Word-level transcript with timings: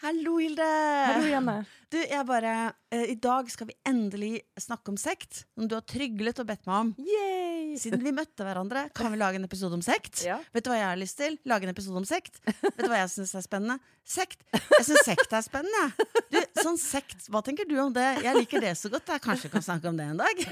Hallo, 0.00 0.38
Hilde! 0.40 0.64
Hallo, 0.64 1.26
Janne. 1.28 1.54
Du, 1.92 1.98
jeg 1.98 2.24
bare 2.24 2.52
eh, 2.88 3.10
I 3.12 3.16
dag 3.20 3.50
skal 3.52 3.68
vi 3.68 3.74
endelig 3.84 4.38
snakke 4.56 4.88
om 4.88 4.96
sekt, 4.96 5.42
som 5.52 5.66
du 5.68 5.74
har 5.76 5.84
tryglet 5.84 6.40
og 6.40 6.46
bedt 6.48 6.64
meg 6.64 6.86
om. 6.86 6.92
Yay! 7.04 7.74
Siden 7.76 8.00
vi 8.06 8.14
møtte 8.16 8.46
hverandre, 8.46 8.86
kan 8.96 9.12
vi 9.12 9.18
lage 9.20 9.36
en 9.36 9.44
episode 9.44 9.76
om 9.76 9.82
sekt. 9.84 10.22
Ja. 10.24 10.38
Vet 10.56 10.64
du 10.64 10.70
hva 10.72 10.78
jeg 10.78 10.86
har 10.88 11.00
lyst 11.02 11.18
til? 11.20 11.36
Lage 11.44 11.68
en 11.68 11.74
episode 11.74 12.00
om 12.00 12.06
sekt. 12.08 12.40
Vet 12.46 12.80
du 12.80 12.88
hva 12.88 13.02
jeg 13.02 13.10
syns 13.12 13.34
er 13.36 13.44
spennende? 13.44 13.76
Sekt. 14.08 14.46
Jeg 14.56 14.86
syns 14.88 15.04
sekt 15.10 15.36
er 15.36 15.44
spennende. 15.44 16.08
Du, 16.32 16.40
sånn 16.62 16.80
sekt, 16.80 17.28
Hva 17.28 17.44
tenker 17.44 17.68
du 17.68 17.76
om 17.84 17.92
det? 17.92 18.08
Jeg 18.24 18.40
liker 18.40 18.64
det 18.64 18.72
så 18.80 18.88
godt. 18.88 19.12
Jeg 19.12 19.24
kanskje 19.26 19.52
kan 19.52 19.66
snakke 19.68 19.92
om 19.92 20.00
det 20.00 20.08
en 20.14 20.24
dag. 20.24 20.42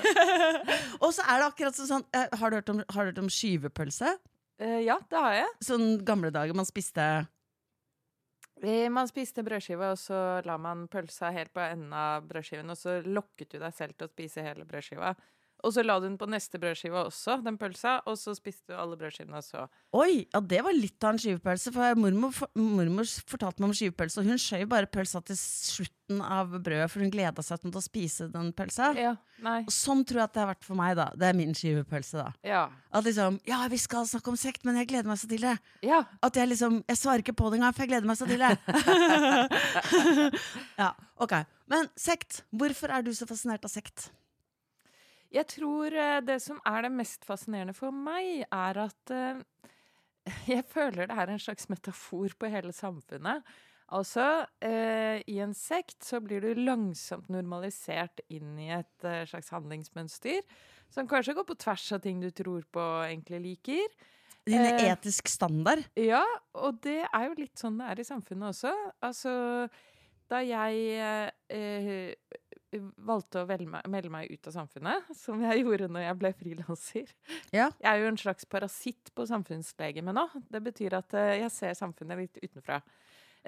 Og 1.06 1.08
så 1.16 1.24
er 1.24 1.40
det 1.40 1.48
akkurat 1.48 1.80
sånn 1.80 2.04
eh, 2.12 2.28
Har 2.36 2.52
du 2.52 2.60
hørt 2.60 2.74
om, 2.74 2.84
har 2.84 3.00
du 3.00 3.14
hørt 3.14 3.24
om 3.24 3.32
skyvepølse? 3.32 4.12
Uh, 4.60 4.80
ja, 4.84 5.00
det 5.08 5.24
har 5.24 5.40
jeg. 5.40 5.50
Sånn 5.70 5.88
gamle 6.04 6.34
dager 6.36 6.52
man 6.58 6.68
spiste 6.68 7.08
Man 8.64 9.06
spiste 9.06 9.44
brødskive, 9.46 9.92
og 9.92 9.98
så 10.00 10.42
la 10.46 10.56
man 10.58 10.88
pølsa 10.90 11.30
helt 11.34 11.52
på 11.54 11.62
enden 11.62 11.92
av 11.94 12.24
brødskiven, 12.26 12.70
og 12.72 12.78
så 12.78 12.96
lokket 13.06 13.52
du 13.54 13.60
deg 13.62 13.74
selv 13.76 13.94
til 13.94 14.08
å 14.08 14.10
spise 14.10 14.42
hele 14.42 14.66
brødskiva. 14.66 15.12
Og 15.66 15.74
så 15.74 15.82
la 15.82 15.96
du 15.98 16.06
den 16.06 16.18
på 16.20 16.28
neste 16.30 16.58
brødskive 16.60 17.00
også, 17.08 17.38
den 17.42 17.58
pølsa, 17.58 17.98
og 18.06 18.18
så 18.20 18.34
spiste 18.36 18.70
du 18.72 18.78
alle 18.78 18.98
brødskivene, 18.98 19.40
og 19.40 19.44
så 19.46 19.64
Oi, 19.96 20.26
ja 20.30 20.40
det 20.44 20.60
var 20.62 20.76
litt 20.76 21.02
av 21.02 21.14
en 21.14 21.20
skivepølse. 21.22 21.72
For 21.74 21.98
mormor, 21.98 22.34
for, 22.36 22.50
mormor 22.54 23.08
fortalte 23.26 23.62
meg 23.62 23.72
om 23.72 23.78
skivepølse, 23.78 24.20
og 24.20 24.28
hun 24.28 24.42
skjøv 24.42 24.66
bare 24.70 24.90
pølsa 24.92 25.22
til 25.26 25.38
slutten 25.38 26.20
av 26.24 26.52
brødet, 26.52 26.90
for 26.92 27.02
hun 27.02 27.10
gleda 27.12 27.42
seg 27.44 27.62
til 27.64 27.74
å 27.74 27.82
spise 27.82 28.28
den 28.32 28.52
pølsa. 28.56 28.92
Ja. 28.98 29.16
Nei. 29.42 29.60
Og 29.64 29.74
sånn 29.74 30.04
tror 30.06 30.22
jeg 30.22 30.28
at 30.28 30.36
det 30.36 30.42
har 30.42 30.50
vært 30.52 30.66
for 30.66 30.78
meg, 30.78 30.94
da. 30.98 31.08
Det 31.18 31.26
er 31.28 31.36
min 31.38 31.56
skivepølse, 31.56 32.22
da. 32.22 32.30
Ja. 32.46 32.62
At 32.94 33.06
liksom 33.06 33.40
Ja, 33.48 33.60
vi 33.70 33.78
skal 33.80 34.06
snakke 34.08 34.32
om 34.32 34.38
sekt, 34.38 34.64
men 34.68 34.78
jeg 34.80 34.90
gleder 34.92 35.10
meg 35.10 35.20
så 35.20 35.30
til 35.30 35.42
det. 35.42 35.56
Ja. 35.86 36.04
At 36.24 36.38
jeg 36.38 36.50
liksom 36.52 36.80
Jeg 36.88 36.98
svarer 37.00 37.24
ikke 37.24 37.36
på 37.38 37.50
det 37.50 37.60
engang, 37.60 37.74
for 37.74 37.86
jeg 37.86 37.92
gleder 37.94 38.08
meg 38.08 38.18
så 38.18 38.28
til 38.30 38.42
det. 38.42 38.54
ja, 40.82 40.92
ok. 41.18 41.40
Men 41.68 41.90
sekt. 41.98 42.42
Hvorfor 42.50 42.94
er 42.94 43.04
du 43.04 43.12
så 43.14 43.28
fascinert 43.28 43.66
av 43.66 43.72
sekt? 43.72 44.08
Jeg 45.34 45.48
tror 45.52 45.92
eh, 45.92 46.18
det 46.24 46.38
som 46.44 46.60
er 46.66 46.86
det 46.86 46.92
mest 46.96 47.26
fascinerende 47.28 47.76
for 47.76 47.94
meg, 47.94 48.44
er 48.48 48.82
at 48.86 49.14
eh, 49.14 49.40
jeg 50.54 50.66
føler 50.68 51.08
det 51.10 51.16
er 51.16 51.32
en 51.32 51.42
slags 51.42 51.68
metafor 51.72 52.36
på 52.38 52.52
hele 52.52 52.72
samfunnet. 52.76 53.46
Altså, 53.88 54.44
eh, 54.60 55.24
i 55.28 55.38
en 55.40 55.54
sekt 55.56 56.04
så 56.04 56.20
blir 56.20 56.44
du 56.44 56.60
langsomt 56.60 57.30
normalisert 57.32 58.20
inn 58.28 58.58
i 58.60 58.68
et 58.76 59.08
slags 59.30 59.48
handlingsmønster 59.54 60.42
som 60.92 61.08
kanskje 61.08 61.34
går 61.36 61.46
på 61.48 61.56
tvers 61.60 61.86
av 61.96 62.04
ting 62.04 62.20
du 62.20 62.28
tror 62.32 62.64
på 62.72 62.80
og 62.80 63.06
egentlig 63.06 63.40
liker. 63.44 63.98
Din 64.48 64.64
Eh, 64.64 64.88
etisk 64.88 65.28
standard? 65.28 65.84
Ja, 65.98 66.24
og 66.56 66.80
det 66.84 67.02
er 67.04 67.28
jo 67.28 67.36
litt 67.36 67.60
sånn 67.60 67.78
det 67.80 67.90
er 67.92 68.00
i 68.00 68.06
samfunnet 68.08 68.52
også. 68.54 68.72
Altså, 69.04 69.32
da 70.28 70.40
jeg 70.44 71.28
eh, 71.52 72.14
valgte 72.76 73.42
å 73.42 73.48
melde 73.88 74.10
meg 74.12 74.32
ut 74.32 74.48
av 74.50 74.54
samfunnet, 74.58 75.12
som 75.16 75.40
jeg 75.44 75.62
gjorde 75.62 75.88
når 75.92 76.04
jeg 76.04 76.18
ble 76.20 76.32
frilanser 76.36 77.12
Ja. 77.54 77.70
Jeg 77.80 77.88
er 77.90 78.02
jo 78.02 78.10
en 78.10 78.20
slags 78.20 78.48
parasitt 78.50 79.12
på 79.16 79.24
samfunnslegemet 79.28 80.16
nå. 80.16 80.26
Det 80.52 80.60
betyr 80.64 80.98
at 80.98 81.16
eh, 81.16 81.38
jeg 81.44 81.54
ser 81.54 81.78
samfunnet 81.78 82.20
litt 82.20 82.40
utenfra. 82.42 82.82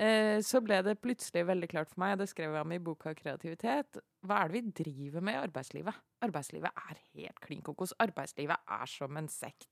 Eh, 0.01 0.39
så 0.47 0.63
ble 0.65 0.79
det 0.87 1.01
plutselig 1.03 1.45
veldig 1.49 1.69
klart 1.69 1.91
for 1.91 2.01
meg, 2.01 2.15
og 2.15 2.23
det 2.23 2.31
skrev 2.31 2.55
jeg 2.55 2.65
om 2.65 2.73
i 2.73 2.81
boka 2.81 3.13
'Kreativitet', 3.15 4.01
hva 4.25 4.41
er 4.41 4.49
det 4.49 4.57
vi 4.57 4.85
driver 4.85 5.21
med 5.21 5.37
i 5.37 5.43
arbeidslivet? 5.43 6.01
Arbeidslivet 6.25 6.71
er 6.89 7.03
helt 7.19 7.41
klin 7.45 7.63
kokos. 7.67 7.93
Arbeidslivet 8.01 8.57
er 8.57 8.87
som 8.89 9.17
en 9.17 9.29
sekt. 9.29 9.69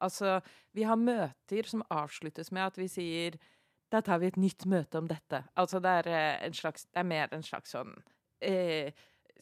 Altså, 0.00 0.40
vi 0.74 0.82
har 0.86 0.98
møter 0.98 1.66
som 1.66 1.82
avsluttes 1.90 2.52
med 2.54 2.62
at 2.62 2.78
vi 2.78 2.86
sier 2.90 3.38
da 3.90 4.02
tar 4.04 4.20
vi 4.20 4.28
et 4.28 4.36
nytt 4.36 4.66
møte 4.68 5.00
om 5.00 5.08
dette. 5.08 5.42
Altså, 5.56 5.80
det 5.80 5.90
er, 5.90 6.08
eh, 6.08 6.46
en 6.46 6.54
slags, 6.54 6.84
det 6.84 7.00
er 7.00 7.08
mer 7.08 7.28
en 7.32 7.42
slags 7.42 7.70
sånn 7.72 7.94
eh, 8.40 8.92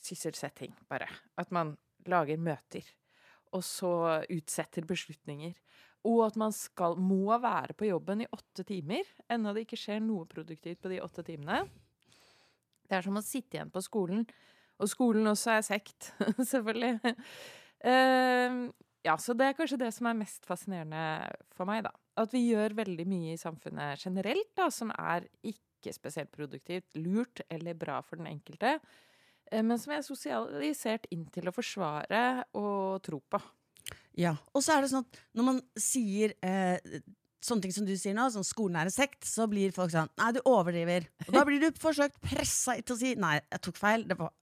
sysselsetting, 0.03 0.75
bare. 0.91 1.09
At 1.39 1.53
man 1.55 1.75
lager 2.07 2.41
møter. 2.41 2.87
Og 3.55 3.65
så 3.65 3.93
utsetter 4.33 4.87
beslutninger. 4.89 5.55
Og 6.07 6.23
at 6.27 6.37
man 6.39 6.55
skal, 6.55 6.97
må 7.01 7.35
være 7.43 7.75
på 7.79 7.89
jobben 7.89 8.23
i 8.23 8.31
åtte 8.31 8.67
timer, 8.69 9.07
ennå 9.33 9.55
det 9.55 9.67
ikke 9.67 9.79
skjer 9.81 10.03
noe 10.05 10.27
produktivt 10.31 10.83
på 10.85 10.93
de 10.93 11.01
åtte 11.03 11.25
timene. 11.27 11.65
Det 12.87 12.99
er 12.99 13.07
som 13.07 13.19
å 13.19 13.25
sitte 13.25 13.59
igjen 13.59 13.73
på 13.75 13.83
skolen. 13.83 14.23
Og 14.79 14.91
skolen 14.93 15.27
også 15.27 15.57
er 15.57 15.65
sekt, 15.67 16.13
selvfølgelig. 16.53 17.17
Uh, 17.83 18.69
ja, 19.07 19.15
så 19.19 19.35
det 19.39 19.49
er 19.49 19.57
kanskje 19.59 19.81
det 19.81 19.93
som 19.95 20.09
er 20.11 20.19
mest 20.19 20.47
fascinerende 20.49 21.03
for 21.57 21.69
meg, 21.69 21.85
da. 21.87 21.93
At 22.21 22.33
vi 22.33 22.47
gjør 22.49 22.77
veldig 22.79 23.07
mye 23.09 23.35
i 23.35 23.41
samfunnet 23.41 24.03
generelt 24.03 24.53
da, 24.59 24.69
som 24.73 24.93
er 24.95 25.27
ikke 25.43 25.66
spesielt 25.97 26.33
produktivt, 26.33 26.97
lurt 26.97 27.43
eller 27.49 27.77
bra 27.79 28.01
for 28.03 28.21
den 28.21 28.31
enkelte, 28.31 28.79
eh, 29.51 29.63
men 29.63 29.79
som 29.79 29.93
er 29.93 30.07
sosialisert 30.07 31.07
inn 31.15 31.27
til 31.33 31.49
å 31.49 31.55
forsvare 31.55 32.47
og 32.59 33.03
tro 33.07 33.21
på. 33.21 33.41
Ja. 34.17 34.35
Og 34.57 34.65
så 34.65 34.77
er 34.77 34.83
det 34.83 34.91
sånn 34.91 35.05
at 35.05 35.21
når 35.37 35.47
man 35.51 35.61
sier 35.79 36.33
eh, 36.43 36.81
sånne 37.45 37.67
ting 37.67 37.75
som 37.77 37.87
du 37.87 37.93
sier 37.99 38.17
nå, 38.17 38.27
sånn 38.33 38.47
skolen 38.47 38.81
er 38.81 38.89
en 38.89 38.95
sekt, 38.95 39.27
så 39.29 39.47
blir 39.51 39.75
folk 39.77 39.93
sånn 39.93 40.11
Nei, 40.19 40.33
du 40.35 40.41
overdriver. 40.49 41.07
Og 41.29 41.37
da 41.37 41.45
blir 41.47 41.63
du 41.63 41.69
forsøkt 41.81 42.19
pressa 42.25 42.79
til 42.81 42.97
å 42.97 42.99
si 42.99 43.15
Nei, 43.21 43.37
jeg 43.45 43.63
tok 43.69 43.79
feil. 43.79 44.07
Det 44.09 44.19
var 44.19 44.33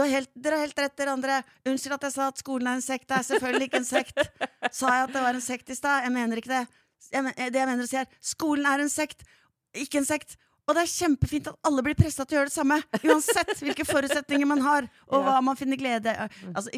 har 0.00 0.08
helt, 0.08 0.30
dere 0.32 0.56
har 0.56 0.64
helt 0.64 0.78
rett, 0.80 0.94
dere 0.96 1.12
andre. 1.12 1.42
Unnskyld 1.68 1.98
at 1.98 2.06
jeg 2.08 2.14
sa 2.14 2.28
at 2.32 2.40
skolen 2.40 2.70
er 2.70 2.78
en 2.78 2.84
sekt. 2.84 3.08
Det 3.10 3.18
er 3.18 3.26
selvfølgelig 3.28 3.68
ikke 3.68 3.80
en 3.82 3.88
sekt. 3.88 4.22
Sa 4.72 4.94
jeg 4.96 5.08
at 5.08 5.12
det 5.12 5.24
var 5.26 5.36
en 5.36 5.44
sekt 5.44 5.68
i 5.68 5.76
stad? 5.76 6.06
Jeg 6.06 6.14
mener 6.14 6.40
ikke 6.40 6.54
det. 6.54 6.62
Jeg 7.12 7.34
det 7.52 7.60
jeg 7.60 7.68
mener 7.68 7.84
å 7.84 7.90
si 7.90 7.98
er 8.00 8.08
skolen 8.24 8.68
er 8.70 8.80
en 8.80 8.92
sekt, 8.92 9.26
ikke 9.76 10.00
en 10.00 10.08
sekt. 10.08 10.38
Og 10.68 10.76
det 10.76 10.82
er 10.84 10.92
kjempefint 10.92 11.48
at 11.50 11.56
alle 11.66 11.82
blir 11.82 11.96
pressa 11.98 12.24
til 12.24 12.36
å 12.36 12.40
gjøre 12.40 12.50
det 12.52 12.54
samme. 12.54 12.78
Uansett 13.02 13.50
hvilke 13.60 13.86
forutsetninger 13.88 14.46
man 14.46 14.62
har, 14.62 14.86
og 15.08 15.18
Ja. 15.18 15.24
hva 15.26 15.42
man 15.42 15.56
finner 15.58 15.76
glede 15.80 16.14
Altså? 16.54 16.70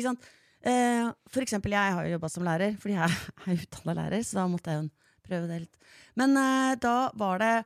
Eh, 0.64 1.10
for 1.28 1.42
eksempel, 1.44 1.74
jeg 1.76 1.92
har 1.92 2.06
jo 2.06 2.14
jobba 2.16 2.30
som 2.32 2.44
lærer, 2.46 2.76
fordi 2.80 2.94
jeg 2.96 3.10
er 3.46 3.58
utdanna 3.66 3.94
lærer, 3.98 4.22
så 4.24 4.38
da 4.40 4.46
måtte 4.48 4.72
jeg 4.72 4.80
jo 4.80 4.90
prøve 5.28 5.48
det 5.50 5.58
litt. 5.66 5.76
Men 6.16 6.36
eh, 6.40 6.74
da 6.80 7.10
var 7.14 7.38
det 7.38 7.64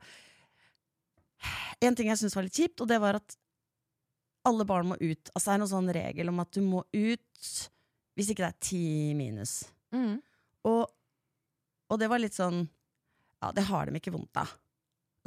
en 1.81 1.95
ting 1.95 2.09
jeg 2.11 2.19
syntes 2.19 2.35
var 2.35 2.43
litt 2.43 2.59
kjipt, 2.59 2.81
og 2.83 2.89
det 2.91 2.99
var 2.99 3.15
at 3.21 3.37
alle 4.49 4.65
barn 4.67 4.89
må 4.91 4.97
ut. 4.99 5.31
Altså 5.31 5.45
Det 5.45 5.53
er 5.55 5.61
noen 5.63 5.71
sånn 5.71 5.93
regel 5.95 6.31
om 6.31 6.39
at 6.43 6.51
du 6.51 6.59
må 6.65 6.83
ut 6.91 7.43
hvis 8.19 8.33
ikke 8.33 8.43
det 8.43 8.49
er 8.51 8.59
ti 8.67 9.13
minus. 9.15 9.61
Og, 10.67 10.81
og 11.89 11.99
det 12.01 12.09
var 12.11 12.19
litt 12.19 12.35
sånn 12.35 12.65
Ja, 13.39 13.53
det 13.55 13.63
har 13.69 13.87
de 13.87 13.95
ikke 13.95 14.11
vondt 14.11 14.35
av. 14.41 14.51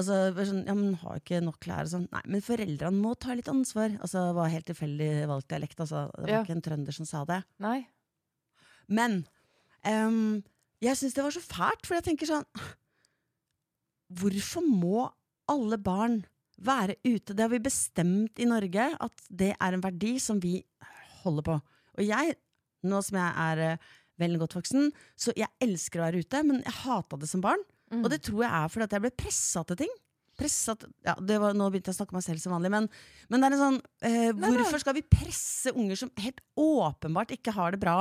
Altså, 0.03 0.45
sånn, 0.51 0.65
ja, 0.67 0.75
men 0.77 0.95
Har 1.01 1.21
ikke 1.21 1.41
nok 1.47 1.59
klær 1.63 1.89
sånn. 1.91 2.09
Nei, 2.13 2.23
men 2.35 2.43
foreldrene 2.45 2.99
må 3.01 3.15
ta 3.19 3.35
litt 3.39 3.49
ansvar. 3.53 3.95
Altså, 4.03 4.27
Det 4.29 4.37
var 4.41 4.53
helt 4.53 4.67
tilfeldig 4.69 5.11
valgt 5.31 5.49
dialekt. 5.55 5.79
Altså, 5.81 6.05
det 6.17 6.27
var 6.27 6.35
Ja. 6.35 6.43
ikke 6.45 6.57
en 6.59 6.63
trønder 6.67 6.93
som 6.97 7.07
sa 7.09 7.25
det. 7.29 7.41
Nei. 7.63 7.87
Men 8.89 9.21
um, 9.87 10.43
jeg 10.83 10.99
syns 10.99 11.15
det 11.15 11.23
var 11.25 11.31
så 11.35 11.41
fælt, 11.47 11.87
for 11.87 11.95
jeg 11.97 12.05
tenker 12.11 12.27
sånn 12.29 12.45
Hvorfor 14.13 14.65
må 14.67 15.07
alle 15.49 15.79
barn 15.81 16.19
være 16.63 16.97
ute? 17.07 17.33
Det 17.35 17.41
har 17.47 17.53
vi 17.53 17.63
bestemt 17.65 18.39
i 18.43 18.45
Norge, 18.49 18.91
at 19.01 19.25
det 19.33 19.55
er 19.57 19.73
en 19.77 19.85
verdi 19.85 20.19
som 20.21 20.41
vi 20.43 20.59
holder 21.23 21.47
på. 21.47 21.57
Og 21.99 22.05
jeg, 22.05 22.37
nå 22.85 23.01
som 23.05 23.19
jeg 23.19 23.33
er 23.47 23.63
eh, 23.73 23.89
vel 24.21 24.37
godt 24.41 24.59
voksen, 24.59 24.91
så 25.17 25.33
jeg 25.39 25.49
elsker 25.65 26.01
å 26.03 26.07
være 26.09 26.21
ute, 26.27 26.43
men 26.45 26.61
jeg 26.67 26.77
hata 26.83 27.19
det 27.23 27.31
som 27.31 27.41
barn. 27.45 27.63
Mm. 27.93 28.03
Og 28.03 28.09
det 28.13 28.23
tror 28.25 28.41
jeg 28.45 28.51
er 28.57 28.73
fordi 28.73 28.89
at 28.89 28.97
jeg 28.97 29.05
ble 29.05 29.13
pressa 29.23 29.63
til 29.69 29.81
ting. 29.85 29.93
Presset, 30.41 30.87
ja, 31.05 31.13
det 31.21 31.37
var, 31.43 31.53
nå 31.53 31.67
begynte 31.69 31.91
jeg 31.91 31.99
å 31.99 32.01
snakke 32.01 32.17
meg 32.17 32.25
selv 32.25 32.41
som 32.41 32.55
vanlig, 32.55 32.71
men, 32.73 32.87
men 33.29 33.43
det 33.43 33.49
er 33.49 33.55
en 33.57 33.61
sånn 33.61 33.77
eh, 34.01 34.31
Nei, 34.33 34.33
nei. 34.47 34.53
Hvorfor 34.63 34.81
skal 34.81 34.97
vi 34.97 35.05
presse 35.05 35.75
unger 35.77 35.99
som 36.01 36.13
helt 36.23 36.41
åpenbart 36.57 37.35
ikke 37.37 37.53
har 37.53 37.75
det 37.75 37.83
bra 37.83 37.99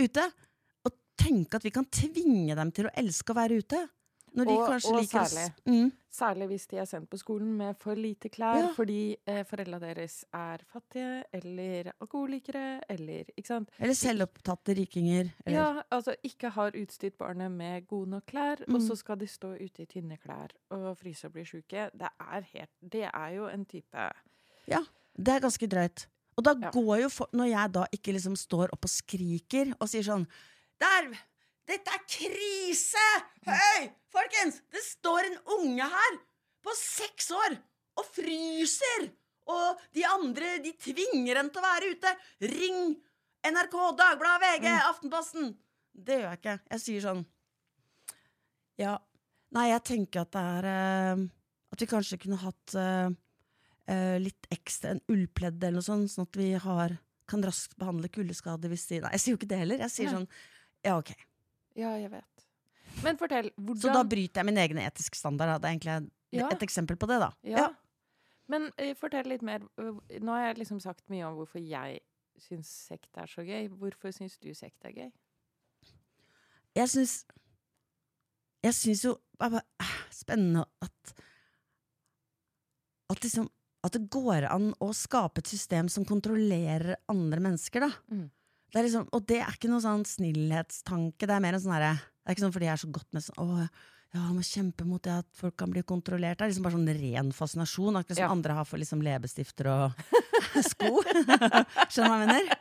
ute? 0.00 0.24
Og 0.88 0.96
tenke 1.20 1.60
at 1.60 1.66
vi 1.66 1.74
kan 1.74 1.84
tvinge 1.92 2.56
dem 2.56 2.72
til 2.74 2.88
å 2.88 2.94
elske 3.04 3.34
å 3.34 3.36
være 3.36 3.60
ute? 3.60 3.82
Når 4.34 4.44
de 4.44 4.50
Og- 4.58 4.68
kanskje 4.68 4.90
og 4.92 5.00
liker 5.00 5.24
særlig. 5.24 5.52
Mm. 5.66 5.92
Særlig 6.10 6.46
hvis 6.46 6.66
de 6.70 6.76
er 6.78 6.84
sendt 6.84 7.10
på 7.10 7.16
skolen 7.18 7.56
med 7.56 7.74
for 7.78 7.94
lite 7.94 8.28
klær 8.28 8.56
Ja. 8.58 8.68
fordi 8.74 9.16
eh, 9.26 9.44
foreldra 9.44 9.78
deres 9.78 10.24
er 10.32 10.58
fattige 10.72 11.22
eller 11.32 11.92
alkoholikere 12.00 12.80
eller 12.88 13.24
Ikke 13.36 13.46
sant? 13.46 13.68
Eller 13.78 13.94
selvopptatte 13.94 14.74
rikinger. 14.74 15.30
Eller, 15.46 15.58
Ja, 15.60 15.82
altså 15.90 16.14
ikke 16.24 16.50
har 16.50 16.70
utstyrt 16.72 17.16
barnet 17.18 17.50
med 17.50 17.86
gode 17.86 18.10
nok 18.10 18.26
klær, 18.26 18.60
og 18.68 18.74
Mm. 18.80 18.80
så 18.88 18.96
skal 18.96 19.16
de 19.18 19.26
stå 19.26 19.54
ute 19.54 19.82
i 19.82 19.86
tynne 19.86 20.16
klær 20.18 20.48
og 20.70 20.98
fryse 20.98 21.24
og 21.26 21.32
bli 21.32 21.44
sjuke. 21.44 21.90
Det 21.92 22.08
er, 22.20 22.40
helt, 22.40 22.70
det 22.92 23.04
er 23.14 23.28
jo 23.36 23.46
en 23.48 23.64
type 23.64 24.10
Ja. 24.68 24.78
Det 25.16 25.28
er 25.28 25.40
ganske 25.40 25.66
drøyt. 25.68 26.06
Og 26.36 26.44
da 26.44 26.54
Ja. 26.60 26.70
går 26.70 27.02
jo 27.02 27.08
for, 27.08 27.28
Når 27.32 27.44
jeg 27.48 27.72
da 27.72 27.84
ikke 27.92 28.12
liksom 28.12 28.36
står 28.36 28.68
opp 28.72 28.84
og 28.84 28.90
skriker 28.90 29.74
og 29.80 29.88
sier 29.88 30.02
sånn 30.02 30.26
Der! 30.80 31.14
Dette 31.64 31.92
er 31.96 32.02
krise! 32.04 33.04
Hei, 33.48 33.88
folkens! 34.12 34.60
Det 34.68 34.82
står 34.84 35.30
en 35.30 35.38
unge 35.56 35.86
her 35.94 36.18
på 36.64 36.74
seks 36.76 37.30
år 37.32 37.56
og 38.00 38.08
fryser! 38.12 39.08
Og 39.48 39.80
de 39.96 40.04
andre 40.08 40.58
de 40.64 40.72
tvinger 40.80 41.40
henne 41.40 41.52
til 41.52 41.60
å 41.60 41.64
være 41.64 41.90
ute. 41.96 42.12
Ring 42.52 42.94
NRK, 43.48 43.74
Dagbladet, 43.96 44.44
VG, 44.44 44.68
Aftenposten. 44.90 45.50
Det 45.92 46.20
gjør 46.20 46.30
jeg 46.30 46.40
ikke. 46.40 46.56
Jeg 46.74 46.84
sier 46.84 47.04
sånn 47.04 47.26
Ja, 48.80 48.94
nei, 49.54 49.68
jeg 49.70 49.84
tenker 49.86 50.24
at 50.24 50.32
det 50.34 50.40
er 50.56 50.66
uh, 50.66 51.20
At 51.70 51.84
vi 51.84 51.86
kanskje 51.86 52.18
kunne 52.24 52.40
hatt 52.40 52.74
uh, 52.74 53.12
litt 54.20 54.48
ekstra, 54.52 54.94
en 54.94 55.04
ullpledd 55.12 55.60
eller 55.60 55.78
noe 55.78 55.86
sånt, 55.86 56.10
sånn 56.12 56.26
at 56.26 56.40
vi 56.40 56.50
har, 56.56 56.96
kan 57.30 57.44
raskt 57.44 57.76
behandle 57.80 58.08
kuldeskader 58.12 58.72
hvis 58.72 58.88
de 58.90 59.04
Nei, 59.04 59.12
jeg 59.16 59.24
sier 59.24 59.36
jo 59.36 59.40
ikke 59.40 59.52
det 59.52 59.60
heller. 59.64 59.84
Jeg 59.86 59.96
sier 59.96 60.10
Nei. 60.10 60.18
sånn 60.18 60.28
Ja, 60.88 60.98
ok. 60.98 61.14
Ja, 61.74 61.94
jeg 61.98 62.10
vet. 62.12 62.44
Men 63.02 63.16
fortell, 63.18 63.50
hvordan 63.58 63.82
Så 63.82 63.92
da 63.92 64.02
bryter 64.06 64.40
jeg 64.40 64.46
min 64.46 64.58
egen 64.62 64.78
etiske 64.78 65.18
standard. 65.18 65.48
Da. 65.48 65.58
Det 65.58 65.68
er 65.68 65.74
egentlig 65.78 66.10
Ja. 66.34 66.48
et 66.50 66.62
eksempel 66.62 66.96
på 66.96 67.06
det, 67.10 67.18
da. 67.20 67.30
Ja. 67.42 67.68
Men 68.48 68.68
uh, 68.80 68.94
fortell 68.94 69.26
litt 69.28 69.42
mer. 69.42 69.62
øh, 69.78 69.98
Nå 70.20 70.32
har 70.32 70.46
jeg 70.48 70.58
liksom 70.58 70.80
sagt 70.80 71.08
mye 71.10 71.24
om 71.26 71.34
hvorfor 71.38 71.58
jeg 71.62 72.00
syns 72.38 72.68
sekt 72.90 73.16
er 73.16 73.26
så 73.30 73.44
gøy. 73.46 73.68
Hvorfor 73.68 74.12
syns 74.12 74.38
du 74.38 74.52
sekt 74.54 74.84
er 74.84 74.92
gøy? 74.92 75.10
Jeg 76.74 76.88
syns 76.90 77.24
Jeg 78.64 78.74
syns 78.74 79.04
jo 79.04 79.16
bare, 79.38 79.60
eh, 79.80 79.92
spennende 80.10 80.64
at 80.82 81.14
At 83.10 83.20
liksom 83.22 83.48
At 83.84 83.92
det 83.92 84.08
går 84.10 84.46
an 84.50 84.72
å 84.80 84.92
skape 84.96 85.38
et 85.38 85.46
system 85.46 85.88
som 85.88 86.04
kontrollerer 86.08 86.96
andre 87.08 87.40
mennesker, 87.40 87.80
da. 87.80 87.90
Mm. 88.10 88.30
Det 88.74 88.80
er 88.80 88.86
liksom, 88.88 89.04
og 89.14 89.24
det 89.30 89.38
er 89.38 89.54
ikke 89.54 89.68
noen 89.70 89.84
sånn 89.84 90.04
snillhetstanke. 90.10 91.28
Det 91.28 91.34
er 91.36 91.42
mer 91.44 91.54
en 91.56 91.62
sånn 91.62 91.76
herre 91.76 91.92
Det 91.94 92.26
er 92.32 92.34
ikke 92.36 92.42
sånn 92.48 92.54
fordi 92.56 92.66
jeg 92.66 92.74
er 92.74 92.82
så 92.82 92.88
godt 92.96 93.12
med 93.14 93.22
sånn 93.22 93.38
Å, 93.44 93.66
ja, 94.14 94.22
må 94.34 94.42
kjempe 94.46 94.84
mot 94.86 95.02
det 95.02 95.14
at 95.24 95.26
folk 95.34 95.56
kan 95.58 95.70
bli 95.74 95.82
kontrollert. 95.86 96.38
Det 96.38 96.44
er 96.46 96.50
liksom 96.52 96.66
bare 96.66 96.76
sånn 96.76 96.90
ren 97.00 97.32
fascinasjon. 97.34 97.96
Akkurat 97.98 98.18
som 98.18 98.24
Ja. 98.26 98.30
andre 98.30 98.54
har 98.58 98.64
for 98.66 98.78
liksom 98.78 99.02
leppestifter 99.02 99.66
og 99.70 100.04
sko. 100.70 101.02
Skjønner 101.90 102.06
du 102.06 102.10
hva 102.10 102.20
jeg 102.20 102.28
mener? 102.28 102.54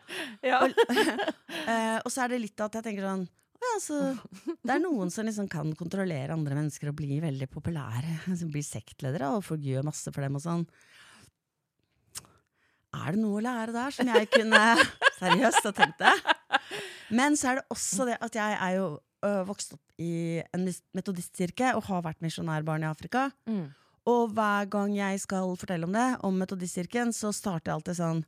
Ja. 0.45 0.61
Eh, 1.63 1.99
og 2.03 2.09
så 2.11 2.23
er 2.25 2.33
det 2.33 2.41
litt 2.43 2.59
at 2.59 2.73
jeg 2.75 2.83
tenker 2.83 3.05
sånn 3.07 3.21
ja, 3.63 3.69
så 3.79 3.97
Det 4.65 4.73
er 4.73 4.81
noen 4.83 5.07
som 5.13 5.23
liksom 5.23 5.45
kan 5.47 5.69
kontrollere 5.79 6.33
andre 6.35 6.57
mennesker 6.57 6.89
og 6.91 6.97
bli 6.99 7.21
veldig 7.23 7.47
populære. 7.53 8.17
Som 8.35 8.49
blir 8.51 8.65
sektledere, 8.67 9.29
og 9.37 9.45
folk 9.47 9.63
gjør 9.63 9.85
masse 9.87 10.11
for 10.11 10.25
dem 10.25 10.35
og 10.35 10.43
sånn. 10.43 10.65
Er 12.93 13.15
det 13.15 13.21
noe 13.21 13.39
å 13.39 13.43
lære 13.43 13.73
der 13.73 13.95
som 13.95 14.09
jeg 14.09 14.29
kunne 14.33 14.61
seriøst 15.21 15.65
ha 15.65 15.71
tenkt 15.75 16.01
det? 16.01 16.13
Men 17.13 17.37
så 17.39 17.51
er 17.51 17.61
det 17.61 17.65
også 17.73 18.07
det 18.09 18.19
at 18.23 18.37
jeg 18.37 18.57
er 18.57 18.75
jo 18.77 18.87
ø, 19.25 19.31
vokst 19.47 19.75
opp 19.75 20.01
i 20.01 20.41
en 20.53 20.67
metodistkirke 20.97 21.73
og 21.77 21.87
har 21.89 22.03
vært 22.05 22.21
misjonærbarn 22.25 22.85
i 22.85 22.89
Afrika. 22.89 23.29
Mm. 23.49 23.71
Og 24.09 24.33
hver 24.35 24.67
gang 24.71 24.93
jeg 24.97 25.21
skal 25.23 25.53
fortelle 25.59 25.87
om 25.87 25.95
det, 25.95 26.07
om 26.27 26.39
metodistkirken, 26.41 27.13
så 27.15 27.31
starter 27.35 27.71
jeg 27.71 27.79
alltid 27.79 27.99
sånn 28.01 28.23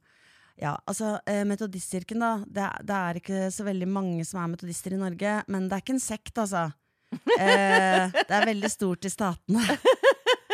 Ja, 0.56 0.77
altså, 0.88 1.17
eh, 1.27 1.44
metodistkirken, 1.44 2.21
da. 2.23 2.31
Det, 2.47 2.69
det 2.88 2.95
er 2.95 3.19
ikke 3.19 3.39
så 3.51 3.65
veldig 3.67 3.89
mange 3.91 4.23
som 4.23 4.39
er 4.39 4.53
metodister 4.53 4.95
i 4.95 5.01
Norge, 5.01 5.33
men 5.51 5.67
det 5.67 5.75
er 5.75 5.83
ikke 5.83 5.97
en 5.97 6.03
sekt, 6.03 6.35
altså. 6.41 6.69
Eh, 7.35 8.12
det 8.12 8.33
er 8.33 8.47
veldig 8.47 8.69
stort 8.71 9.06
i 9.07 9.12
statene. 9.12 9.62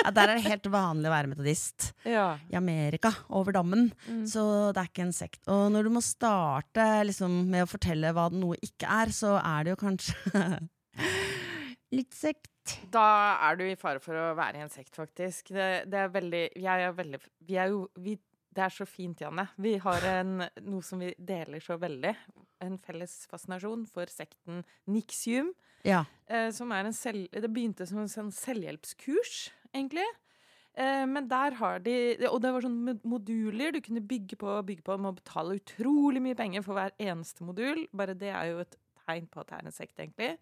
Ja, 0.01 0.11
der 0.15 0.31
er 0.31 0.39
det 0.39 0.47
helt 0.49 0.67
vanlig 0.73 1.09
å 1.09 1.13
være 1.13 1.29
metodist. 1.31 1.91
ja. 2.07 2.27
I 2.49 2.55
Amerika, 2.57 3.11
over 3.29 3.53
dammen. 3.55 3.91
Mm. 4.07 4.23
Så 4.29 4.43
det 4.73 4.81
er 4.81 4.89
ikke 4.89 5.05
en 5.05 5.13
sekt. 5.15 5.41
Og 5.51 5.67
når 5.73 5.85
du 5.87 5.91
må 5.93 6.01
starte 6.01 6.85
liksom, 7.05 7.35
med 7.51 7.65
å 7.65 7.69
fortelle 7.69 8.13
hva 8.17 8.27
noe 8.33 8.57
ikke 8.65 8.89
er, 8.89 9.13
så 9.13 9.35
er 9.39 9.67
det 9.67 9.75
jo 9.75 9.81
kanskje 9.83 10.41
litt 11.97 12.15
sekt. 12.15 12.49
Da 12.93 13.05
er 13.49 13.57
du 13.57 13.63
i 13.65 13.77
fare 13.79 14.01
for 14.03 14.15
å 14.15 14.31
være 14.37 14.59
i 14.59 14.65
en 14.65 14.71
sekt, 14.73 14.93
faktisk. 14.97 15.49
Det, 15.53 15.69
det 15.91 15.97
er 16.03 16.11
veldig 16.13 16.43
Jeg 16.61 16.83
er 16.85 16.93
veldig 16.93 17.19
Vi 17.49 17.55
er 17.57 17.71
jo 17.73 17.87
vi, 17.99 18.13
Det 18.53 18.61
er 18.67 18.73
så 18.75 18.85
fint, 18.87 19.23
Janne. 19.23 19.47
Vi 19.57 19.73
har 19.81 20.05
en, 20.11 20.35
noe 20.67 20.85
som 20.85 21.01
vi 21.01 21.09
deler 21.17 21.63
så 21.63 21.77
veldig. 21.81 22.13
En 22.61 22.77
felles 22.85 23.15
fascinasjon 23.31 23.87
for 23.89 24.11
sekten 24.13 24.61
Nixium. 24.93 25.53
Ja. 25.81 26.03
eh, 26.29 26.51
som 26.53 26.69
er 26.75 26.85
en 26.85 26.93
selv, 26.93 27.25
det 27.33 27.49
begynte 27.49 27.87
som 27.89 28.03
en 28.03 28.11
sånn 28.11 28.29
selvhjelpskurs, 28.37 29.47
egentlig. 29.73 30.05
Eh, 30.73 31.05
men 31.05 31.27
der 31.27 31.51
har 31.59 31.79
de 31.83 31.93
Og 32.29 32.39
det 32.41 32.51
var 32.55 32.63
sånne 32.63 32.93
moduler 33.03 33.73
du 33.75 33.81
kunne 33.83 33.99
bygge 34.07 34.37
på 34.39 34.47
og 34.47 34.65
bygge 34.69 34.85
på. 34.87 34.95
Du 34.95 35.03
må 35.03 35.11
betale 35.17 35.57
utrolig 35.59 36.21
mye 36.23 36.37
penger 36.39 36.63
for 36.63 36.73
hver 36.77 36.93
eneste 36.99 37.43
modul. 37.43 37.87
Bare 37.93 38.15
det 38.15 38.29
er 38.31 38.51
jo 38.53 38.59
et 38.63 38.77
tegn 39.05 39.27
på 39.27 39.41
at 39.41 39.47
det 39.51 39.57
er 39.57 39.65
en 39.67 39.75
sekt, 39.75 39.97
egentlig. 39.99 40.37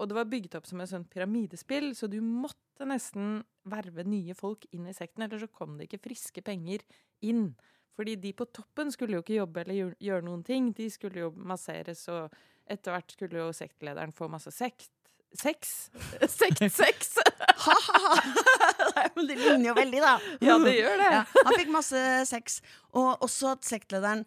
Og 0.00 0.08
det 0.08 0.16
var 0.16 0.28
bygget 0.28 0.54
opp 0.56 0.66
som 0.68 0.80
et 0.80 0.88
sånt 0.88 1.08
pyramidespill, 1.12 1.90
så 1.96 2.08
du 2.08 2.18
måtte 2.24 2.86
nesten 2.88 3.42
verve 3.68 4.04
nye 4.08 4.32
folk 4.34 4.64
inn 4.72 4.86
i 4.88 4.94
sekten, 4.96 5.22
eller 5.26 5.38
så 5.42 5.48
kom 5.52 5.76
det 5.76 5.88
ikke 5.88 6.00
friske 6.08 6.40
penger 6.44 6.80
inn. 7.20 7.50
Fordi 7.96 8.14
de 8.16 8.32
på 8.32 8.46
toppen 8.48 8.88
skulle 8.94 9.18
jo 9.18 9.20
ikke 9.24 9.36
jobbe 9.36 9.60
eller 9.60 9.94
gjøre- 10.00 10.24
noen 10.24 10.42
ting. 10.44 10.70
De 10.72 10.88
skulle 10.90 11.20
jo 11.20 11.30
masseres, 11.36 12.06
og 12.08 12.32
etter 12.66 12.92
hvert 12.96 13.12
skulle 13.12 13.42
jo 13.42 13.50
sektlederen 13.52 14.12
få 14.16 14.28
masse 14.32 14.50
sekt. 14.56 14.88
Sex? 15.36 15.90
Sektsex! 16.40 17.18
Men 19.16 19.26
det 19.28 19.36
ligner 19.38 19.68
jo 19.70 19.74
veldig, 19.78 20.00
da. 20.02 20.12
Ja, 20.44 20.56
det 20.62 20.74
gjør 20.76 21.00
det. 21.00 21.08
Ja, 21.14 21.22
han 21.46 21.56
fikk 21.56 21.72
masse 21.74 22.02
sex. 22.28 22.60
Og 22.96 23.24
også 23.26 23.54
at 23.54 23.66
sektlederen 23.68 24.24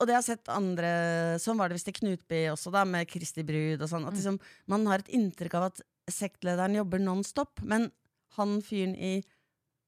Og 0.00 0.08
det 0.08 0.16
har 0.16 0.22
jeg 0.24 0.32
sett 0.32 0.50
andre 0.52 0.88
Sånn 1.42 1.60
var 1.60 1.70
det 1.70 1.76
visst 1.78 1.90
i 1.92 1.94
Knutby 1.96 2.40
også, 2.52 2.72
da, 2.74 2.82
med 2.88 3.06
Kristi 3.10 3.44
brud 3.46 3.82
og 3.84 3.90
sånn. 3.90 4.06
At 4.08 4.16
liksom, 4.18 4.40
man 4.72 4.86
har 4.90 5.04
et 5.04 5.12
inntrykk 5.14 5.54
av 5.60 5.68
at 5.70 5.82
sektlederen 6.10 6.74
jobber 6.80 6.98
non 7.02 7.22
stop, 7.24 7.62
men 7.62 7.86
han 8.36 8.56
fyren 8.64 8.96
i 8.98 9.20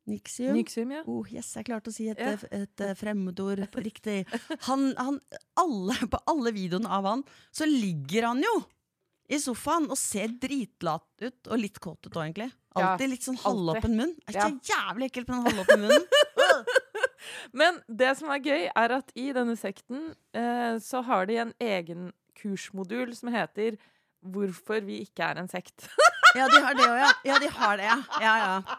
Nixium 0.06 0.52
Nixium, 0.54 0.90
ja. 0.92 1.00
Oh, 1.08 1.24
yes, 1.32 1.48
jeg 1.56 1.64
klarte 1.66 1.88
å 1.90 1.94
si 1.94 2.06
et, 2.12 2.18
Ja. 2.20 2.34
et, 2.36 2.44
et 2.84 2.98
fremmedord 3.00 3.62
på 3.72 3.80
riktig. 3.82 4.18
Han, 4.68 4.90
han, 5.00 5.16
alle, 5.58 5.96
på 6.12 6.20
alle 6.30 6.52
videoene 6.54 6.90
av 6.92 7.08
han, 7.08 7.22
så 7.50 7.64
ligger 7.66 8.28
han 8.28 8.42
jo 8.44 8.52
i 9.32 9.38
sofaen 9.40 9.86
og 9.90 9.96
ser 9.98 10.28
dritlat 10.40 11.06
ut, 11.24 11.48
og 11.48 11.58
litt 11.60 11.78
kåt 11.80 12.06
ut 12.06 12.16
egentlig. 12.20 12.50
Alltid 12.74 13.10
litt 13.12 13.24
sånn 13.24 13.38
halvåpen 13.40 13.94
munn. 13.96 14.14
Er 14.28 14.34
ikke 14.34 14.50
Ja. 14.50 14.74
jævlig 14.74 15.10
ekkelt 15.10 15.28
med 15.28 15.36
den 15.36 15.46
halvåpen 15.48 15.80
munnen? 15.80 16.06
Men 17.52 17.78
det 17.88 18.10
som 18.18 18.30
er 18.34 18.42
gøy, 18.44 18.66
er 18.74 18.94
at 18.98 19.12
i 19.16 19.30
denne 19.32 19.56
sekten 19.56 20.10
eh, 20.36 20.76
så 20.82 21.00
har 21.06 21.26
de 21.30 21.38
en 21.40 21.52
egen 21.62 22.12
kursmodul 22.40 23.14
som 23.16 23.32
heter 23.32 23.78
'Hvorfor 24.24 24.80
vi 24.84 25.02
ikke 25.04 25.20
er 25.22 25.38
en 25.40 25.48
sekt'. 25.48 25.88
Ja, 26.34 26.48
de 26.50 26.58
har 26.64 26.74
det 26.74 26.82
òg, 26.82 26.98
ja. 26.98 27.10
Ja, 27.24 27.34
de 27.38 27.46
har 27.48 27.76
det, 27.78 27.84
ja. 27.84 27.96
ja, 28.20 28.32
ja. 28.42 28.76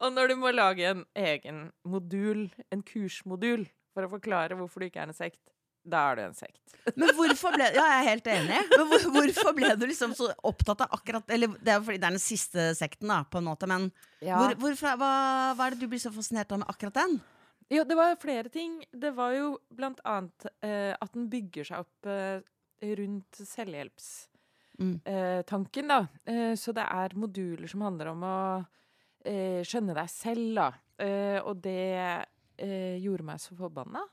Og 0.00 0.12
når 0.14 0.28
du 0.30 0.36
må 0.40 0.48
lage 0.54 0.86
en 0.88 1.02
egen 1.14 1.70
modul, 1.84 2.46
en 2.72 2.80
kursmodul, 2.82 3.66
for 3.92 4.06
å 4.06 4.08
forklare 4.08 4.56
hvorfor 4.56 4.80
du 4.80 4.86
ikke 4.86 5.02
er 5.02 5.10
en 5.10 5.12
sekt, 5.12 5.42
da 5.90 6.02
er 6.12 6.18
du 6.18 6.22
en 6.28 6.36
sekt. 6.38 6.60
Men 7.00 7.10
hvorfor 7.16 7.52
ble 7.56 7.66
Ja, 7.76 7.84
jeg 7.90 7.96
er 8.02 8.06
helt 8.08 8.28
enig. 8.32 8.60
Men 8.72 8.86
hvor, 8.90 9.02
hvorfor 9.16 9.56
ble 9.56 9.70
du 9.76 9.86
liksom 9.90 10.14
så 10.16 10.30
opptatt 10.48 10.80
av 10.86 10.94
akkurat 10.96 11.28
Eller 11.34 11.50
det 11.60 11.72
er 11.74 11.80
jo 11.80 11.84
fordi 11.88 11.98
det 12.00 12.06
er 12.08 12.14
den 12.16 12.22
siste 12.22 12.68
sekten, 12.78 13.10
da, 13.12 13.18
på 13.28 13.42
en 13.42 13.48
måte, 13.50 13.68
men 13.68 13.90
hvor, 14.22 14.54
hvorfor, 14.62 14.94
hva, 15.00 15.10
hva 15.58 15.66
er 15.66 15.76
det 15.76 15.82
du 15.82 15.90
blir 15.92 16.00
så 16.00 16.12
fascinert 16.14 16.52
av 16.54 16.62
med 16.62 16.70
akkurat 16.72 16.96
den? 17.02 17.18
Jo, 17.68 17.82
det 17.84 17.98
var 17.98 18.14
flere 18.16 18.48
ting. 18.48 18.78
Det 18.96 19.10
var 19.12 19.34
jo 19.36 19.50
blant 19.76 19.98
annet 20.08 20.46
eh, 20.64 20.94
at 20.96 21.12
den 21.12 21.26
bygger 21.28 21.68
seg 21.68 21.82
opp 21.84 22.08
eh, 22.08 22.40
rundt 23.00 23.42
selvhjelpstanken, 23.44 24.34
Mm. 24.78 25.00
eh, 25.10 25.40
tanken, 25.42 25.88
da. 25.90 25.96
Eh, 26.30 26.52
så 26.54 26.70
det 26.70 26.84
er 26.86 27.14
moduler 27.18 27.66
som 27.66 27.80
handler 27.82 28.12
om 28.12 28.20
å 28.22 28.34
eh, 29.26 29.64
skjønne 29.66 29.96
deg 29.96 30.06
selv, 30.12 30.52
da. 30.54 30.68
Eh, 31.02 31.40
og 31.42 31.58
det 31.64 31.74
eh, 32.62 32.94
gjorde 33.02 33.26
meg 33.26 33.40
så 33.42 33.56
forbanna. 33.58 34.04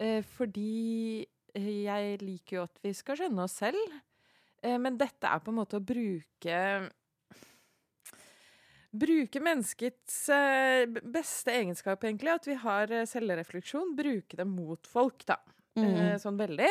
Eh, 0.00 0.22
fordi 0.36 1.26
eh, 1.54 1.74
jeg 1.84 2.20
liker 2.22 2.56
jo 2.56 2.64
at 2.64 2.80
vi 2.84 2.94
skal 2.96 3.20
skjønne 3.20 3.44
oss 3.44 3.58
selv. 3.60 3.98
Eh, 4.64 4.78
men 4.80 4.96
dette 5.00 5.28
er 5.28 5.44
på 5.44 5.52
en 5.52 5.60
måte 5.60 5.80
å 5.80 5.84
bruke 5.84 6.88
Bruke 8.90 9.38
menneskets 9.38 10.14
beste 11.14 11.52
egenskap, 11.54 12.02
egentlig. 12.02 12.32
At 12.32 12.48
vi 12.48 12.56
har 12.58 12.90
selvrefleksjon. 13.06 13.92
Bruke 13.94 14.34
det 14.40 14.46
mot 14.50 14.88
folk, 14.90 15.22
da. 15.28 15.36
Mm. 15.78 15.84
Eh, 15.86 16.16
sånn 16.18 16.40
veldig. 16.40 16.70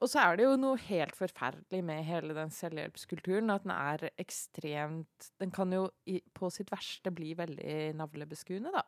Og 0.00 0.08
så 0.08 0.22
er 0.22 0.38
det 0.38 0.46
jo 0.46 0.52
noe 0.60 0.78
helt 0.86 1.16
forferdelig 1.18 1.80
med 1.84 2.06
hele 2.06 2.36
den 2.36 2.52
selvhjelpskulturen. 2.54 3.50
At 3.52 3.66
den 3.66 3.74
er 3.74 4.06
ekstremt 4.14 5.32
Den 5.42 5.50
kan 5.50 5.74
jo 5.74 5.88
i, 6.06 6.20
på 6.38 6.52
sitt 6.54 6.70
verste 6.72 7.10
bli 7.12 7.34
veldig 7.34 7.96
navlebeskuende, 7.98 8.72
da. 8.78 8.86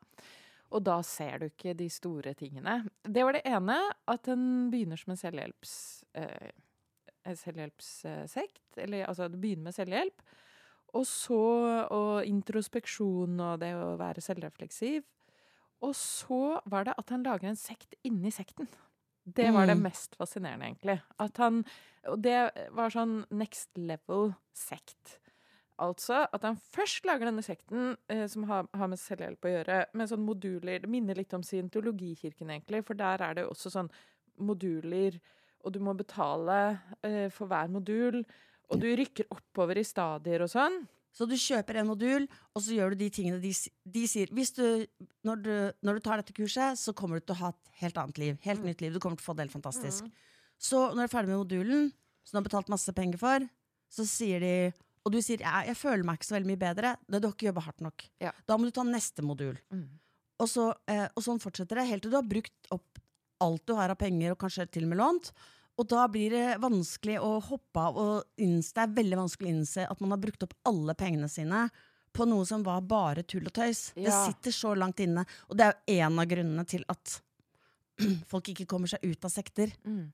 Og 0.73 0.83
da 0.87 0.99
ser 1.05 1.39
du 1.43 1.47
ikke 1.51 1.75
de 1.77 1.89
store 1.93 2.33
tingene. 2.39 2.79
Det 3.05 3.25
var 3.27 3.37
det 3.37 3.43
ene, 3.49 3.77
at 4.09 4.25
den 4.25 4.71
begynner 4.73 4.97
som 5.01 5.13
en 5.15 5.21
selvhjelps... 5.21 5.73
Eh, 6.15 6.53
selvhjelpssekt. 7.39 8.79
Eller 8.83 9.05
altså, 9.07 9.29
det 9.31 9.39
begynner 9.41 9.69
med 9.69 9.77
selvhjelp. 9.77 10.23
Og 10.99 11.05
så 11.07 11.37
og 11.87 12.25
introspeksjon 12.29 13.39
og 13.41 13.61
det 13.63 13.71
å 13.79 13.93
være 14.01 14.25
selvrefleksiv. 14.25 15.05
Og 15.83 15.95
så 15.99 16.61
var 16.71 16.89
det 16.89 16.97
at 16.99 17.13
han 17.15 17.23
lager 17.27 17.49
en 17.53 17.59
sekt 17.59 17.95
inni 18.07 18.31
sekten. 18.35 18.69
Det 19.25 19.53
var 19.55 19.67
det 19.71 19.77
Mm. 19.79 19.83
mest 19.87 20.17
fascinerende, 20.19 20.67
egentlig. 20.67 21.01
At 21.19 21.37
han 21.39 21.65
Og 22.05 22.21
det 22.21 22.51
var 22.75 22.91
sånn 22.91 23.25
next 23.31 23.71
level 23.79 24.35
sekt. 24.53 25.21
Altså 25.83 26.23
at 26.31 26.47
han 26.47 26.59
først 26.73 27.07
lager 27.09 27.29
denne 27.29 27.43
sekten 27.45 27.97
eh, 28.13 28.25
som 28.31 28.47
har, 28.51 28.69
har 28.77 28.91
med 28.91 29.01
selvhjelp 29.01 29.49
å 29.49 29.53
gjøre, 29.53 29.79
med 29.99 30.11
sånn 30.11 30.25
moduler 30.25 30.83
Det 30.85 30.91
minner 30.91 31.19
litt 31.19 31.35
om 31.35 31.45
scientologikirken, 31.47 32.53
egentlig, 32.55 32.85
for 32.87 32.99
der 32.99 33.25
er 33.27 33.37
det 33.37 33.47
jo 33.47 33.53
også 33.55 33.73
sånn 33.75 33.91
moduler, 34.43 35.19
og 35.63 35.75
du 35.75 35.81
må 35.85 35.95
betale 35.99 36.59
eh, 37.05 37.29
for 37.35 37.51
hver 37.51 37.71
modul, 37.73 38.23
og 38.73 38.81
du 38.81 38.89
rykker 38.97 39.29
oppover 39.35 39.81
i 39.81 39.87
stadier 39.87 40.45
og 40.45 40.51
sånn. 40.53 40.83
Så 41.13 41.27
du 41.29 41.35
kjøper 41.37 41.77
en 41.77 41.91
modul, 41.91 42.25
og 42.57 42.63
så 42.65 42.73
gjør 42.73 42.95
du 42.95 43.03
de 43.03 43.09
tingene 43.13 43.41
de, 43.43 43.51
de 43.95 44.05
sier. 44.09 44.31
Du 44.33 44.87
når, 45.29 45.43
du 45.45 45.55
når 45.85 45.99
du 45.99 46.05
tar 46.07 46.23
dette 46.23 46.33
kurset, 46.37 46.79
så 46.81 46.95
kommer 46.97 47.21
du 47.21 47.27
til 47.27 47.37
å 47.37 47.43
ha 47.43 47.51
et 47.53 47.83
helt 47.83 47.99
annet 48.01 48.21
liv. 48.23 48.39
Helt 48.47 48.65
nytt 48.65 48.81
liv. 48.81 48.95
Du 48.95 49.01
kommer 49.03 49.21
til 49.21 49.27
å 49.27 49.29
få 49.29 49.35
det 49.37 49.45
helt 49.45 49.59
fantastisk. 49.59 50.09
Så 50.57 50.87
når 50.95 51.03
du 51.03 51.05
er 51.05 51.13
ferdig 51.13 51.33
med 51.35 51.43
modulen, 51.43 51.91
som 52.25 52.39
du 52.39 52.41
har 52.41 52.49
betalt 52.49 52.73
masse 52.73 52.97
penger 52.97 53.21
for, 53.21 53.45
så 53.93 54.07
sier 54.09 54.41
de 54.41 54.55
Og 55.03 55.13
du 55.13 55.19
sier 55.23 55.41
ja, 55.43 55.63
'jeg 55.67 55.77
føler 55.77 56.05
meg 56.07 56.19
ikke 56.19 56.31
så 56.31 56.37
veldig 56.37 56.51
mye 56.53 56.63
bedre'. 56.63 56.97
Da 57.09 57.19
du 57.19 57.27
har 57.27 57.35
ikke 57.35 57.51
jobba 57.51 57.67
hardt 57.67 57.81
nok. 57.81 58.05
Ja. 58.21 58.33
Da 58.47 58.57
må 58.57 58.65
du 58.65 58.71
ta 58.71 58.85
neste 58.87 59.23
modul. 59.23 59.59
Mm. 59.73 59.89
Og, 60.39 60.49
så, 60.49 60.75
eh, 60.87 61.09
og 61.17 61.23
sånn 61.23 61.43
fortsetter 61.43 61.79
det 61.79 61.89
helt 61.89 62.03
til 62.03 62.11
du 62.11 62.19
har 62.19 62.27
brukt 62.27 62.71
opp 62.71 63.03
alt 63.43 63.67
du 63.67 63.75
har 63.75 63.91
av 63.91 63.99
penger, 63.99 64.33
og 64.33 64.39
kanskje 64.39 64.71
til 64.71 64.85
og 64.87 64.93
med 64.93 64.99
lånt. 64.99 65.33
Og 65.81 65.89
da 65.89 66.07
blir 66.07 66.31
det 66.31 66.61
vanskelig 66.63 67.19
å 67.19 67.41
hoppe 67.43 67.81
av 67.81 67.97
og 67.99 68.43
innse, 68.43 68.75
det 68.77 68.85
er 68.85 68.97
veldig 68.99 69.19
vanskelig 69.23 69.49
å 69.49 69.55
innse 69.57 69.87
at 69.89 70.01
man 70.01 70.15
har 70.15 70.21
brukt 70.23 70.45
opp 70.47 70.55
alle 70.69 70.95
pengene 70.95 71.31
sine 71.33 71.65
på 72.13 72.27
noe 72.29 72.45
som 72.47 72.63
var 72.63 72.83
bare 72.85 73.25
tull 73.25 73.47
og 73.49 73.55
tøys. 73.57 73.93
Det 73.97 74.13
sitter 74.13 74.53
så 74.55 74.75
langt 74.77 75.01
inne. 75.01 75.25
Og 75.49 75.57
det 75.57 75.65
er 75.65 75.73
jo 75.73 75.95
en 76.05 76.21
av 76.21 76.29
grunnene 76.29 76.65
til 76.69 76.85
at 76.93 77.17
folk 78.31 78.53
ikke 78.53 78.69
kommer 78.69 78.91
seg 78.93 79.05
ut 79.07 79.25
av 79.25 79.33
sekter. 79.33 79.73
Mm. 79.89 80.13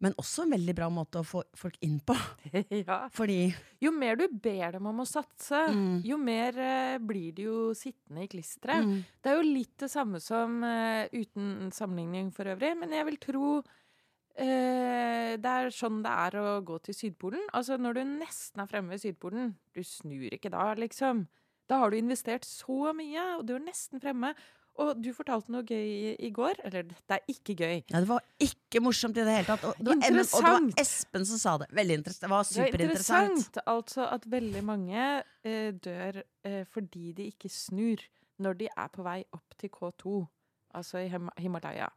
Men 0.00 0.14
også 0.14 0.44
en 0.44 0.52
veldig 0.54 0.74
bra 0.78 0.86
måte 0.94 1.18
å 1.18 1.26
få 1.26 1.40
folk 1.58 1.74
inn 1.82 1.96
på. 2.06 2.14
ja. 2.70 3.08
Fordi 3.10 3.48
Jo 3.82 3.90
mer 3.90 4.14
du 4.20 4.28
ber 4.30 4.76
dem 4.76 4.86
om 4.86 5.00
å 5.02 5.06
satse, 5.08 5.64
Mm. 5.74 6.04
jo 6.06 6.18
mer 6.22 6.54
uh, 6.54 6.98
blir 7.02 7.32
de 7.34 7.48
jo 7.48 7.56
sittende 7.74 8.22
i 8.22 8.28
klisteret. 8.30 8.84
mm, 8.86 9.00
Det 9.22 9.32
er 9.32 9.36
jo 9.40 9.48
litt 9.48 9.74
det 9.82 9.90
samme 9.90 10.20
som 10.22 10.62
uh, 10.62 11.08
uten 11.10 11.72
sammenligning 11.74 12.30
for 12.32 12.46
øvrig, 12.46 12.76
men 12.78 12.94
jeg 12.94 13.08
vil 13.10 13.18
tro 13.18 13.48
uh, 13.58 15.32
det 15.38 15.52
er 15.54 15.70
sånn 15.74 15.98
det 16.04 16.12
er 16.14 16.38
å 16.40 16.52
gå 16.66 16.78
til 16.86 16.94
Sydpolen. 16.94 17.42
Altså 17.52 17.78
Når 17.80 17.98
du 17.98 18.04
nesten 18.12 18.62
er 18.62 18.70
fremme 18.70 18.94
ved 18.94 19.02
Sydpolen, 19.02 19.56
du 19.74 19.82
snur 19.82 20.28
ikke 20.30 20.52
da, 20.54 20.70
liksom. 20.78 21.26
Da 21.68 21.82
har 21.82 21.90
du 21.92 21.98
investert 21.98 22.46
så 22.48 22.92
mye, 22.96 23.24
og 23.38 23.44
du 23.46 23.56
er 23.58 23.66
nesten 23.66 24.00
fremme. 24.00 24.30
Og 24.78 24.98
du 25.02 25.08
fortalte 25.14 25.50
noe 25.50 25.66
gøy 25.66 26.14
i, 26.14 26.28
går. 26.34 26.60
Eller 26.68 26.86
det 26.86 27.16
er 27.16 27.24
ikke 27.32 27.56
gøy. 27.58 27.80
ja, 27.90 27.98
det 27.98 28.08
var 28.08 28.22
ikke 28.42 28.82
morsomt 28.84 29.18
i 29.18 29.24
det 29.26 29.34
hele 29.40 29.48
tatt. 29.48 29.64
Og 29.66 29.80
det 29.80 29.90
var, 29.90 29.98
og 29.98 30.44
det 30.44 30.52
var 30.52 30.68
Espen 30.84 31.26
som 31.26 31.40
sa 31.42 31.56
det. 31.62 31.66
Veldig 31.74 31.96
interessant. 31.98 32.22
Det 32.22 32.30
var 32.30 32.46
superinteressant. 32.46 33.34
Det 33.34 33.40
interessant 33.40 33.62
altså 33.74 34.06
at 34.14 34.28
veldig 34.30 34.62
mange 34.64 35.06
eh, 35.42 35.70
dør 35.74 36.22
eh, 36.46 36.62
fordi 36.70 37.12
de 37.18 37.26
ikke 37.32 37.50
snur 37.50 38.04
når 38.38 38.60
de 38.60 38.68
er 38.70 38.90
på 38.94 39.02
vei 39.02 39.20
opp 39.34 39.56
til 39.58 39.72
K2, 39.74 40.20
altså 40.78 41.02
i 41.02 41.08
Him 41.10 41.26
Himalaya. 41.42 41.88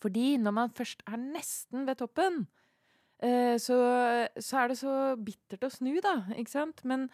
Fordi 0.00 0.36
når 0.40 0.56
man 0.56 0.72
først 0.72 1.04
er 1.06 1.20
nesten 1.20 1.84
ved 1.86 2.00
toppen, 2.00 2.46
eh, 3.22 3.60
så, 3.60 3.76
så 4.40 4.62
er 4.62 4.72
det 4.72 4.78
så 4.80 4.94
bittert 5.20 5.68
å 5.68 5.72
snu, 5.72 5.92
da, 6.04 6.22
ikke 6.36 6.56
sant? 6.56 6.84
Men 6.88 7.10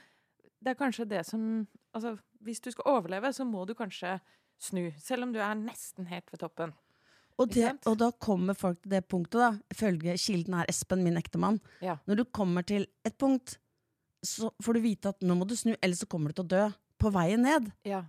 det 0.60 0.72
er 0.74 0.78
kanskje 0.78 1.08
det 1.08 1.24
som 1.28 1.66
Altså, 1.94 2.12
hvis 2.46 2.60
du 2.62 2.68
skal 2.70 2.86
overleve, 2.86 3.32
så 3.34 3.42
må 3.44 3.64
du 3.66 3.72
kanskje 3.74 4.20
snu, 4.62 4.92
selv 5.02 5.24
om 5.24 5.32
du 5.34 5.40
er 5.42 5.56
nesten 5.58 6.06
helt 6.06 6.28
ved 6.30 6.38
toppen. 6.38 6.70
Og, 7.40 7.48
det, 7.50 7.72
og 7.88 7.96
da 7.98 8.10
kommer 8.12 8.54
folk 8.54 8.78
til 8.84 8.92
det 8.92 9.00
punktet, 9.10 9.40
da. 9.40 9.48
Ifølge 9.74 10.14
kilden 10.20 10.54
er 10.60 10.68
Espen, 10.70 11.02
min 11.02 11.16
ektemann. 11.18 11.58
Ja. 11.82 11.96
Når 12.06 12.20
du 12.20 12.24
kommer 12.30 12.62
til 12.62 12.84
et 13.08 13.16
punkt, 13.18 13.56
så 14.22 14.52
får 14.62 14.76
du 14.78 14.80
vite 14.84 15.10
at 15.10 15.24
nå 15.26 15.34
må 15.34 15.48
du 15.50 15.56
snu, 15.58 15.72
ellers 15.82 16.04
så 16.04 16.06
kommer 16.12 16.30
du 16.30 16.38
til 16.38 16.44
å 16.46 16.52
dø. 16.52 16.62
På 17.00 17.10
veien 17.10 17.42
ned 17.42 17.72
Ja. 17.88 18.04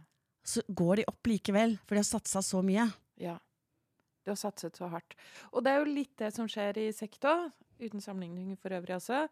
så 0.46 0.62
går 0.70 0.98
de 1.02 1.06
opp 1.08 1.26
likevel, 1.32 1.78
for 1.88 1.96
de 1.96 2.04
har 2.04 2.10
satsa 2.12 2.44
så 2.46 2.62
mye. 2.62 2.86
Ja. 3.18 3.40
Du 4.22 4.30
har 4.30 4.38
satset 4.38 4.76
så 4.78 4.92
hardt. 4.92 5.16
Og 5.54 5.64
det 5.64 5.72
er 5.74 5.80
jo 5.82 5.90
litt 5.96 6.14
det 6.22 6.34
som 6.36 6.46
skjer 6.46 6.78
i 6.78 6.92
sekta, 6.94 7.52
uten 7.82 8.04
sammenligning 8.04 8.60
for 8.62 8.70
øvrig 8.70 8.94
altså. 9.00 9.24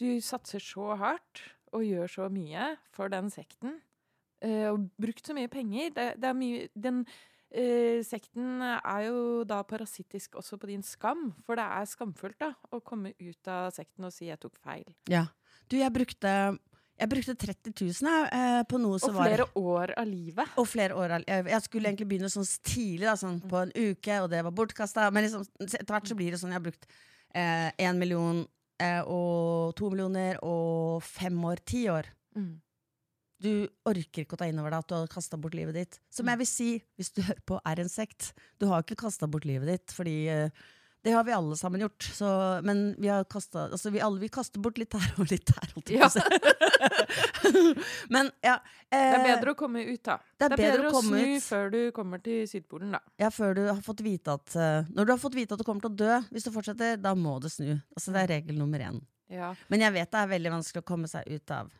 Du 0.00 0.08
satser 0.24 0.58
så 0.58 0.96
hardt 0.98 1.44
og 1.72 1.84
gjør 1.84 2.12
så 2.12 2.28
mye 2.32 2.70
for 2.94 3.12
den 3.12 3.30
sekten, 3.32 3.78
eh, 4.44 4.68
og 4.70 4.88
brukt 5.00 5.26
så 5.26 5.36
mye 5.36 5.50
penger. 5.52 5.92
Det, 5.96 6.06
det 6.20 6.30
er 6.30 6.38
mye 6.38 6.68
Den 6.74 7.02
eh, 7.50 8.04
sekten 8.06 8.62
er 8.62 9.02
jo 9.08 9.44
da 9.48 9.62
parasittisk 9.66 10.38
også 10.40 10.58
på 10.60 10.70
din 10.70 10.84
skam, 10.86 11.30
for 11.46 11.58
det 11.58 11.66
er 11.66 11.90
skamfullt 11.90 12.40
da 12.40 12.52
å 12.72 12.80
komme 12.84 13.14
ut 13.18 13.52
av 13.52 13.72
sekten 13.74 14.08
og 14.08 14.14
si 14.14 14.26
'jeg 14.30 14.40
tok 14.40 14.58
feil'. 14.58 14.94
Ja. 15.08 15.26
Du, 15.68 15.76
jeg 15.76 15.92
brukte, 15.92 16.58
jeg 16.98 17.08
brukte 17.08 17.34
30 17.34 17.74
000 17.76 18.28
eh, 18.32 18.62
på 18.64 18.78
noe 18.80 18.98
som 18.98 19.14
var 19.14 19.20
Og 19.20 19.24
var 19.24 19.28
flere 19.28 19.48
år 19.56 19.94
av 19.98 20.06
livet. 20.06 20.48
Og 20.56 20.66
flere 20.66 20.94
år. 20.94 21.10
av 21.10 21.20
livet. 21.20 21.50
jeg 21.52 21.62
skulle 21.62 21.88
egentlig 21.88 22.08
begynne 22.08 22.30
sånn 22.30 22.48
tidlig, 22.64 23.06
da, 23.06 23.16
sånn 23.16 23.40
på 23.40 23.56
en 23.56 23.72
uke, 23.74 24.20
og 24.22 24.30
det 24.30 24.44
var 24.44 24.52
bortkasta. 24.52 25.10
Men 25.10 25.24
liksom, 25.24 25.44
etter 25.60 25.92
hvert 25.92 26.08
så 26.08 26.16
blir 26.16 26.32
det 26.32 26.40
sånn 26.40 26.50
jeg 26.50 26.60
har 26.60 26.70
brukt 26.70 26.88
én 27.36 27.98
million 28.00 28.46
eh, 28.80 29.00
og 29.06 29.74
to 29.78 29.90
millioner 29.90 30.38
og 30.42 31.02
fem 31.02 31.36
år, 31.44 31.62
ti 31.66 31.84
år. 31.92 32.08
Mm. 32.36 32.56
Du 33.40 33.50
orker 33.86 34.24
ikke 34.24 34.34
å 34.34 34.38
ta 34.40 34.48
inn 34.50 34.58
over 34.58 34.70
deg 34.74 34.80
at 34.82 34.88
du 34.90 34.94
har 34.96 35.10
kasta 35.12 35.38
bort 35.38 35.54
livet 35.54 35.74
ditt. 35.78 35.98
Som 36.10 36.26
Mm. 36.26 36.30
jeg 36.32 36.38
vil 36.38 36.46
si, 36.50 36.70
hvis 36.98 37.12
du 37.14 37.22
hører 37.22 37.42
på, 37.46 37.60
er 37.64 37.80
en 37.80 37.88
sekt. 37.88 38.32
Du 38.58 38.66
har 38.66 38.82
ikke 38.82 38.96
kasta 38.98 39.28
bort 39.30 39.44
livet 39.46 39.68
ditt, 39.70 39.94
fordi 39.94 40.16
eh, 40.28 40.50
det 41.02 41.12
har 41.14 41.24
vi 41.24 41.32
alle 41.32 41.56
sammen 41.56 41.80
gjort. 41.80 42.02
Så, 42.02 42.28
men 42.66 42.94
vi 42.98 43.08
har 43.08 43.24
kastet, 43.30 43.70
altså 43.72 43.90
vi 43.94 44.00
alle 44.02 44.18
vi 44.20 44.28
kaster 44.34 44.60
bort 44.60 44.78
litt 44.80 44.92
her 44.98 45.12
og 45.22 45.30
litt 45.30 45.52
å 45.54 46.08
si. 46.10 46.24
men 48.14 48.30
ja. 48.44 48.56
Det 48.88 48.98
er 48.98 49.14
eh, 49.20 49.26
bedre 49.28 49.52
å 49.54 49.58
komme 49.58 49.84
ut, 49.86 50.00
da. 50.04 50.16
det 50.40 50.48
er 50.48 50.56
bedre 50.58 50.88
å 50.88 50.90
å 50.90 50.96
komme 50.98 51.20
snu 51.20 51.36
ut. 51.36 51.44
før 51.46 51.70
du 51.74 51.78
kommer 51.96 52.22
til 52.24 52.42
Sydpolen, 52.50 52.90
da. 52.96 53.00
Ja, 53.20 53.30
før 53.34 53.54
du 53.58 53.62
har 53.68 53.80
fått 53.84 54.02
vite 54.04 54.34
at 54.38 54.56
uh, 54.56 54.88
Når 54.90 55.08
du 55.08 55.12
har 55.14 55.20
fått 55.22 55.36
vite 55.38 55.54
at 55.54 55.62
du 55.62 55.66
kommer 55.68 55.84
til 55.84 55.92
å 55.92 55.98
dø, 56.02 56.18
hvis 56.34 56.48
du 56.48 56.52
fortsetter, 56.54 56.96
da 57.00 57.14
må 57.14 57.36
du 57.44 57.48
snu. 57.52 57.76
Altså 57.94 58.14
Det 58.16 58.24
er 58.24 58.32
regel 58.38 58.58
nummer 58.58 58.82
én. 58.88 58.98
Ja. 59.32 59.52
Men 59.68 59.84
jeg 59.84 59.94
vet 59.98 60.10
det 60.14 60.22
er 60.22 60.32
veldig 60.34 60.54
vanskelig 60.56 60.82
å 60.82 60.88
komme 60.88 61.10
seg 61.10 61.28
ut 61.28 61.52
av. 61.54 61.70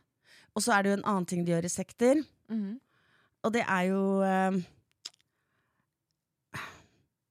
Og 0.55 0.63
så 0.63 0.73
er 0.75 0.85
det 0.85 0.91
jo 0.93 0.97
en 0.99 1.07
annen 1.11 1.27
ting 1.29 1.43
de 1.45 1.55
gjør 1.55 1.67
i 1.67 1.73
sekter, 1.73 2.23
Mhm. 2.49 2.77
og 3.45 3.53
det 3.53 3.61
er 3.67 3.83
jo 3.91 4.01
uh, 4.25 4.55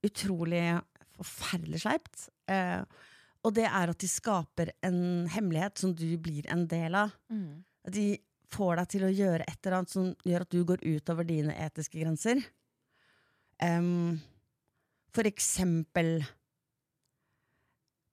utrolig 0.07 0.62
forferdelig 1.18 1.82
sleipt. 1.84 2.28
Eh, 2.50 2.82
og 3.46 3.54
det 3.56 3.66
er 3.68 3.92
at 3.92 4.00
de 4.02 4.10
skaper 4.10 4.72
en 4.87 5.28
hemmelighet 5.32 5.78
som 5.80 5.94
du 5.96 6.08
blir 6.20 6.48
en 6.52 6.66
del 6.70 6.96
av. 6.98 7.14
Mm. 7.30 7.64
De 7.94 8.06
får 8.52 8.80
deg 8.80 8.90
til 8.94 9.06
å 9.06 9.12
gjøre 9.12 9.46
et 9.46 9.58
eller 9.60 9.78
annet 9.78 9.92
som 9.92 10.08
gjør 10.26 10.44
at 10.44 10.54
du 10.54 10.58
går 10.66 10.84
utover 10.87 11.28
dine 11.28 11.54
etiske 11.66 12.00
grenser. 12.00 12.40
Um, 13.62 14.18
for 15.14 15.26
eksempel 15.26 16.20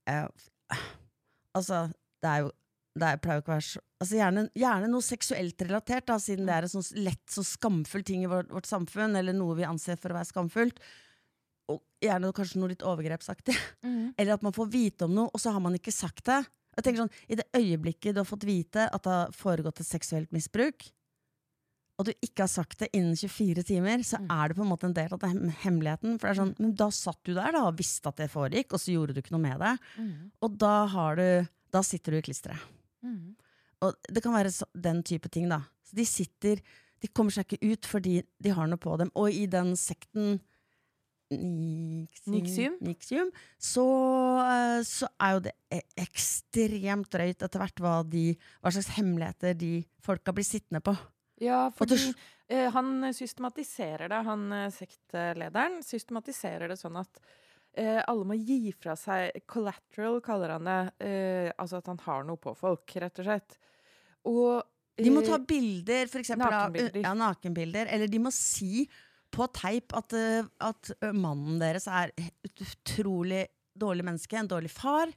uh, 0.09 0.25
Altså, 1.53 1.83
det 2.23 2.31
er 2.31 2.39
jo 2.41 2.47
det 2.95 3.07
er, 3.07 3.19
pleier 3.21 3.37
jo 3.37 3.43
ikke 3.43 3.51
å 3.51 3.57
være 3.57 3.67
så 3.67 3.81
altså 4.05 4.17
gjerne, 4.19 4.43
gjerne 4.55 4.89
noe 4.91 5.03
seksuelt 5.03 5.63
relatert, 5.65 6.05
da, 6.07 6.15
siden 6.21 6.47
det 6.47 6.55
er 6.55 6.67
en 6.67 6.71
sånn 6.71 7.03
lett 7.03 7.23
så 7.31 7.43
skamfull 7.43 8.05
ting 8.07 8.23
i 8.23 8.29
vårt, 8.31 8.51
vårt 8.53 8.69
samfunn, 8.69 9.17
eller 9.19 9.35
noe 9.35 9.57
vi 9.57 9.67
anser 9.67 9.99
for 9.99 10.13
å 10.13 10.19
være 10.19 10.29
skamfullt. 10.29 10.79
Og 11.71 11.81
gjerne 12.03 12.29
kanskje 12.35 12.59
noe 12.61 12.69
litt 12.73 12.85
overgrepsaktig. 12.85 13.55
Mm. 13.85 14.13
Eller 14.17 14.33
at 14.33 14.41
man 14.41 14.53
får 14.55 14.67
vite 14.73 15.05
om 15.05 15.11
noe, 15.13 15.29
og 15.29 15.39
så 15.41 15.51
har 15.53 15.61
man 15.61 15.75
ikke 15.77 15.91
sagt 15.93 16.23
det. 16.25 16.39
Jeg 16.75 16.83
tenker 16.83 17.03
sånn, 17.03 17.11
I 17.29 17.35
det 17.37 17.45
øyeblikket 17.53 18.15
du 18.15 18.19
har 18.23 18.25
fått 18.25 18.43
vite 18.47 18.87
at 18.89 19.03
det 19.05 19.11
har 19.13 19.33
foregått 19.35 19.79
et 19.83 19.87
seksuelt 19.87 20.31
misbruk, 20.33 20.87
og 21.99 22.07
du 22.09 22.11
ikke 22.25 22.43
har 22.43 22.49
sagt 22.51 22.79
det 22.81 22.89
innen 22.97 23.13
24 23.15 23.61
timer, 23.63 24.01
så 24.03 24.17
Mm. 24.19 24.25
er 24.33 24.47
det 24.49 24.57
på 24.57 24.63
en 24.65 24.71
måte 24.71 24.83
en 24.89 24.93
del 24.97 25.13
av 25.13 25.19
den 25.21 25.49
hemmeligheten. 25.61 26.17
For 26.19 26.27
det 26.27 26.33
er 26.33 26.41
sånn, 26.41 26.55
men 26.59 26.73
Da 26.75 26.89
satt 26.89 27.21
du 27.23 27.33
der 27.35 27.51
da, 27.53 27.61
og 27.69 27.77
visste 27.77 28.09
at 28.09 28.17
det 28.17 28.31
foregikk, 28.33 28.73
og 28.73 28.79
så 28.81 28.91
gjorde 28.91 29.13
du 29.13 29.21
ikke 29.21 29.31
noe 29.37 29.45
med 29.45 29.59
det. 29.61 29.77
Mm. 30.01 30.31
Og 30.41 30.57
da, 30.57 30.73
har 30.87 31.15
du, 31.15 31.47
da 31.71 31.81
sitter 31.81 32.11
du 32.11 32.17
i 32.17 32.25
klisteret. 32.25 32.59
Mhm. 33.05 33.35
Og 33.85 33.93
det 34.11 34.23
kan 34.23 34.33
være 34.33 34.49
så, 34.51 34.65
den 34.73 35.03
type 35.03 35.29
ting, 35.29 35.47
da. 35.47 35.61
Så 35.85 35.93
de 35.95 36.05
sitter 36.05 36.61
De 37.01 37.07
kommer 37.09 37.29
seg 37.31 37.45
ikke 37.45 37.71
ut 37.73 37.85
fordi 37.85 38.23
de 38.41 38.49
har 38.49 38.65
noe 38.67 38.77
på 38.81 38.97
dem. 38.97 39.11
Og 39.15 39.29
i 39.29 39.45
den 39.45 39.75
sekten 39.75 40.39
Nixium? 41.31 42.75
Nixium 42.85 43.31
så, 43.57 43.85
eh, 44.45 44.81
så 44.85 45.09
er 45.19 45.33
jo 45.35 45.39
det 45.47 45.53
e- 45.73 45.81
ekstremt 46.05 47.09
drøyt 47.13 47.41
etter 47.45 47.61
hvert 47.63 47.81
hva, 47.81 47.95
de, 48.05 48.27
hva 48.61 48.73
slags 48.73 48.91
hemmeligheter 48.97 49.57
de 49.57 49.71
folka 50.05 50.33
blir 50.35 50.45
sittende 50.47 50.83
på. 50.85 50.93
Ja, 51.41 51.65
fordi 51.75 51.97
eh, 52.47 52.69
han 52.71 53.09
systematiserer 53.13 54.11
det, 54.11 54.21
han 54.27 54.45
eh, 54.55 54.69
sektlederen 54.75 55.81
systematiserer 55.83 56.71
det 56.71 56.77
sånn 56.79 57.01
at 57.01 57.19
eh, 57.75 57.99
alle 58.05 58.27
må 58.29 58.37
gi 58.39 58.71
fra 58.77 58.95
seg 58.99 59.41
Collateral, 59.49 60.21
kaller 60.23 60.55
han 60.55 60.69
det. 60.69 60.79
Eh, 61.09 61.49
altså 61.57 61.81
at 61.81 61.91
han 61.91 61.99
har 62.05 62.23
noe 62.27 62.39
på 62.41 62.55
folk, 62.57 62.95
rett 63.01 63.19
og 63.23 63.27
slett. 63.27 63.59
Og 64.29 64.63
De 65.01 65.11
må 65.11 65.25
eh, 65.25 65.27
ta 65.27 65.41
bilder, 65.43 66.07
for 66.07 66.23
eksempel, 66.23 66.47
nakenbilder. 66.53 67.01
Ja, 67.03 67.11
nakenbilder. 67.19 67.91
Eller 67.91 68.07
de 68.11 68.21
må 68.23 68.31
si 68.33 68.85
på 69.35 69.47
teip 69.55 69.93
at, 69.97 70.13
eh, 70.15 70.47
at 70.63 70.91
eh, 71.01 71.11
mannen 71.15 71.59
deres 71.61 71.87
er 71.91 72.11
et 72.17 72.63
utrolig 72.63 73.45
dårlig 73.75 74.05
menneske. 74.07 74.37
En 74.39 74.47
dårlig 74.51 74.71
far, 74.71 75.11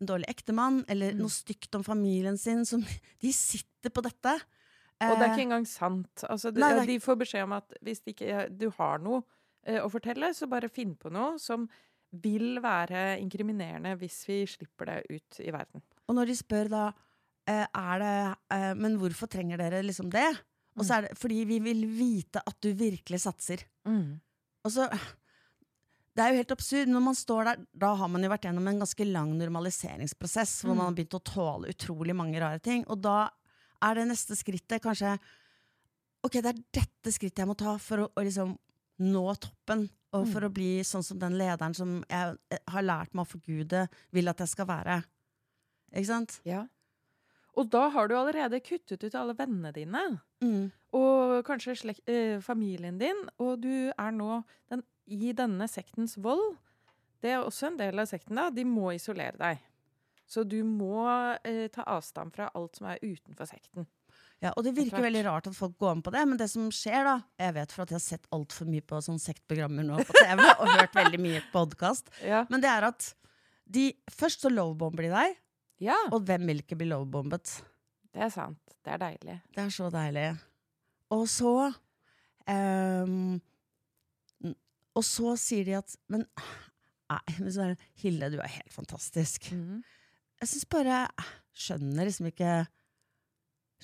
en 0.00 0.08
dårlig 0.08 0.28
ektemann, 0.32 0.82
eller 0.88 1.12
Mm. 1.12 1.18
noe 1.24 1.32
stygt 1.34 1.74
om 1.76 1.84
familien 1.84 2.38
sin. 2.40 2.64
Som, 2.64 2.80
de 3.22 3.32
sitter 3.32 3.92
på 3.92 4.02
dette. 4.06 4.38
Og 4.98 5.12
det 5.14 5.22
er 5.22 5.28
Eh, 5.28 5.34
ikke 5.36 5.44
engang 5.46 5.66
sant. 5.68 6.24
Altså, 6.26 6.50
de, 6.50 6.60
Nei, 6.60 6.72
er 6.74 6.86
de 6.88 6.96
får 6.98 7.18
beskjed 7.20 7.44
om 7.44 7.52
at 7.52 7.76
hvis 7.86 8.00
ikke 8.10 8.48
du 8.58 8.70
har 8.78 8.98
noe 8.98 9.22
eh, 9.66 9.78
å 9.78 9.90
fortelle, 9.92 10.32
så 10.34 10.48
bare 10.50 10.70
finn 10.72 10.96
på 10.98 11.12
noe 11.12 11.36
som 11.38 11.68
vil 12.10 12.56
være 12.64 13.18
inkriminerende 13.20 13.92
hvis 14.00 14.22
vi 14.26 14.40
slipper 14.48 14.88
det 14.88 14.96
ut 15.12 15.40
i 15.44 15.52
verden. 15.52 15.82
Og 16.08 16.16
når 16.16 16.30
de 16.32 16.36
spør 16.40 16.70
da 16.72 16.84
eh, 17.46 17.66
er 17.68 17.98
det 18.00 18.14
eh, 18.56 18.72
Men 18.80 18.96
hvorfor 18.98 19.28
trenger 19.28 19.60
dere 19.60 19.82
liksom 19.84 20.08
det? 20.10 20.24
Og 20.78 20.84
så 20.86 20.94
er 20.98 21.02
det 21.08 21.18
fordi 21.18 21.44
vi 21.48 21.58
vil 21.60 21.86
vite 21.90 22.42
at 22.46 22.56
du 22.64 22.72
virkelig 22.74 23.20
satser. 23.24 23.64
Mm. 23.86 24.20
Og 24.64 24.70
så 24.72 24.88
Det 26.18 26.24
er 26.24 26.32
jo 26.32 26.38
helt 26.40 26.50
absurd. 26.50 26.88
Når 26.90 27.02
man 27.04 27.14
står 27.14 27.44
der, 27.44 27.60
da 27.78 27.92
har 27.94 28.08
man 28.10 28.22
jo 28.24 28.28
vært 28.32 28.42
gjennom 28.48 28.66
en 28.66 28.80
ganske 28.80 29.04
lang 29.06 29.36
normaliseringsprosess, 29.38 30.62
hvor 30.64 30.72
Mm. 30.74 30.76
man 30.76 30.86
har 30.86 30.94
begynt 30.96 31.14
å 31.14 31.22
tåle 31.22 31.68
utrolig 31.70 32.14
mange 32.16 32.40
rare 32.40 32.58
ting. 32.60 32.84
Og 32.88 33.00
da 33.00 33.28
er 33.82 33.94
det 33.94 34.08
neste 34.08 34.34
skrittet 34.34 34.82
kanskje 34.82 35.18
Ok, 36.24 36.32
det 36.42 36.46
er 36.46 36.62
dette 36.74 37.12
skrittet 37.14 37.38
jeg 37.38 37.46
må 37.46 37.54
ta 37.56 37.76
for 37.78 37.98
å, 37.98 38.08
å 38.16 38.24
liksom 38.24 38.58
nå 38.98 39.34
toppen. 39.38 39.88
Og 40.12 40.26
for 40.26 40.40
Mm. 40.40 40.48
å 40.48 40.52
bli 40.52 40.80
sånn 40.82 41.04
som 41.04 41.16
den 41.18 41.38
lederen 41.38 41.74
som 41.76 42.02
jeg 42.10 42.36
eh, 42.50 42.58
har 42.66 42.82
lært 42.82 43.14
meg 43.14 43.24
å 43.24 43.28
forgude, 43.38 43.88
vil 44.10 44.28
at 44.28 44.38
jeg 44.38 44.48
skal 44.48 44.66
være. 44.66 45.04
Ikke 45.94 46.06
sant? 46.06 46.40
Ja. 46.44 46.66
Og 47.58 47.68
da 47.72 47.88
har 47.90 48.08
du 48.08 48.14
allerede 48.14 48.60
kuttet 48.62 49.02
ut 49.02 49.16
alle 49.18 49.34
vennene 49.38 49.72
dine. 49.74 50.02
Mm. 50.44 50.68
Og 50.94 51.40
kanskje 51.48 51.74
slekt, 51.80 52.04
eh, 52.08 52.38
familien 52.44 52.98
din. 53.00 53.24
Og 53.42 53.60
du 53.64 53.90
er 53.90 54.12
nå 54.14 54.42
den, 54.70 54.84
i 55.10 55.32
denne 55.36 55.66
sektens 55.68 56.14
vold. 56.22 56.56
Det 57.20 57.32
er 57.34 57.42
også 57.42 57.72
en 57.72 57.76
del 57.80 57.98
av 57.98 58.06
sekten. 58.06 58.36
da. 58.38 58.48
De 58.54 58.62
må 58.64 58.92
isolere 58.94 59.36
deg. 59.40 59.58
Så 60.28 60.44
du 60.46 60.60
må 60.62 61.02
eh, 61.42 61.66
ta 61.72 61.82
avstand 61.88 62.34
fra 62.36 62.50
alt 62.54 62.76
som 62.78 62.86
er 62.92 63.00
utenfor 63.02 63.48
sekten. 63.48 63.86
Ja, 64.38 64.52
og 64.54 64.62
det 64.62 64.76
virker 64.76 65.02
veldig 65.02 65.24
rart 65.26 65.48
at 65.50 65.56
folk 65.58 65.74
går 65.82 65.96
med 65.98 66.04
på 66.06 66.12
det, 66.14 66.20
men 66.28 66.38
det 66.38 66.46
som 66.52 66.68
skjer 66.70 67.02
da 67.08 67.14
Jeg 67.42 67.54
vet 67.56 67.72
for 67.74 67.82
at 67.82 67.90
jeg 67.90 67.96
har 67.98 68.04
sett 68.04 68.28
altfor 68.30 68.68
mye 68.70 68.84
på 68.86 69.00
sånn 69.02 69.18
sektprogrammer 69.18 69.82
nå 69.88 69.96
på 70.06 70.14
TV, 70.14 70.44
og 70.60 70.70
hørt 70.76 70.94
veldig 70.94 71.18
mye 71.24 71.40
podkast, 71.50 72.12
Ja. 72.22 72.44
men 72.52 72.62
det 72.62 72.70
er 72.70 72.86
at 72.92 73.08
de 73.66 73.88
Først 74.14 74.44
så 74.46 74.48
lovebomber 74.52 75.08
de 75.08 75.10
deg, 75.10 75.34
ja, 75.82 75.96
og 76.12 76.24
hvem 76.26 76.46
vil 76.50 76.62
ikke 76.64 76.78
bli 76.78 76.88
lovebombet? 76.90 77.58
det 78.14 78.24
er 78.26 78.32
sant. 78.34 78.60
Det 78.84 78.94
er 78.94 79.02
deilig. 79.02 79.36
Det 79.54 79.62
er 79.62 79.74
så 79.74 79.90
deilig. 79.92 80.28
Og 81.14 81.24
så 81.28 81.52
um, 82.48 83.38
Og 84.96 85.04
så 85.06 85.34
sier 85.40 85.64
de 85.64 85.76
at 85.78 85.94
Men 86.12 86.24
nei, 87.08 87.68
Hilde, 88.02 88.30
du 88.34 88.38
er 88.40 88.52
helt 88.58 88.72
fantastisk. 88.72 89.50
Mm. 89.52 89.80
Jeg 90.40 90.50
syns 90.52 90.68
bare 90.68 91.02
Skjønner 91.56 92.08
liksom 92.08 92.30
ikke 92.30 92.52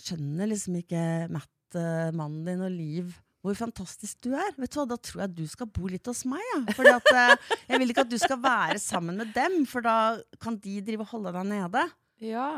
Skjønner 0.04 0.50
liksom 0.50 0.80
ikke 0.80 1.04
Matt, 1.32 1.78
eh, 1.78 2.10
mannen 2.16 2.44
din 2.48 2.64
og 2.66 2.72
Liv 2.74 3.14
hvor 3.44 3.56
fantastisk 3.58 4.22
du 4.24 4.30
er. 4.32 4.54
Vet 4.56 4.72
du 4.72 4.78
hva, 4.80 4.86
Da 4.88 4.96
tror 4.96 5.24
jeg 5.24 5.34
du 5.36 5.44
skal 5.50 5.68
bo 5.68 5.90
litt 5.90 6.08
hos 6.08 6.22
meg. 6.28 6.40
Ja. 6.54 6.62
Fordi 6.76 6.94
at, 6.94 7.10
eh, 7.12 7.58
jeg 7.68 7.82
vil 7.82 7.92
ikke 7.92 8.06
at 8.06 8.14
du 8.14 8.16
skal 8.20 8.40
være 8.40 8.78
sammen 8.80 9.20
med 9.20 9.34
dem, 9.36 9.58
for 9.68 9.84
da 9.84 10.16
kan 10.40 10.56
de 10.56 10.78
drive 10.84 11.04
og 11.04 11.12
holde 11.12 11.34
deg 11.36 11.50
nede. 11.50 11.82
Ja, 12.24 12.48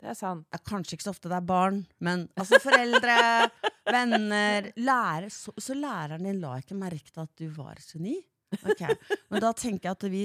det 0.00 0.12
er 0.12 0.16
sant. 0.16 0.46
Ja, 0.54 0.62
kanskje 0.64 0.96
ikke 0.96 1.08
så 1.08 1.12
ofte 1.12 1.28
det 1.32 1.36
er 1.36 1.44
barn, 1.44 1.82
men 2.00 2.26
altså 2.36 2.60
foreldre, 2.62 3.18
venner 3.96 4.70
lærer, 4.80 5.28
så, 5.32 5.52
så 5.60 5.76
læreren 5.76 6.24
din 6.24 6.40
la 6.40 6.56
ikke 6.62 6.78
merke 6.78 7.12
til 7.12 7.24
at 7.26 7.36
du 7.36 7.46
var 7.56 7.76
et 7.76 7.92
geni? 7.92 8.16
Okay. 8.62 8.96
Men 9.28 9.42
da 9.42 9.52
tenker 9.56 9.90
jeg 9.90 9.98
at 9.98 10.08
vi 10.12 10.24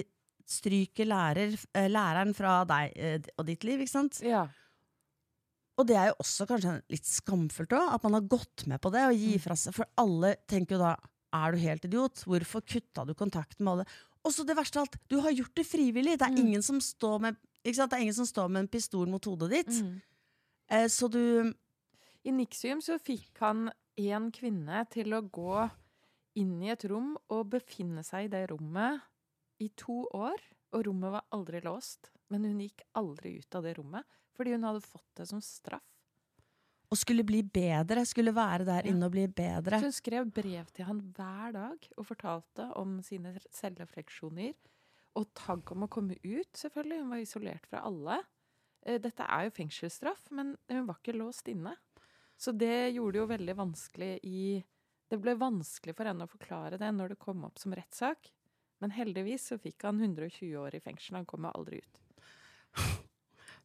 stryker 0.52 1.08
lærer, 1.08 1.56
eh, 1.76 1.92
læreren 1.92 2.34
fra 2.36 2.62
deg 2.68 2.96
eh, 2.96 3.30
og 3.40 3.48
ditt 3.48 3.64
liv, 3.68 3.84
ikke 3.84 3.96
sant? 3.96 4.20
Ja. 4.26 4.46
Og 5.82 5.88
det 5.90 5.96
er 5.98 6.12
jo 6.12 6.20
også 6.22 6.46
kanskje 6.50 6.76
litt 6.94 7.08
skamfullt 7.10 7.74
òg, 7.74 7.88
at 7.96 8.04
man 8.06 8.14
har 8.20 8.28
gått 8.30 8.68
med 8.70 8.82
på 8.84 8.92
det 8.94 9.02
og 9.08 9.18
gi 9.18 9.34
fra 9.42 9.56
seg. 9.58 9.74
For 9.74 9.88
alle 10.02 10.36
tenker 10.52 10.78
jo 10.78 10.82
da 10.84 10.92
er 11.34 11.56
du 11.56 11.62
helt 11.64 11.86
idiot? 11.88 12.22
Hvorfor 12.28 12.62
kutta 12.68 13.06
du 13.08 13.16
kontakten 13.18 13.66
med 13.66 13.72
alle? 13.74 13.86
Og 14.22 14.34
så 14.36 14.46
det 14.46 14.54
verste 14.60 14.78
av 14.78 14.86
alt, 14.86 14.98
du 15.10 15.18
har 15.24 15.34
gjort 15.34 15.56
det 15.58 15.66
frivillig. 15.66 16.18
Det 16.20 16.28
er, 16.28 16.36
Mm. 16.36 16.42
ingen, 16.46 16.62
som 16.62 16.78
står 16.80 17.20
med, 17.24 17.38
ikke 17.66 17.76
sant? 17.80 17.90
Det 17.92 17.98
er 17.98 18.04
ingen 18.06 18.20
som 18.20 18.28
står 18.30 18.50
med 18.52 18.60
en 18.62 18.68
pistol 18.68 19.08
mot 19.10 19.26
hodet 19.26 19.50
ditt. 19.50 19.74
Mm. 19.82 20.02
Eh, 20.70 20.86
så 20.88 21.10
du 21.10 21.54
I 22.24 22.30
Nixium 22.32 22.82
så 22.86 23.00
fikk 23.02 23.40
han 23.40 23.72
en 23.98 24.32
kvinne 24.32 24.88
til 24.92 25.10
å 25.18 25.24
gå 25.28 25.72
inn 26.36 26.62
i 26.62 26.70
et 26.70 26.84
rom 26.86 27.18
og 27.30 27.50
befinne 27.50 28.04
seg 28.06 28.26
i 28.26 28.28
det 28.28 28.52
rommet 28.52 29.02
i 29.60 29.70
to 29.76 30.06
år. 30.14 30.38
Og 30.74 30.86
rommet 30.86 31.12
var 31.12 31.26
aldri 31.34 31.60
låst, 31.62 32.12
men 32.30 32.44
hun 32.46 32.60
gikk 32.60 32.84
aldri 32.96 33.40
ut 33.40 33.56
av 33.56 33.64
det 33.64 33.74
rommet 33.80 34.06
fordi 34.42 34.58
hun 34.58 34.68
hadde 34.68 34.84
fått 34.84 35.08
det 35.22 35.30
som 35.30 35.42
straff. 35.46 35.86
Og 36.92 37.00
skulle 37.00 37.24
bli 37.24 37.40
bedre, 37.48 38.02
skulle 38.04 38.34
være 38.36 38.66
der 38.68 38.84
Ja. 38.84 38.92
inne 38.92 39.06
og 39.08 39.14
bli 39.14 39.24
bedre. 39.28 39.78
Så 39.80 39.88
hun 39.88 39.96
skrev 39.96 40.26
brev 40.34 40.66
til 40.76 40.84
han 40.90 41.00
hver 41.16 41.54
dag 41.56 41.88
og 41.98 42.06
fortalte 42.06 42.66
om 42.76 42.98
sine 43.02 43.38
selvrefleksjoner. 43.50 44.54
Og 45.16 45.30
tagg 45.34 45.72
om 45.72 45.84
å 45.86 45.90
komme 45.90 46.18
ut, 46.24 46.52
selvfølgelig. 46.54 47.00
Hun 47.00 47.10
var 47.14 47.22
isolert 47.24 47.66
fra 47.68 47.80
alle. 47.88 48.18
Eh, 48.84 48.98
Dette 48.98 49.24
er 49.24 49.46
jo 49.46 49.52
fengselsstraff, 49.56 50.30
men 50.32 50.58
hun 50.70 50.86
var 50.88 50.96
ikke 51.00 51.16
låst 51.16 51.48
inne. 51.48 51.78
Så 52.38 52.52
det 52.58 52.94
gjorde 52.96 53.14
det 53.14 53.22
jo 53.22 53.28
veldig 53.38 53.56
vanskelig 53.56 54.20
i 54.24 54.64
Det 55.12 55.20
ble 55.22 55.36
vanskelig 55.36 55.94
for 55.96 56.06
henne 56.08 56.24
å 56.24 56.30
forklare 56.32 56.78
det 56.80 56.88
når 56.96 57.10
det 57.10 57.20
kom 57.20 57.44
opp 57.44 57.60
som 57.60 57.74
rettssak. 57.74 58.32
Men 58.80 58.92
heldigvis 58.92 59.50
så 59.52 59.58
fikk 59.60 59.84
han 59.84 60.00
120 60.00 60.56
år 60.56 60.74
i 60.76 60.80
fengsel. 60.80 61.18
Han 61.18 61.26
kommer 61.26 61.52
aldri 61.54 61.82
ut. 61.84 62.00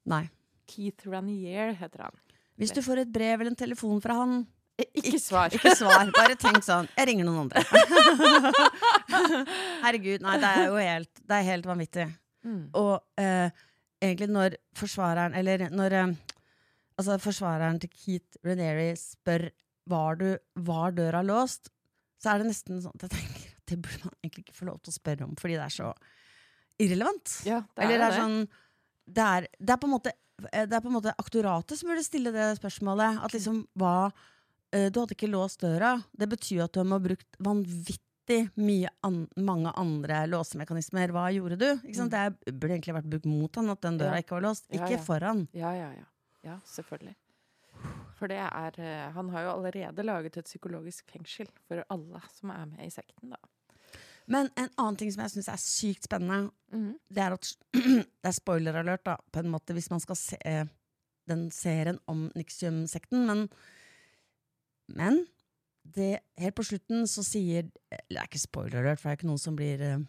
Nei. 0.07 0.29
Keith 0.67 1.07
Ranier 1.09 1.73
heter 1.79 2.07
han. 2.09 2.17
Hvis 2.57 2.73
du 2.73 2.81
får 2.85 3.03
et 3.05 3.11
brev 3.13 3.41
eller 3.41 3.53
en 3.53 3.59
telefon 3.59 4.01
fra 4.05 4.15
han, 4.23 4.45
Ikke 5.01 5.17
svar. 5.23 5.49
ikke 5.57 5.73
svar. 5.77 6.11
Bare 6.13 6.35
tenk 6.37 6.61
sånn. 6.65 6.89
Jeg 6.99 7.09
ringer 7.09 7.25
noen 7.25 7.47
andre. 7.47 7.63
Herregud. 9.85 10.25
Nei, 10.25 10.37
det 10.43 10.51
er 10.51 10.67
jo 10.69 10.77
helt, 10.81 11.23
det 11.25 11.39
er 11.39 11.47
helt 11.49 11.69
vanvittig. 11.69 12.07
Mm. 12.47 12.61
Og 12.79 12.95
eh, 13.21 13.49
egentlig 14.05 14.29
når 14.31 14.55
forsvareren 14.79 15.35
Eller 15.35 15.65
når 15.73 15.95
eh, 15.99 16.13
altså 17.01 17.17
forsvareren 17.25 17.81
til 17.83 17.91
Keith 17.91 18.39
Reneri 18.47 18.91
spør 19.01 19.49
var, 19.91 20.19
du, 20.21 20.29
var 20.67 20.95
døra 20.95 21.23
låst, 21.27 21.71
så 22.23 22.33
er 22.35 22.43
det 22.43 22.51
nesten 22.53 22.83
sånn 22.85 22.95
at 22.99 23.07
jeg 23.07 23.15
tenker 23.17 23.49
at 23.57 23.73
det 23.73 23.79
burde 23.83 24.07
man 24.09 24.15
egentlig 24.23 24.45
ikke 24.47 24.59
få 24.61 24.69
lov 24.69 24.79
til 24.83 24.93
å 24.93 24.97
spørre 24.97 25.27
om, 25.27 25.35
fordi 25.39 25.57
det 25.59 25.65
er 25.67 25.75
så 25.75 25.91
irrelevant. 26.83 27.35
Ja, 27.49 27.61
det 27.73 27.83
er 27.83 27.87
Eller 27.87 28.03
det 28.03 28.07
er 28.07 28.15
det. 28.15 28.23
sånn 28.23 28.39
det 29.17 29.27
er, 29.37 29.47
det 29.63 29.75
er 29.75 29.81
på 29.83 29.89
en 29.89 29.95
måte 29.97 30.13
Det 30.37 30.73
er 30.77 30.83
på 30.85 30.91
en 30.91 30.97
måte 30.99 31.15
aktoratet 31.17 31.79
som 31.81 31.89
burde 31.89 32.05
stille 32.05 32.33
det 32.35 32.51
spørsmålet. 32.59 33.23
At 33.25 33.33
liksom 33.33 33.63
hva 33.81 34.11
eh, 34.73 34.91
Du 34.93 35.01
hadde 35.01 35.17
ikke 35.17 35.31
låst 35.33 35.63
døra. 35.65 35.95
Det 36.13 36.29
betyr 36.29 36.65
at 36.67 36.75
du 36.77 36.83
må 36.85 36.99
ha 36.99 37.05
brukt 37.07 37.39
vanvittig 37.41 38.41
mye 38.59 38.91
an, 39.07 39.23
mange 39.39 39.73
andre 39.79 40.25
låsemekanismer. 40.29 41.15
Hva 41.15 41.29
gjorde 41.33 41.57
du? 41.61 41.69
Sant? 41.95 42.13
Det 42.13 42.53
burde 42.57 42.75
egentlig 42.75 42.97
vært 42.99 43.11
brukt 43.15 43.29
mot 43.31 43.57
han 43.57 43.71
at 43.73 43.81
den 43.87 43.99
døra 44.03 44.17
Mm. 44.17 44.19
Ja. 44.21 44.25
ikke 44.27 44.37
var 44.37 44.47
låst. 44.51 44.67
Ikke 44.69 44.91
ja. 44.93 44.99
ja. 44.99 45.05
foran. 45.09 45.47
Ja, 45.57 45.73
ja, 45.79 45.93
ja. 45.97 46.07
Ja, 46.47 46.59
selvfølgelig. 46.69 47.17
For 48.17 48.29
det 48.33 48.39
er 48.41 48.77
eh, 48.81 49.13
Han 49.13 49.29
har 49.31 49.43
jo 49.45 49.51
allerede 49.57 50.05
laget 50.05 50.37
et 50.41 50.45
psykologisk 50.49 51.11
fengsel 51.13 51.49
for 51.69 51.83
alle 51.93 52.21
som 52.33 52.51
er 52.51 52.65
med 52.67 52.87
i 52.87 52.91
sekten, 52.91 53.33
da. 53.35 53.41
Men 54.29 54.49
en 54.59 54.71
annen 54.77 54.97
ting 54.99 55.13
som 55.15 55.23
jeg 55.23 55.31
syns 55.37 55.49
er 55.53 55.61
sykt 55.63 56.09
spennende, 56.09 56.51
Mhm. 56.73 56.97
det 57.15 57.23
er 57.23 57.33
at 57.37 57.53
Det 57.73 58.27
er 58.27 58.35
spoiler-alert, 58.35 59.05
da, 59.07 59.17
på 59.33 59.39
en 59.39 59.51
måte, 59.53 59.73
hvis 59.77 59.91
man 59.91 60.01
skal 60.03 60.17
se 60.19 60.37
eh, 60.45 60.65
den 61.29 61.51
serien 61.55 61.99
om 62.11 62.27
Nixium-sekten, 62.35 63.27
men 63.27 63.49
Men 64.89 65.27
det, 65.87 66.21
helt 66.39 66.55
på 66.59 66.65
slutten 66.67 67.07
så 67.11 67.23
sier 67.27 67.67
det 67.91 68.19
er 68.19 68.27
ikke 68.27 68.39
spoiler-alert, 68.43 69.01
for 69.01 69.09
det 69.09 69.13
er 69.15 69.19
ikke 69.21 69.29
noen 69.31 69.43
som 69.43 69.57
blir 69.59 69.83
eh, 69.83 70.05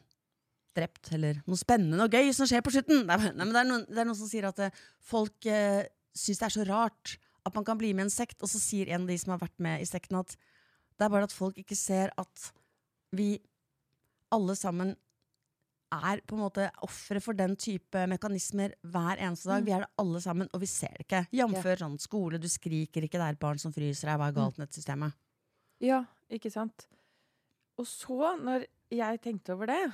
drept, 0.77 1.11
eller 1.13 1.39
noe 1.49 1.57
spennende 1.57 2.05
og 2.05 2.13
gøy 2.13 2.31
som 2.33 2.45
skjer 2.49 2.61
på 2.65 2.73
slutten. 2.75 3.05
Nei, 3.07 3.17
men- 3.17 3.37
nei, 3.37 3.45
men 3.45 3.53
det, 3.53 3.61
er 3.61 3.69
noen, 3.71 3.85
det 3.89 3.97
er 4.03 4.05
noen 4.09 4.19
som 4.19 4.29
sier 4.29 4.45
at 4.49 4.59
eh, 4.59 4.83
folk 5.01 5.45
eh, 5.49 5.85
syns 6.17 6.41
det 6.41 6.45
er 6.49 6.55
så 6.57 6.67
rart 6.69 7.17
at 7.47 7.55
man 7.55 7.63
kan 7.65 7.77
bli 7.79 7.93
med 7.93 8.05
i 8.05 8.07
en 8.07 8.13
sekt, 8.13 8.41
og 8.43 8.49
så 8.49 8.59
sier 8.61 8.89
en 8.91 9.05
av 9.05 9.07
de 9.07 9.17
som 9.17 9.31
har 9.33 9.39
vært 9.45 9.57
med 9.63 9.81
i 9.81 9.85
sekten, 9.87 10.17
at 10.19 10.33
det 10.97 11.05
er 11.05 11.13
bare 11.13 11.23
at 11.29 11.33
folk 11.33 11.57
ikke 11.61 11.77
ser 11.77 12.09
at 12.17 12.49
vi 13.15 13.37
alle 14.35 14.55
sammen 14.59 14.95
er 15.95 16.19
på 16.27 16.35
en 16.35 16.41
måte 16.43 16.65
ofre 16.83 17.21
for 17.23 17.37
den 17.37 17.53
type 17.55 18.01
mekanismer 18.11 18.73
hver 18.91 19.21
eneste 19.23 19.47
dag. 19.47 19.61
Mm. 19.61 19.67
Vi 19.69 19.71
er 19.77 19.85
det 19.85 19.91
alle 20.03 20.21
sammen, 20.23 20.49
og 20.51 20.59
vi 20.63 20.67
ser 20.67 20.91
det 20.97 21.05
ikke. 21.05 21.21
Jamfør 21.39 21.79
sånn 21.85 21.95
skole, 22.03 22.39
du 22.43 22.49
skriker 22.51 23.07
ikke, 23.07 23.15
det 23.21 23.23
er 23.27 23.37
et 23.37 23.39
barn 23.39 23.61
som 23.61 23.71
fryser 23.75 24.11
deg, 24.11 24.19
hva 24.19 24.27
er 24.27 24.35
galt 24.35 24.57
med 24.59 24.67
dette 24.67 24.81
systemet? 24.81 25.15
Ja, 25.83 26.01
ikke 26.33 26.51
sant? 26.51 26.87
Og 27.79 27.87
så, 27.87 28.33
når 28.41 28.65
jeg 28.91 29.21
tenkte 29.23 29.53
over 29.55 29.69
det, 29.71 29.93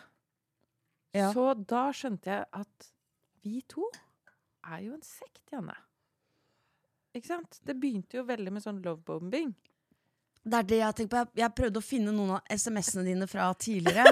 Ja. 1.13 1.31
så 1.33 1.51
da 1.53 1.91
skjønte 1.93 2.25
jeg 2.31 2.45
at 2.51 2.89
vi 3.43 3.61
to 3.69 3.85
er 4.65 4.79
jo 4.87 4.93
en 4.95 5.03
sekt, 5.05 5.43
Janne. 5.51 5.75
Ikke 7.13 7.27
sant? 7.27 7.59
Det 7.63 7.75
begynte 7.77 8.17
jo 8.17 8.23
veldig 8.25 8.51
med 8.55 8.63
sånn 8.63 8.81
lovebombing. 8.81 9.53
Det 10.43 10.59
er 10.59 10.65
det 10.67 10.79
jeg 10.81 10.95
tenkt 10.97 11.11
på. 11.13 11.21
Jeg, 11.21 11.31
jeg 11.39 11.55
prøvde 11.55 11.79
å 11.79 11.85
finne 11.85 12.13
noen 12.15 12.35
av 12.37 12.51
SMS-ene 12.51 13.05
dine 13.07 13.27
fra 13.31 13.47
tidligere. 13.55 14.11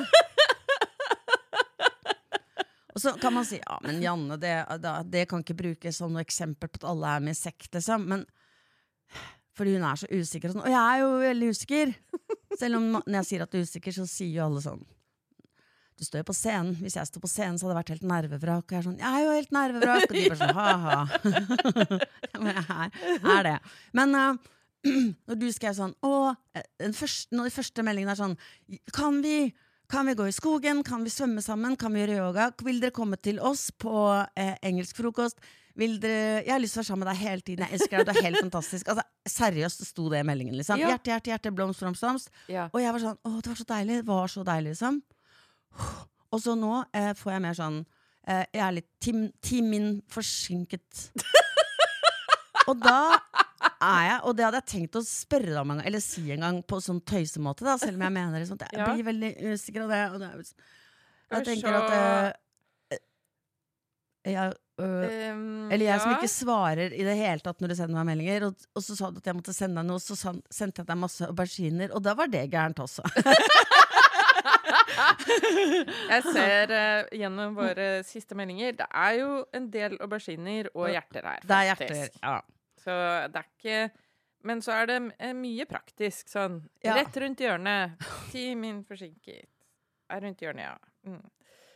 Og 2.91 3.03
så 3.03 3.13
kan 3.19 3.33
man 3.35 3.45
si 3.47 3.57
ja, 3.59 3.77
men 3.85 4.01
Janne, 4.03 4.37
det, 4.39 4.53
det 5.11 5.25
kan 5.31 5.43
ikke 5.43 5.57
brukes 5.59 5.99
som 5.99 6.11
noe 6.11 6.23
eksempel 6.25 6.71
på 6.71 6.81
at 6.81 6.87
alle 6.91 7.13
er 7.17 7.23
med 7.23 7.35
i 7.35 7.39
sekt, 7.39 7.69
liksom. 7.75 8.07
Men 8.11 8.25
fordi 9.57 9.75
hun 9.77 9.85
er 9.87 9.99
så 9.99 10.09
usikker 10.11 10.51
og 10.51 10.55
sånn. 10.55 10.65
Og 10.65 10.73
jeg 10.73 10.81
er 10.81 11.03
jo 11.03 11.11
veldig 11.21 11.51
usikker. 11.55 11.93
Selv 12.59 12.79
om 12.79 12.89
når 12.99 13.17
jeg 13.21 13.29
sier 13.29 13.45
at 13.45 13.51
du 13.51 13.59
er 13.59 13.67
usikker, 13.67 13.95
så 13.95 14.07
sier 14.09 14.35
jo 14.39 14.47
alle 14.47 14.63
sånn 14.63 14.83
du 16.01 16.05
står 16.07 16.23
jo 16.23 16.25
på 16.31 16.33
scenen. 16.33 16.73
Hvis 16.81 16.95
jeg 16.97 17.05
sto 17.05 17.19
på 17.21 17.29
scenen, 17.29 17.59
så 17.61 17.67
hadde 17.67 17.75
det 17.75 17.77
vært 17.77 17.91
helt 17.93 18.05
nervevrak. 18.09 18.63
Og 18.65 18.73
jeg 18.73 18.79
er 18.79 18.85
sånn, 18.87 18.95
jeg 18.97 19.11
er 19.11 19.21
jo 19.21 19.33
helt 19.35 19.51
nervevrak. 19.53 20.05
Og 20.07 20.15
de 20.15 20.23
bare 20.31 20.39
sånn, 20.39 20.55
ha-ha. 20.57 21.01
Men 22.41 22.57
jeg 22.57 22.63
er, 22.73 22.95
er 23.35 23.45
det. 23.45 23.53
Men 23.99 24.17
eh, 24.17 24.49
når 25.27 25.37
du 25.37 25.47
skrev 25.53 25.75
sånn 25.77 25.93
Å, 26.05 26.13
eh, 26.57 26.65
den 26.81 26.95
første, 26.97 27.35
når 27.37 27.49
de 27.49 27.53
første 27.53 27.83
meldingene 27.85 28.15
er 28.15 28.19
sånn 28.19 28.37
Kan 28.95 29.19
vi, 29.21 29.51
kan 29.91 30.07
vi 30.09 30.15
gå 30.17 30.25
i 30.29 30.33
skogen? 30.35 30.81
Kan 30.87 31.05
vi 31.05 31.13
svømme 31.13 31.43
sammen? 31.45 31.77
Kan 31.77 31.93
vi 31.93 32.01
gjøre 32.01 32.17
yoga? 32.17 32.47
Vil 32.65 32.81
dere 32.81 32.95
komme 32.95 33.19
til 33.21 33.41
oss 33.45 33.69
på 33.71 33.93
eh, 34.39 34.55
engelsk 34.65 34.97
frokost? 34.97 35.41
Vil 35.79 35.99
dere, 36.03 36.41
jeg 36.43 36.51
har 36.51 36.59
lyst 36.59 36.75
til 36.75 36.81
å 36.81 36.83
være 36.83 36.89
sammen 36.89 37.05
med 37.05 37.11
deg 37.13 37.21
hele 37.21 37.45
tiden. 37.47 37.63
Jeg 37.63 37.77
elsker 37.77 38.01
deg, 38.01 38.09
du 38.09 38.11
er 38.19 38.25
helt 38.25 38.41
fantastisk. 38.41 38.89
Altså, 38.91 39.05
seriøst 39.31 39.85
sto 39.87 40.09
det 40.11 40.19
i 40.19 40.27
meldingen. 40.27 40.57
liksom 40.59 40.81
Ja. 40.81 40.89
Hjerte, 40.91 41.13
hjerte, 41.13 41.31
hjerte, 41.31 41.53
blomst, 41.55 41.79
blomst, 41.79 42.03
blomst. 42.03 42.31
Ja. 42.51 42.67
Og 42.73 42.81
jeg 42.83 42.91
var 42.91 43.03
sånn 43.05 43.19
Å, 43.21 43.31
det 43.37 43.53
var 43.53 43.61
så 43.61 43.67
deilig. 43.69 43.99
Det 44.01 44.07
var 44.09 44.33
så 44.33 44.43
deilig, 44.47 44.73
liksom. 44.75 45.01
Og 46.31 46.43
så 46.43 46.55
nå 46.59 46.73
eh, 46.95 47.11
får 47.17 47.33
jeg 47.35 47.43
mer 47.43 47.55
sånn 47.57 47.77
eh, 48.27 48.43
Jeg 48.51 48.63
er 48.65 48.75
litt 48.79 48.89
Team 49.03 49.23
timin 49.43 49.89
forsinket. 50.11 51.05
og 52.69 52.79
da 52.83 52.99
er 53.81 54.03
jeg 54.07 54.19
Og 54.29 54.35
det 54.37 54.45
hadde 54.45 54.59
jeg 54.61 54.69
tenkt 54.71 54.97
å 54.99 55.03
spørre 55.05 55.51
deg 55.51 55.61
om 55.61 55.71
en 55.73 55.81
gang, 55.81 55.87
eller 55.89 56.03
si 56.03 56.23
en 56.35 56.45
gang 56.47 56.61
på 56.63 56.81
sånn 56.83 57.01
tøysemåte, 57.01 57.65
da, 57.67 57.77
selv 57.81 57.99
om 57.99 58.05
jeg 58.07 58.15
mener 58.17 58.39
det. 58.39 58.51
at 58.51 58.67
jeg 58.67 58.79
Ja. 58.79 58.93
blir 58.93 59.07
veldig 59.11 59.31
usikker 59.53 59.85
av 59.85 59.89
det. 59.95 60.03
Og 60.11 60.19
det 60.19 60.29
er, 60.31 60.43
jeg 61.31 61.45
tenker 61.47 61.79
at 61.79 61.93
eh, 62.91 62.97
jeg, 64.31 64.53
øh, 64.55 64.59
Um, 64.81 65.69
eller 65.71 65.85
jeg 65.85 66.01
som 66.01 66.13
ikke 66.15 66.29
svarer 66.31 66.93
i 66.95 67.03
det 67.05 67.13
hele 67.19 67.43
tatt 67.43 67.59
når 67.61 67.71
du 67.71 67.75
sender 67.77 67.97
meg 67.99 68.07
meldinger. 68.11 68.47
Og, 68.49 68.63
og 68.75 68.83
så 68.85 68.95
sa 68.97 69.11
du 69.11 69.19
at 69.21 69.29
jeg 69.29 69.37
måtte 69.37 69.53
sende 69.53 69.81
deg 69.81 69.89
noe, 69.89 70.01
så 70.01 70.17
sendte 70.17 70.81
jeg 70.81 70.87
deg 70.87 70.97
masse 70.97 71.27
auberginer, 71.27 71.93
og 71.93 72.01
da 72.05 72.15
var 72.17 72.31
det 72.31 72.47
gærent 72.51 72.81
også. 72.81 73.05
Jeg 76.11 76.23
ser 76.25 76.71
uh, 76.73 77.09
gjennom 77.15 77.53
våre 77.55 77.85
siste 78.07 78.35
meldinger 78.37 78.73
Det 78.79 78.87
er 78.87 79.13
jo 79.19 79.29
en 79.55 79.67
del 79.71 79.95
auberginer 80.03 80.67
og 80.73 80.89
hjerter 80.91 81.27
her. 81.29 81.45
Det 81.45 81.57
er 81.57 81.67
hjerter. 81.69 82.17
Ja. 82.23 82.33
Så 82.81 82.93
det 83.31 83.41
er 83.43 83.49
ikke 83.51 83.91
Men 84.43 84.61
så 84.65 84.73
er 84.73 84.87
det 84.89 84.95
eh, 85.19 85.35
mye 85.37 85.67
praktisk. 85.69 86.31
Sånn 86.31 86.63
Ja. 86.81 86.95
rett 86.97 87.17
rundt 87.21 87.43
hjørnet. 87.43 87.99
Ti 88.31 88.55
min 88.57 88.81
forsinket. 88.87 89.45
Er 90.09 90.21
rundt 90.25 90.41
hjørnet, 90.41 90.65
ja. 90.65 90.77
Mm. 91.05 91.21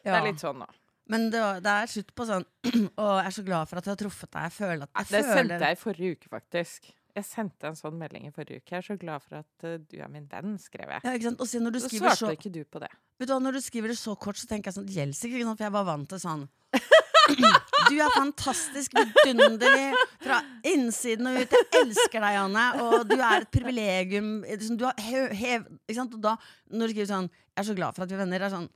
Det 0.06 0.14
er 0.14 0.26
litt 0.26 0.42
sånn, 0.42 0.60
da. 0.66 0.68
Men 1.06 1.30
det, 1.30 1.42
det 1.62 1.72
er 1.72 1.90
slutt 1.92 2.12
på 2.18 2.26
sånn 2.26 2.46
Og 3.04 3.12
jeg 3.20 3.30
er 3.30 3.34
så 3.36 3.44
glad 3.46 3.70
for 3.70 3.78
at 3.78 3.86
jeg 3.86 3.94
har 3.94 4.00
truffet 4.02 4.32
deg. 4.34 4.48
Jeg 4.48 4.56
føler 4.58 4.88
at 4.88 4.90
jeg 4.96 5.12
Det 5.12 5.22
føler, 5.28 5.36
sendte 5.38 5.60
jeg 5.62 5.78
i 5.78 5.82
forrige 5.84 6.18
uke, 6.18 6.32
faktisk. 6.34 6.90
Jeg 7.16 7.28
sendte 7.30 7.70
en 7.70 7.78
sånn 7.80 7.96
melding 8.02 8.26
i 8.28 8.32
forrige 8.36 8.60
uke. 8.60 8.74
Jeg 8.74 8.82
er 8.82 8.88
så 8.90 8.98
glad 9.00 9.24
for 9.24 9.38
at 9.40 9.64
uh, 9.70 9.78
du 9.80 9.96
er 10.02 10.10
min 10.12 10.26
venn, 10.28 10.58
skrev 10.60 10.90
jeg. 10.90 11.06
ja, 11.06 11.14
ikke 11.16 11.30
sant? 11.30 11.40
Og 11.46 11.48
så 11.48 11.62
når 11.62 11.78
du 11.78 11.80
Så 11.86 11.92
svarte 11.94 12.18
så 12.26 12.32
ikke 12.34 12.52
du 12.52 12.64
på 12.66 12.82
det. 12.84 12.90
Vet 13.22 13.30
du 13.30 13.34
hva, 13.36 13.40
Når 13.46 13.56
du 13.56 13.62
skriver 13.64 13.94
det 13.94 14.00
så 14.02 14.18
kort, 14.20 14.42
så 14.42 14.50
tenker 14.50 14.68
jeg 14.74 14.80
sånn 14.80 14.90
Det 14.90 14.98
gjelder 14.98 15.30
ikke, 15.30 15.38
ikke 15.46 15.54
for 15.54 15.68
jeg 15.70 15.76
var 15.78 15.86
vant 15.88 16.10
til 16.12 16.20
sånn 16.26 16.48
Du 17.90 17.96
er 18.02 18.10
fantastisk 18.16 18.96
vidunderlig 18.98 19.92
fra 20.24 20.40
innsiden 20.66 21.30
og 21.30 21.38
ut. 21.42 21.54
Jeg 21.54 21.68
elsker 21.84 22.24
deg, 22.24 22.38
Janne. 22.38 22.66
Og 22.86 23.06
du 23.10 23.16
er 23.18 23.44
et 23.44 23.52
privilegium. 23.54 24.30
Liksom, 24.48 24.80
Du 24.80 24.86
har 24.88 24.98
hev, 25.06 25.30
hev, 25.38 25.68
ikke 25.86 26.00
sant? 26.00 26.16
Og 26.18 26.24
da, 26.24 26.36
når 26.74 26.90
du 26.90 26.96
skriver 26.96 27.12
sånn 27.12 27.30
Jeg 27.30 27.62
er 27.62 27.68
så 27.70 27.78
glad 27.78 27.96
for 27.98 28.06
at 28.06 28.12
vi 28.12 28.18
er 28.18 28.24
venner, 28.24 28.42
det 28.42 28.50
er 28.50 28.56
sånn 28.56 28.70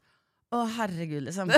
Å, 0.53 0.63
herregud, 0.79 1.23
liksom. 1.29 1.53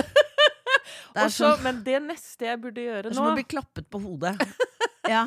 Det 1.12 1.20
er 1.20 1.28
Og 1.28 1.34
sånn, 1.34 1.60
men 1.64 1.82
det 1.84 1.98
neste 2.06 2.46
jeg 2.48 2.60
burde 2.60 2.80
det 2.80 2.86
gjøre 2.86 3.10
er 3.10 3.16
som 3.16 3.28
å 3.28 3.34
bli 3.36 3.44
klappet 3.48 3.88
på 3.92 4.00
hodet. 4.02 4.36
Ja. 5.10 5.24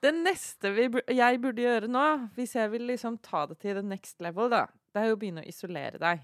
Det 0.00 0.10
neste 0.16 0.70
vi, 0.72 0.86
jeg 1.12 1.40
burde 1.42 1.62
gjøre 1.62 1.88
nå, 1.92 2.04
hvis 2.34 2.54
jeg 2.56 2.70
vil 2.72 2.86
liksom 2.88 3.18
ta 3.22 3.42
det 3.50 3.58
til 3.60 3.76
the 3.76 3.82
next 3.84 4.16
level, 4.24 4.48
da, 4.50 4.62
det 4.90 5.02
er 5.02 5.10
jo 5.10 5.18
å 5.18 5.20
begynne 5.20 5.44
å 5.44 5.48
isolere 5.50 6.00
deg. 6.00 6.22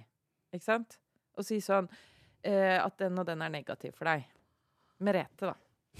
Ikke 0.56 0.64
sant? 0.64 0.96
Og 1.36 1.44
si 1.46 1.60
sånn 1.62 1.84
eh, 2.40 2.78
at 2.80 2.96
den 3.02 3.20
og 3.20 3.28
den 3.28 3.44
er 3.44 3.52
negativ 3.52 3.92
for 3.98 4.08
deg. 4.08 4.24
Merete, 5.04 5.50
da. 5.50 5.54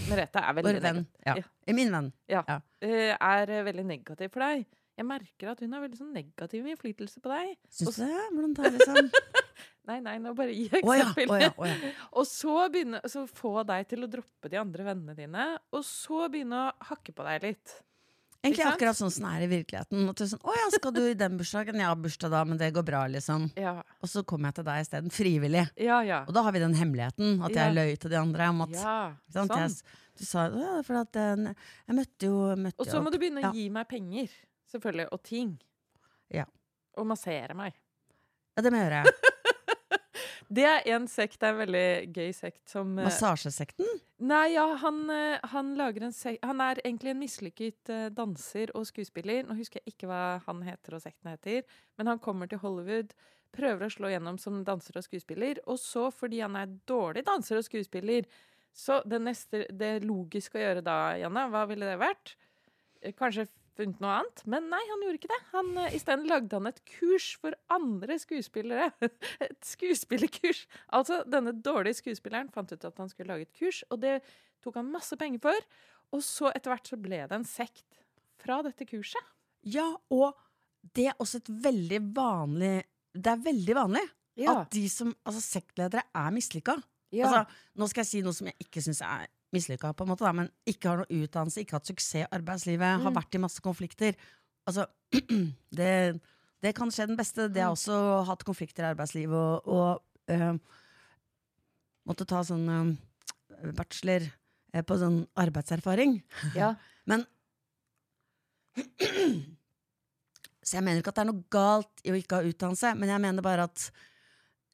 Merete 0.07 0.43
er 0.43 0.57
veldig 0.59 0.73
Vår 0.73 0.81
venn. 0.85 1.05
negativ. 1.05 1.47
Ja. 1.67 1.75
Min 1.77 1.93
venn. 1.93 2.11
Eh, 2.29 3.13
er 3.15 3.53
eh, 3.53 3.65
veldig 3.65 3.87
negativ 3.89 4.33
for 4.35 4.45
deg. 4.45 4.67
Jeg 4.97 5.05
merker 5.05 5.51
at 5.53 5.61
hun 5.61 5.75
har 5.77 5.83
veldig 5.85 5.99
sånn 5.99 6.15
negativ 6.17 6.69
innflytelse 6.73 7.21
på 7.21 7.33
deg. 7.33 7.57
Syns 7.69 7.99
du 7.99 8.05
det? 8.05 8.23
Hvordan 8.33 8.55
det 8.57 8.71
liksom? 8.79 9.11
Nei, 9.87 10.01
nei, 10.03 10.17
nå 10.19 10.33
bare 10.35 10.51
gi 10.51 10.65
ja, 10.67 10.81
eksempel. 10.81 11.31
å 11.31 11.37
ja, 11.39 11.51
oh, 11.55 11.67
ja. 11.69 11.91
Og 12.19 12.25
så 12.27 12.55
begynne 12.75 12.99
så 13.07 13.23
få 13.31 13.61
deg 13.69 13.87
til 13.93 14.03
å 14.03 14.09
droppe 14.11 14.51
de 14.51 14.59
andre 14.59 14.87
vennene 14.89 15.15
dine, 15.15 15.45
og 15.71 15.85
så 15.87 16.27
begynne 16.33 16.59
å 16.59 16.73
hakke 16.89 17.15
på 17.15 17.27
deg 17.29 17.45
litt. 17.47 17.77
Egentlig 18.47 18.63
sant? 18.65 18.77
akkurat 18.77 18.99
sånn 18.99 19.13
som 19.13 19.27
det 19.27 19.33
er 19.35 19.45
i 19.45 19.51
virkeligheten. 19.51 20.09
At 20.11 20.17
du 20.17 20.25
er 20.25 20.31
sånn, 20.31 20.43
'Å 20.47 20.55
ja, 20.57 20.67
skal 20.77 20.93
du 20.97 21.03
i 21.11 21.15
den 21.19 21.37
bursdagen?' 21.39 21.81
Ja, 21.83 21.91
bursdag 21.95 22.31
da, 22.31 22.45
men 22.45 22.59
det 22.59 22.73
går 22.75 22.85
bra, 22.87 23.03
liksom. 23.11 23.51
Ja, 23.59 23.83
Og 24.03 24.09
så 24.09 24.23
kommer 24.25 24.49
jeg 24.49 24.55
til 24.61 24.65
deg 24.65 24.81
isteden, 24.87 25.11
frivillig. 25.11 25.67
ja. 25.77 26.01
ja. 26.07 26.25
Og 26.27 26.33
da 26.35 26.43
har 26.43 26.53
vi 26.53 26.59
den 26.63 26.75
hemmeligheten, 26.75 27.43
at 27.43 27.53
jeg 27.53 27.75
løy 27.75 27.97
til 27.99 28.11
de 28.11 28.17
andre 28.17 28.49
om 28.49 28.63
at 28.63 28.71
ja 28.71 29.17
sånn. 29.33 29.49
jeg, 29.49 29.83
Du 30.17 30.25
sa 30.25 30.49
ja, 30.49 30.81
for 30.83 30.97
at 30.97 31.15
eh, 31.17 31.53
jeg 31.89 31.97
møtte 31.97 32.25
jo 32.25 32.57
møtte 32.57 32.81
Og 32.81 32.87
så 32.87 33.03
må 33.03 33.11
du 33.13 33.19
begynne 33.19 33.45
å 33.45 33.53
gi 33.53 33.69
meg 33.69 33.87
penger, 33.89 34.31
selvfølgelig, 34.73 35.09
og 35.13 35.23
ting. 35.23 35.59
Ja. 36.33 36.47
Og 36.97 37.07
massere 37.07 37.55
meg. 37.55 37.75
Ja, 38.57 38.63
det 38.63 38.73
må 38.73 38.79
jeg 38.81 38.89
gjøre. 38.89 39.13
Det 40.49 40.65
er 40.65 40.85
en 40.95 41.07
sekt, 41.11 41.41
det 41.41 41.49
er 41.49 41.55
en 41.55 41.61
veldig 41.65 41.89
gøy 42.15 42.33
sekt 42.37 42.71
som 42.71 42.93
eh, 42.99 43.07
Massasjesekten? 43.09 43.89
Nei, 44.27 44.55
ja, 44.55 44.67
han, 44.83 45.01
eh, 45.11 45.43
han 45.53 45.73
lager 45.79 46.07
en 46.07 46.15
sekt 46.15 46.45
Han 46.47 46.63
er 46.63 46.81
egentlig 46.85 47.13
en 47.13 47.21
mislykket 47.21 47.93
eh, 47.93 48.07
danser 48.15 48.71
og 48.79 48.87
skuespiller. 48.89 49.43
Nå 49.47 49.57
husker 49.59 49.83
jeg 49.83 49.97
ikke 49.97 50.11
hva 50.11 50.39
han 50.47 50.63
heter 50.67 50.99
og 50.99 51.03
sekten 51.03 51.33
heter, 51.33 51.67
men 51.99 52.13
han 52.13 52.23
kommer 52.23 52.51
til 52.51 52.63
Hollywood, 52.63 53.15
prøver 53.57 53.87
å 53.89 53.93
slå 53.93 54.13
gjennom 54.13 54.39
som 54.41 54.63
danser 54.67 55.01
og 55.01 55.07
skuespiller, 55.07 55.63
og 55.67 55.81
så, 55.83 56.09
fordi 56.15 56.43
han 56.45 56.59
er 56.61 56.75
dårlig 56.89 57.27
danser 57.27 57.59
og 57.59 57.67
skuespiller, 57.67 58.29
så 58.77 59.01
det 59.09 59.23
neste 59.25 59.65
Det 59.73 60.03
logiske 60.05 60.59
å 60.59 60.63
gjøre 60.63 60.83
da, 60.85 60.99
Janne, 61.17 61.47
hva 61.49 61.63
ville 61.71 61.89
det 61.89 61.97
vært? 61.97 62.35
Kanskje 63.17 63.47
funnet 63.77 64.01
noe 64.03 64.15
annet? 64.21 64.43
Men 64.51 64.69
nei, 64.73 64.81
han 64.89 65.03
gjorde 65.05 65.19
ikke 65.21 65.31
det. 65.33 65.39
Han, 65.53 65.71
eh, 65.83 65.95
Isteden 65.99 66.27
lagde 66.31 66.57
han 66.59 66.69
et 66.71 66.81
kurs 66.89 67.29
for 67.41 67.57
andre 67.73 68.17
skuespillere. 68.23 68.89
Et 69.47 69.59
skuespillerkurs. 69.69 70.65
Altså, 70.97 71.21
denne 71.31 71.53
dårlige 71.65 72.01
skuespilleren 72.01 72.51
fant 72.55 72.73
ut 72.73 72.89
at 72.89 72.99
han 73.03 73.13
skulle 73.13 73.31
lage 73.35 73.47
et 73.49 73.55
kurs, 73.57 73.83
og 73.91 74.01
det 74.03 74.19
tok 74.65 74.79
han 74.81 74.91
masse 74.93 75.17
penger 75.21 75.43
for. 75.45 75.69
Og 76.17 76.23
så 76.25 76.51
etter 76.55 76.73
hvert 76.73 76.89
så 76.91 76.99
ble 77.01 77.23
det 77.29 77.37
en 77.37 77.47
sekt 77.49 78.01
fra 78.43 78.61
dette 78.67 78.87
kurset. 78.89 79.33
Ja, 79.67 79.87
og 80.13 80.37
det 80.97 81.09
er 81.11 81.17
også 81.23 81.41
et 81.43 81.49
veldig 81.51 81.99
vanlig 82.15 82.75
Det 83.17 83.33
er 83.33 83.41
veldig 83.43 83.75
vanlig 83.75 84.03
at 84.47 84.69
de 84.71 84.85
som, 84.93 85.09
altså 85.27 85.41
sektledere 85.43 86.05
er 86.15 86.35
mislykka. 86.37 86.77
ja. 87.17 87.25
Altså, 87.27 87.57
nå 87.81 87.87
skal 87.89 88.05
jeg 88.05 88.11
si 88.11 88.21
noe 88.27 88.37
som 88.37 88.47
jeg 88.51 88.67
ikke 88.67 88.83
syns 88.85 89.01
er 89.03 89.25
mislykka, 89.55 89.93
på 89.95 90.05
en 90.05 90.09
måte, 90.11 90.25
da, 90.27 90.33
men 90.33 90.51
ikke 90.67 90.89
har 90.91 90.97
noe 91.03 91.07
utdannelse, 91.23 91.61
ikke 91.63 91.77
hatt 91.79 91.87
suksess 91.87 92.15
i 92.23 92.25
arbeidslivet, 92.35 93.01
har 93.03 93.11
Mm. 93.11 93.17
vært 93.17 93.35
i 93.35 93.39
masse 93.39 93.61
konflikter. 93.63 94.17
Altså, 94.67 94.87
det, 95.79 96.21
det 96.63 96.75
kan 96.75 96.91
skje 96.91 97.07
den 97.07 97.17
beste. 97.17 97.49
Det 97.53 97.63
har 97.63 97.71
Mm. 97.71 97.77
også 97.79 98.25
hatt 98.27 98.45
konflikter 98.45 98.83
i 98.85 98.91
arbeidslivet 98.95 99.35
og, 99.35 99.69
og 99.69 100.03
øh, 100.29 100.59
måtte 102.07 102.27
ta 102.27 102.43
sånn 102.43 102.69
øh, 102.69 103.73
bachelor 103.73 104.23
øh, 104.75 104.83
på 104.83 104.99
sånn 104.99 105.27
arbeidserfaring. 105.37 106.19
ja. 106.55 106.75
Men 107.07 107.25
Så 110.67 110.77
jeg 110.81 110.83
mener 110.83 110.99
ikke 110.99 111.13
at 111.15 111.19
det 111.21 111.23
er 111.23 111.31
noe 111.31 111.45
galt 111.55 112.01
i 112.03 112.11
å 112.11 112.17
ikke 112.19 112.41
ha 112.41 112.47
utdannelse, 112.49 112.91
men 112.99 113.09
jeg 113.13 113.23
mener 113.23 113.45
bare 113.47 113.69
at 113.69 113.85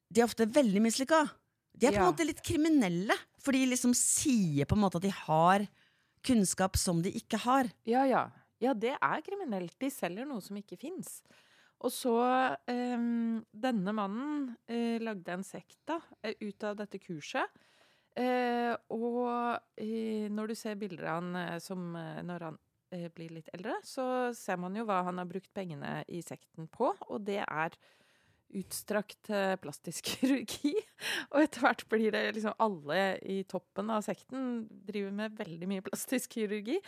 de 0.09 0.21
er 0.23 0.25
ofte 0.25 0.47
veldig 0.49 0.81
mislykka. 0.81 1.19
De 1.77 1.85
er 1.87 1.91
på 1.93 1.99
en 1.99 2.03
Ja. 2.05 2.09
måte 2.11 2.25
litt 2.25 2.41
kriminelle, 2.45 3.13
for 3.43 3.55
de 3.55 3.65
liksom 3.67 3.93
sier 3.97 4.67
på 4.69 4.77
en 4.77 4.83
måte 4.85 4.99
at 4.99 5.05
de 5.05 5.13
har 5.13 5.65
kunnskap 6.23 6.79
som 6.79 7.01
de 7.03 7.11
ikke 7.19 7.41
har. 7.43 7.69
Ja, 7.89 8.05
ja. 8.07 8.27
Ja, 8.63 8.71
det 8.71 8.95
er 8.95 9.23
kriminelt. 9.25 9.75
De 9.81 9.89
selger 9.91 10.27
noe 10.27 10.43
som 10.43 10.55
ikke 10.59 10.79
fins. 10.79 11.19
Og 11.83 11.91
så 11.91 12.15
um, 12.69 13.43
Denne 13.51 13.93
mannen 13.95 14.53
uh, 14.71 14.97
lagde 15.03 15.35
en 15.35 15.43
sekt 15.43 15.81
da, 15.89 15.99
eh, 16.23 16.37
ut 16.39 16.63
av 16.63 16.77
dette 16.79 17.01
kurset. 17.03 17.63
Uh, 18.13 18.71
og 18.93 19.25
uh, 19.57 20.27
når 20.31 20.53
du 20.53 20.55
ser 20.55 20.79
bilder 20.79 21.09
av 21.09 21.19
han 21.19 21.63
som 21.63 21.91
når 21.93 22.47
han 22.47 22.61
blir 23.17 23.31
litt 23.33 23.47
eldre, 23.57 23.79
så 23.81 24.05
ser 24.37 24.59
man 24.61 24.75
jo 24.77 24.83
hva 24.85 24.99
han 25.07 25.17
har 25.17 25.25
brukt 25.25 25.49
pengene 25.57 26.03
i 26.13 26.19
sekten 26.21 26.67
på, 26.69 26.91
og 26.93 27.23
det 27.25 27.39
er 27.41 27.73
utstrakt 28.59 29.29
eh, 29.33 29.55
plastisk 29.61 30.07
kirurgi. 30.13 30.73
Og 31.31 31.43
etter 31.43 31.63
hvert 31.63 31.85
blir 31.91 32.13
det 32.15 32.23
liksom 32.37 32.55
alle 32.63 32.99
i 33.29 33.41
toppen 33.49 33.91
av 33.93 34.03
sekten 34.05 34.65
driver 34.87 35.15
med 35.15 35.37
veldig 35.39 35.69
mye 35.69 35.85
plastisk 35.85 36.37
kirurgi. 36.37 36.79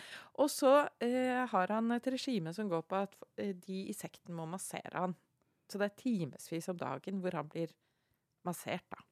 Og 0.42 0.50
så 0.52 0.74
eh, 1.02 1.44
har 1.50 1.74
han 1.74 1.96
et 1.96 2.10
regime 2.12 2.54
som 2.56 2.70
går 2.70 2.86
på 2.88 3.02
at 3.06 3.18
eh, 3.40 3.54
de 3.66 3.86
i 3.90 3.96
sekten 3.96 4.36
må 4.36 4.48
massere 4.50 4.94
han. 4.94 5.16
Så 5.66 5.80
det 5.82 5.90
er 5.90 5.98
timevis 5.98 6.70
om 6.70 6.78
dagen 6.78 7.20
hvor 7.22 7.34
han 7.40 7.50
blir 7.50 7.74
massert, 8.46 8.86
da. 8.92 9.02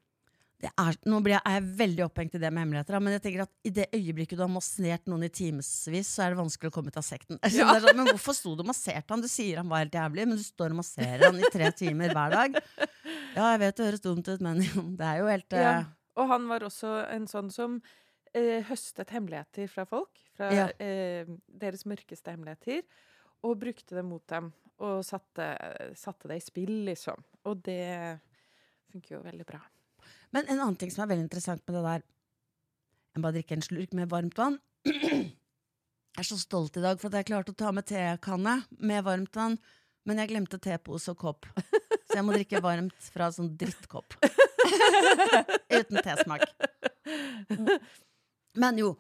Det 0.63 0.71
er, 0.81 0.97
nå 1.11 1.19
jeg, 1.29 1.41
er 1.45 1.57
jeg 1.59 1.65
veldig 1.77 2.05
opphengt 2.07 2.37
i 2.39 2.41
det 2.41 2.49
med 2.55 2.63
hemmeligheter, 2.63 2.97
men 3.03 3.13
jeg 3.17 3.23
tenker 3.25 3.43
at 3.45 3.51
i 3.69 3.73
det 3.75 3.89
øyeblikket 3.93 4.39
du 4.39 4.45
har 4.45 4.53
massert 4.53 5.09
noen 5.11 5.27
i 5.27 5.29
timevis, 5.35 6.09
så 6.09 6.23
er 6.25 6.33
det 6.33 6.39
vanskelig 6.41 6.71
å 6.71 6.75
komme 6.77 6.93
ut 6.95 7.01
av 7.01 7.05
sekten. 7.05 7.41
Er 7.45 7.53
sånn, 7.53 7.91
men 7.99 8.09
hvorfor 8.13 8.37
sto 8.39 8.55
du 8.57 8.63
og 8.65 8.71
masserte 8.71 9.13
han? 9.13 9.25
Du 9.25 9.29
sier 9.29 9.59
han 9.61 9.69
var 9.69 9.83
helt 9.83 9.99
jævlig, 9.99 10.25
men 10.31 10.41
du 10.41 10.45
står 10.47 10.73
og 10.73 10.79
masserer 10.81 11.27
han 11.27 11.41
i 11.43 11.51
tre 11.53 11.69
timer 11.77 12.15
hver 12.15 12.33
dag. 12.39 12.57
Ja, 13.35 13.51
jeg 13.51 13.61
vet 13.65 13.77
det 13.83 13.89
høres 13.91 14.05
dumt 14.07 14.31
ut, 14.31 14.41
men 14.47 14.63
det 15.01 15.11
er 15.11 15.21
jo 15.21 15.29
helt 15.29 15.59
eh, 15.59 15.67
Ja. 15.67 15.77
Og 16.15 16.29
han 16.31 16.47
var 16.49 16.63
også 16.63 16.95
en 17.11 17.27
sånn 17.27 17.51
som 17.51 17.81
eh, 18.33 18.63
høstet 18.71 19.11
hemmeligheter 19.11 19.67
fra 19.73 19.85
folk. 19.91 20.21
Fra 20.39 20.53
Ja. 20.55 20.69
eh, 20.79 21.27
deres 21.51 21.83
mørkeste 21.91 22.31
hemmeligheter. 22.31 22.85
Og 23.45 23.59
brukte 23.61 23.99
det 23.99 24.07
mot 24.07 24.23
dem. 24.31 24.53
Og 24.79 25.03
satte, 25.07 25.51
satte 25.99 26.31
det 26.31 26.39
i 26.39 26.45
spill, 26.47 26.73
liksom. 26.87 27.19
Og 27.51 27.61
det 27.67 28.21
funker 28.95 29.19
jo 29.19 29.25
veldig 29.27 29.47
bra. 29.51 29.61
Men 30.35 30.49
en 30.51 30.61
annen 30.61 30.77
ting 30.81 30.91
som 30.91 31.05
er 31.05 31.13
veldig 31.13 31.29
interessant 31.29 31.63
med 31.67 31.79
det 31.79 31.85
der 31.87 32.05
Jeg 33.15 33.23
bare 33.23 33.37
drikker 33.37 33.59
en 33.59 33.65
slurk 33.69 33.93
med 33.95 34.11
varmt 34.11 34.39
vann. 34.39 34.59
Jeg 36.15 36.23
er 36.23 36.27
så 36.29 36.39
stolt 36.39 36.77
i 36.79 36.83
dag 36.83 37.01
for 37.01 37.11
at 37.11 37.19
jeg 37.19 37.27
klarte 37.27 37.51
å 37.51 37.57
ta 37.59 37.73
med 37.75 37.89
tekanne 37.89 38.53
med 38.79 39.03
varmt 39.03 39.35
vann. 39.35 39.57
Men 40.07 40.21
jeg 40.21 40.31
glemte 40.31 40.61
tepose 40.63 41.11
og 41.11 41.19
kopp. 41.19 41.49
Så 41.59 42.21
jeg 42.21 42.23
må 42.23 42.37
drikke 42.37 42.61
varmt 42.63 43.09
fra 43.11 43.33
sånn 43.35 43.49
drittkopp. 43.59 44.15
Uten 45.75 45.99
tesmak. 46.05 46.45
Men 48.55 48.79
jo, 48.79 48.93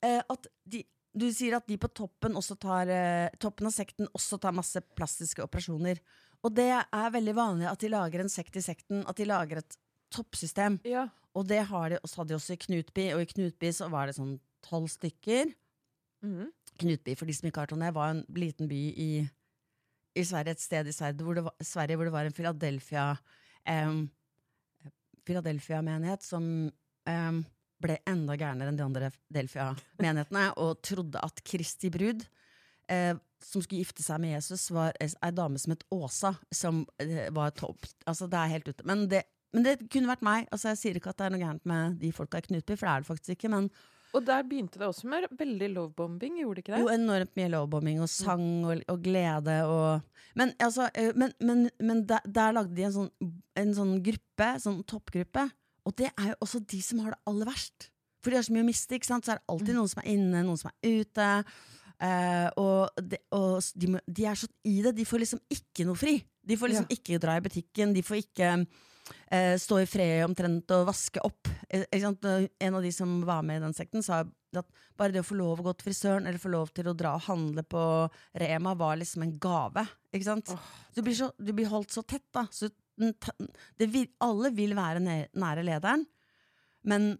eh, 0.00 0.22
at 0.22 0.48
de, 0.64 0.80
du 1.12 1.26
sier 1.34 1.58
at 1.58 1.68
de 1.68 1.76
på 1.82 1.90
toppen, 1.92 2.38
også 2.40 2.56
tar, 2.62 2.88
eh, 2.88 3.36
toppen 3.42 3.68
av 3.68 3.76
sekten 3.76 4.08
også 4.16 4.40
tar 4.40 4.56
masse 4.56 4.80
plastiske 4.96 5.44
operasjoner. 5.44 6.00
Og 6.40 6.56
det 6.56 6.70
er 6.72 7.12
veldig 7.18 7.36
vanlig 7.36 7.68
at 7.68 7.84
de 7.84 7.92
lager 7.92 8.24
en 8.24 8.32
sekt 8.32 8.56
i 8.56 8.64
sekten, 8.64 9.04
at 9.04 9.20
de 9.20 9.28
lager 9.28 9.60
et 9.60 9.78
toppsystem. 10.14 10.80
Ja. 10.86 11.06
Og 11.36 11.46
det 11.48 11.62
har 11.68 11.92
de, 11.92 12.00
hadde 12.00 12.28
de 12.32 12.36
også 12.38 12.56
i 12.56 12.60
Knutby, 12.64 13.08
og 13.14 13.22
i 13.22 13.30
Knutby 13.30 13.72
så 13.74 13.90
var 13.92 14.08
det 14.08 14.16
sånn 14.16 14.36
tolv 14.64 14.88
stykker. 14.92 15.50
Mm. 16.24 16.52
Knutby, 16.80 17.16
for 17.16 17.28
de 17.28 17.36
som 17.36 17.48
ikke 17.48 17.60
har 17.60 17.68
hørt 17.68 17.76
om 17.76 17.84
det, 17.84 17.94
var 17.96 18.12
en 18.12 18.22
liten 18.36 18.70
by 18.70 18.82
i, 18.92 19.10
i 20.16 20.24
Sverige, 20.24 20.56
et 20.56 20.64
sted 20.64 20.88
i 20.88 20.94
Sverige 20.96 21.26
hvor 21.26 21.36
det 21.38 21.44
var, 21.46 21.56
Sverige 21.64 21.98
hvor 21.98 22.08
det 22.08 22.14
var 22.16 22.28
en 22.28 22.36
Philadelphia 22.36 23.10
um, 23.68 24.06
Philadelphia-menighet 25.26 26.24
som 26.24 26.46
um, 26.70 27.44
ble 27.82 27.98
enda 28.08 28.36
gærnere 28.38 28.72
enn 28.72 28.78
de 28.78 28.84
andre 28.86 29.12
Delphia-menighetene, 29.34 30.48
og 30.62 30.80
trodde 30.86 31.22
at 31.22 31.42
Kristi 31.46 31.90
brud, 31.92 32.24
eh, 32.92 33.14
som 33.42 33.62
skulle 33.62 33.82
gifte 33.82 34.04
seg 34.04 34.22
med 34.22 34.36
Jesus, 34.36 34.68
var 34.72 34.96
ei 35.02 35.32
dame 35.34 35.60
som 35.60 35.74
het 35.74 35.84
Åsa, 35.92 36.32
som 36.54 36.84
eh, 37.02 37.28
var 37.36 37.52
topp. 37.58 37.84
Altså, 38.08 38.30
det 38.32 38.40
er 38.40 38.54
helt 38.54 38.70
ute. 38.70 38.86
Men 38.88 39.04
det, 39.12 39.26
men 39.56 39.64
det 39.64 39.76
kunne 39.88 40.10
vært 40.10 40.24
meg. 40.26 40.48
Altså, 40.52 40.68
jeg 40.74 40.80
sier 40.82 40.98
ikke 40.98 41.14
at 41.14 41.20
det 41.20 41.26
er 41.26 41.32
noe 41.32 41.40
gærent 41.40 41.68
med 41.68 41.94
de 42.02 42.12
folka 42.12 42.42
i 42.42 42.44
Knutby, 42.44 42.74
for 42.76 42.84
det 42.84 42.92
er 42.92 43.04
det 43.04 43.08
faktisk 43.08 43.36
ikke. 43.36 43.50
men 43.54 43.70
Og 44.12 44.26
der 44.26 44.44
begynte 44.44 44.78
det 44.78 44.86
også 44.86 45.08
med 45.08 45.24
veldig 45.38 45.70
lovebombing, 45.72 46.38
gjorde 46.42 46.58
det 46.60 46.64
ikke 46.64 46.74
det? 46.74 46.82
jo, 46.84 46.92
enormt 46.92 47.32
mye 47.40 47.52
lovebombing 47.54 48.02
og 48.04 48.10
sang 48.12 48.46
og, 48.68 48.84
og 48.92 49.02
glede 49.02 49.58
og 49.64 50.00
Men, 50.36 50.52
altså, 50.60 50.90
eh, 50.94 51.12
men, 51.16 51.32
men, 51.40 51.70
men 51.80 52.04
der, 52.08 52.20
der 52.28 52.52
lagde 52.52 52.76
de 52.76 52.84
en 52.84 52.92
sånn, 52.92 53.12
en 53.56 53.70
sånn 53.72 53.94
gruppe, 54.04 54.48
sånn 54.60 54.82
toppgruppe, 54.84 55.46
og 55.88 55.94
det 55.96 56.10
er 56.12 56.34
jo 56.34 56.40
også 56.44 56.60
de 56.60 56.82
som 56.84 57.00
har 57.00 57.14
det 57.14 57.22
aller 57.30 57.48
verst. 57.48 57.88
For 58.20 58.34
de 58.34 58.36
har 58.36 58.44
så 58.44 58.52
mye 58.52 58.66
å 58.66 58.68
miste, 58.68 58.98
ikke 58.98 59.08
sant? 59.08 59.24
så 59.24 59.32
er 59.32 59.40
det 59.40 59.48
alltid 59.54 59.76
noen 59.78 59.88
som 59.88 60.02
er 60.02 60.10
inne, 60.12 60.42
noen 60.44 60.60
som 60.60 60.68
er 60.74 61.00
ute. 61.00 61.28
Uh, 61.96 62.48
og 62.60 62.98
de, 63.00 63.20
og 63.32 63.64
de, 63.78 63.92
de 64.04 64.26
er 64.28 64.36
så 64.36 64.48
i 64.66 64.80
det. 64.84 64.92
De 64.98 65.06
får 65.08 65.22
liksom 65.22 65.40
ikke 65.56 65.86
noe 65.88 65.96
fri. 65.96 66.18
De 66.46 66.58
får 66.58 66.72
liksom 66.72 66.90
ikke 66.92 67.20
dra 67.22 67.38
i 67.38 67.44
butikken, 67.44 67.94
de 67.96 68.02
får 68.04 68.20
ikke 68.24 68.50
eh, 69.30 69.54
stå 69.60 69.80
i 69.82 69.88
fred 69.88 70.24
omtrent 70.26 70.72
og 70.76 70.88
vaske 70.90 71.22
opp. 71.26 71.50
Eh, 71.68 71.86
sant? 72.02 72.24
En 72.26 72.78
av 72.78 72.82
de 72.84 72.92
som 72.94 73.18
var 73.26 73.44
med 73.46 73.60
i 73.60 73.64
den 73.66 73.76
sekten, 73.76 74.04
sa 74.04 74.22
at 74.56 74.72
bare 74.96 75.12
det 75.12 75.20
å 75.20 75.28
få 75.28 75.36
lov 75.36 75.60
å 75.60 75.66
gå 75.66 75.74
til 75.76 75.90
frisøren 75.90 76.26
eller 76.26 76.40
få 76.40 76.52
lov 76.52 76.70
til 76.74 76.88
å 76.88 76.96
dra 76.96 77.16
og 77.18 77.26
handle 77.26 77.64
på 77.66 77.82
Rema, 78.40 78.74
var 78.78 78.96
liksom 79.00 79.26
en 79.26 79.36
gave. 79.42 79.84
Ikke 80.12 80.28
sant? 80.30 80.54
Du, 80.94 81.02
blir 81.04 81.16
så, 81.18 81.30
du 81.36 81.52
blir 81.52 81.68
holdt 81.70 81.92
så 81.92 82.04
tett, 82.08 82.24
da. 82.34 82.46
Så 82.50 82.70
det 82.96 83.90
vil, 83.92 84.08
alle 84.24 84.52
vil 84.56 84.72
være 84.76 85.02
nære 85.04 85.64
lederen, 85.66 86.06
men 86.88 87.12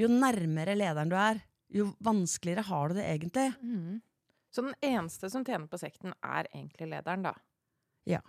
jo 0.00 0.08
nærmere 0.10 0.76
lederen 0.78 1.12
du 1.12 1.16
er, 1.18 1.42
jo 1.74 1.90
vanskeligere 2.04 2.64
har 2.68 2.90
du 2.90 2.98
det 2.98 3.06
egentlig. 3.10 3.48
Mm. 3.60 4.00
Så 4.54 4.62
den 4.62 4.76
eneste 4.86 5.30
som 5.30 5.44
tjener 5.46 5.66
på 5.70 5.80
sekten, 5.80 6.14
er 6.22 6.48
egentlig 6.52 6.88
lederen, 6.92 7.26
da? 7.26 7.34
Ja. 8.08 8.20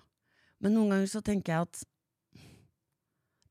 Men 0.64 0.74
noen 0.74 0.96
ganger 0.96 1.12
så 1.12 1.22
tenker 1.26 1.54
jeg 1.54 1.68
at 1.68 1.84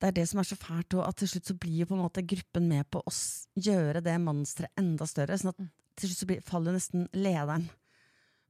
det 0.00 0.08
er 0.08 0.12
det 0.12 0.28
som 0.28 0.40
er 0.40 0.44
så 0.48 0.56
fælt, 0.56 0.94
og 0.98 1.06
at 1.08 1.16
til 1.16 1.28
slutt 1.28 1.46
så 1.46 1.54
blir 1.58 1.86
på 1.86 1.94
en 1.96 2.02
måte 2.02 2.24
gruppen 2.26 2.68
med 2.68 2.88
på 2.90 3.00
å 3.06 3.12
gjøre 3.56 4.02
det 4.02 4.18
monsteret 4.20 4.70
enda 4.76 5.06
større. 5.06 5.38
Sånn 5.38 5.48
at 5.54 5.58
Mm. 5.58 5.70
til 5.96 6.08
slutt 6.10 6.18
så 6.18 6.26
blir, 6.26 6.42
faller 6.42 6.72
nesten 6.72 7.08
lederen 7.14 7.68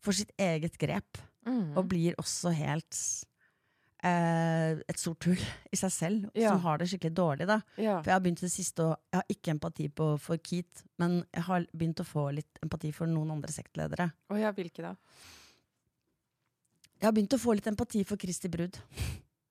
for 0.00 0.12
sitt 0.12 0.32
eget 0.38 0.78
grep, 0.78 1.18
Mm. 1.46 1.76
og 1.76 1.88
blir 1.88 2.14
også 2.16 2.52
helt 2.54 3.24
eh, 4.06 4.76
et 4.86 4.98
stort 4.98 5.24
hull 5.24 5.38
i 5.72 5.76
seg 5.76 5.90
selv, 5.90 6.30
Ja. 6.34 6.50
som 6.50 6.60
har 6.60 6.76
det 6.78 6.88
skikkelig 6.88 7.14
dårlig. 7.14 7.46
da. 7.46 7.62
Ja. 7.78 8.02
For 8.02 8.10
jeg 8.10 8.14
har 8.14 8.20
begynt 8.20 8.40
det 8.40 8.50
siste 8.52 8.76
å 8.82 8.96
Jeg 9.12 9.14
har 9.14 9.24
ikke 9.30 9.50
empati 9.58 9.88
på, 9.88 10.20
for 10.20 10.36
Keith, 10.36 10.82
men 10.98 11.24
jeg 11.32 11.42
har 11.44 11.66
begynt 11.74 12.00
å 12.00 12.04
få 12.04 12.34
litt 12.34 12.58
empati 12.62 12.92
for 12.92 13.06
noen 13.06 13.30
andre 13.30 13.48
sektledere. 13.50 14.12
Å 14.30 14.38
ja, 14.38 14.52
hvilke 14.52 14.82
da? 14.82 14.96
Jeg 17.00 17.06
har 17.08 17.12
begynt 17.12 17.32
å 17.32 17.40
få 17.40 17.54
litt 17.54 17.66
empati 17.66 18.04
for 18.06 18.16
Kristi 18.16 18.48
brud. 18.48 18.76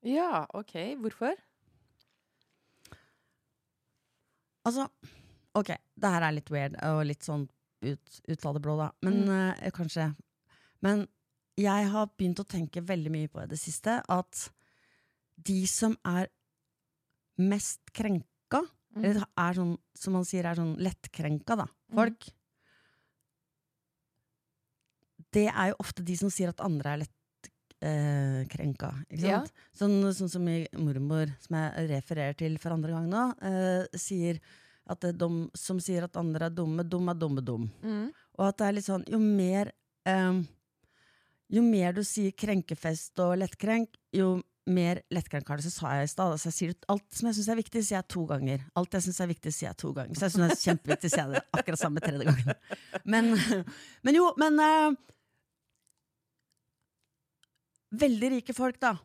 Ja, 0.04 0.46
ok. 0.54 0.98
Hvorfor? 1.02 1.34
Altså, 4.66 4.88
ok, 5.60 5.74
det 6.00 6.12
her 6.16 6.26
er 6.28 6.36
litt 6.38 6.52
weird 6.54 6.78
og 6.88 7.02
litt 7.06 7.26
sånn 7.26 7.48
ut, 7.84 8.20
ut 8.30 8.46
av 8.48 8.54
det 8.56 8.62
blå, 8.64 8.78
da. 8.80 8.92
Men 9.04 9.24
eh, 9.30 9.72
kanskje 9.76 10.14
Men 10.84 11.06
jeg 11.60 11.90
har 11.92 12.08
begynt 12.18 12.40
å 12.42 12.48
tenke 12.50 12.82
veldig 12.84 13.12
mye 13.14 13.30
på 13.32 13.44
i 13.44 13.48
det 13.52 13.60
siste 13.62 14.02
at 14.10 14.46
de 15.44 15.66
som 15.68 15.98
er 16.06 16.28
mest 17.38 17.82
krenka, 17.94 18.64
Mm. 18.94 19.06
eller 19.10 19.24
er 19.42 19.54
sånn, 19.58 19.78
som 19.98 20.14
man 20.14 20.26
sier 20.30 20.46
er 20.46 20.54
sånn 20.54 20.76
lettkrenka, 20.78 21.56
da, 21.58 21.66
folk 21.96 22.28
Det 25.34 25.48
er 25.50 25.72
jo 25.72 25.80
ofte 25.82 26.04
de 26.06 26.14
som 26.20 26.30
sier 26.30 26.52
at 26.52 26.62
andre 26.62 26.92
er 26.94 27.00
lettkrenka. 27.84 28.90
krenka, 29.10 29.18
Ja. 29.20 29.44
Sånn, 29.76 30.14
sånn 30.14 30.30
som 30.30 30.44
mormor, 30.80 31.32
som 31.40 31.58
jeg 31.58 31.90
refererer 31.90 32.36
til 32.38 32.58
for 32.58 32.72
andre 32.72 32.92
gang 32.92 33.10
nå, 33.10 33.24
eh, 33.42 33.98
sier 33.98 34.40
at 34.88 35.00
det 35.00 35.14
er 35.14 35.18
dum, 35.18 35.50
som 35.54 35.80
sier 35.80 36.04
at 36.04 36.16
andre 36.18 36.46
er 36.46 36.50
dumme, 36.50 36.84
dum 36.84 37.10
er 37.10 37.16
dumme, 37.16 37.44
dum. 37.44 37.70
Mm. 37.84 38.12
Og 38.38 38.48
at 38.48 38.58
det 38.58 38.68
er 38.68 38.74
litt 38.74 38.86
sånn, 38.86 39.06
jo 39.08 39.20
mer 39.20 39.72
eh, 40.06 40.44
Jo 41.54 41.62
mer 41.62 41.94
du 41.94 42.02
sier 42.02 42.32
krenkefest 42.32 43.20
og 43.20 43.38
lettkrenk, 43.38 43.90
jo 44.12 44.42
mer 44.66 45.02
lettkrenk 45.14 45.48
har 45.48 45.60
du. 45.60 45.64
Så 45.64 45.72
sa 45.76 45.92
jeg 46.00 46.08
i 46.08 46.12
stad. 46.12 46.32
Altså 46.34 46.50
jeg 46.50 46.56
sier 46.58 46.74
alt 46.90 47.06
som 47.14 47.28
jeg 47.30 47.38
syns 47.38 47.50
er 47.52 47.60
viktig, 47.60 47.84
sier 47.84 47.98
jeg 48.00 48.08
to 48.10 48.24
ganger. 48.26 48.64
Alt 48.80 48.98
jeg 48.98 49.06
syns 49.06 49.20
er 49.22 49.30
viktig, 49.30 49.54
sier 49.54 49.70
jeg 49.70 49.78
to 49.84 49.92
ganger. 49.94 50.18
Så 50.18 50.26
jeg 50.26 50.34
syns 50.34 50.44
det 50.44 50.56
er 50.56 50.64
kjempeviktig, 50.64 51.12
sier 51.12 51.24
jeg 51.24 51.36
det 51.36 51.60
akkurat 51.60 51.82
samme 51.84 52.04
tredje 52.04 52.26
gangen. 52.26 52.62
Men, 53.06 53.34
men 54.08 54.18
jo, 54.18 54.32
men 54.42 54.62
eh, 54.64 54.96
Veldig 57.94 58.30
rike 58.38 58.56
folk, 58.58 58.80
da. 58.82 58.96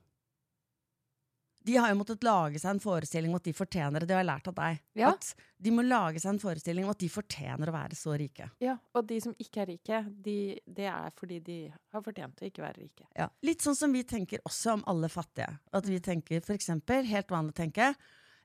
De 1.69 1.75
har 1.77 1.91
jo 1.91 1.99
måttet 1.99 2.25
lage 2.25 2.61
seg 2.63 2.71
en 2.71 2.81
forestilling 2.81 3.33
om 3.33 3.37
at 3.37 3.45
de 3.45 3.53
fortjener 3.53 4.01
det. 4.01 4.09
Det 4.09 4.15
har 4.17 4.23
jeg 4.23 4.29
lært 4.31 4.47
av 4.49 4.55
deg. 4.57 4.79
Ja. 4.97 5.11
At 5.11 5.33
de 5.61 5.73
må 5.75 5.83
lage 5.85 6.23
seg 6.23 6.31
en 6.33 6.41
forestilling 6.41 6.87
om 6.87 6.93
at 6.95 7.03
de 7.03 7.11
fortjener 7.13 7.69
å 7.69 7.75
være 7.75 7.99
så 7.99 8.15
rike. 8.17 8.47
Ja, 8.65 8.79
og 8.97 9.09
de 9.11 9.19
som 9.21 9.35
ikke 9.43 9.65
er 9.65 9.71
rike, 9.75 9.99
de, 10.25 10.39
det 10.65 10.87
er 10.89 11.13
fordi 11.19 11.43
de 11.45 11.59
har 11.69 12.05
fortjent 12.07 12.41
å 12.41 12.49
ikke 12.49 12.65
være 12.65 12.87
rike. 12.87 13.05
Ja. 13.19 13.29
Litt 13.45 13.67
sånn 13.67 13.77
som 13.77 13.93
vi 13.93 14.05
tenker 14.09 14.41
også 14.49 14.79
om 14.79 14.87
alle 14.89 15.13
fattige. 15.13 15.51
At 15.77 15.91
vi 15.91 16.01
tenker 16.05 16.41
for 16.47 16.57
eksempel, 16.57 17.05
helt 17.11 17.35
vanlig 17.35 17.53
å 17.57 17.61
tenke, 17.61 17.91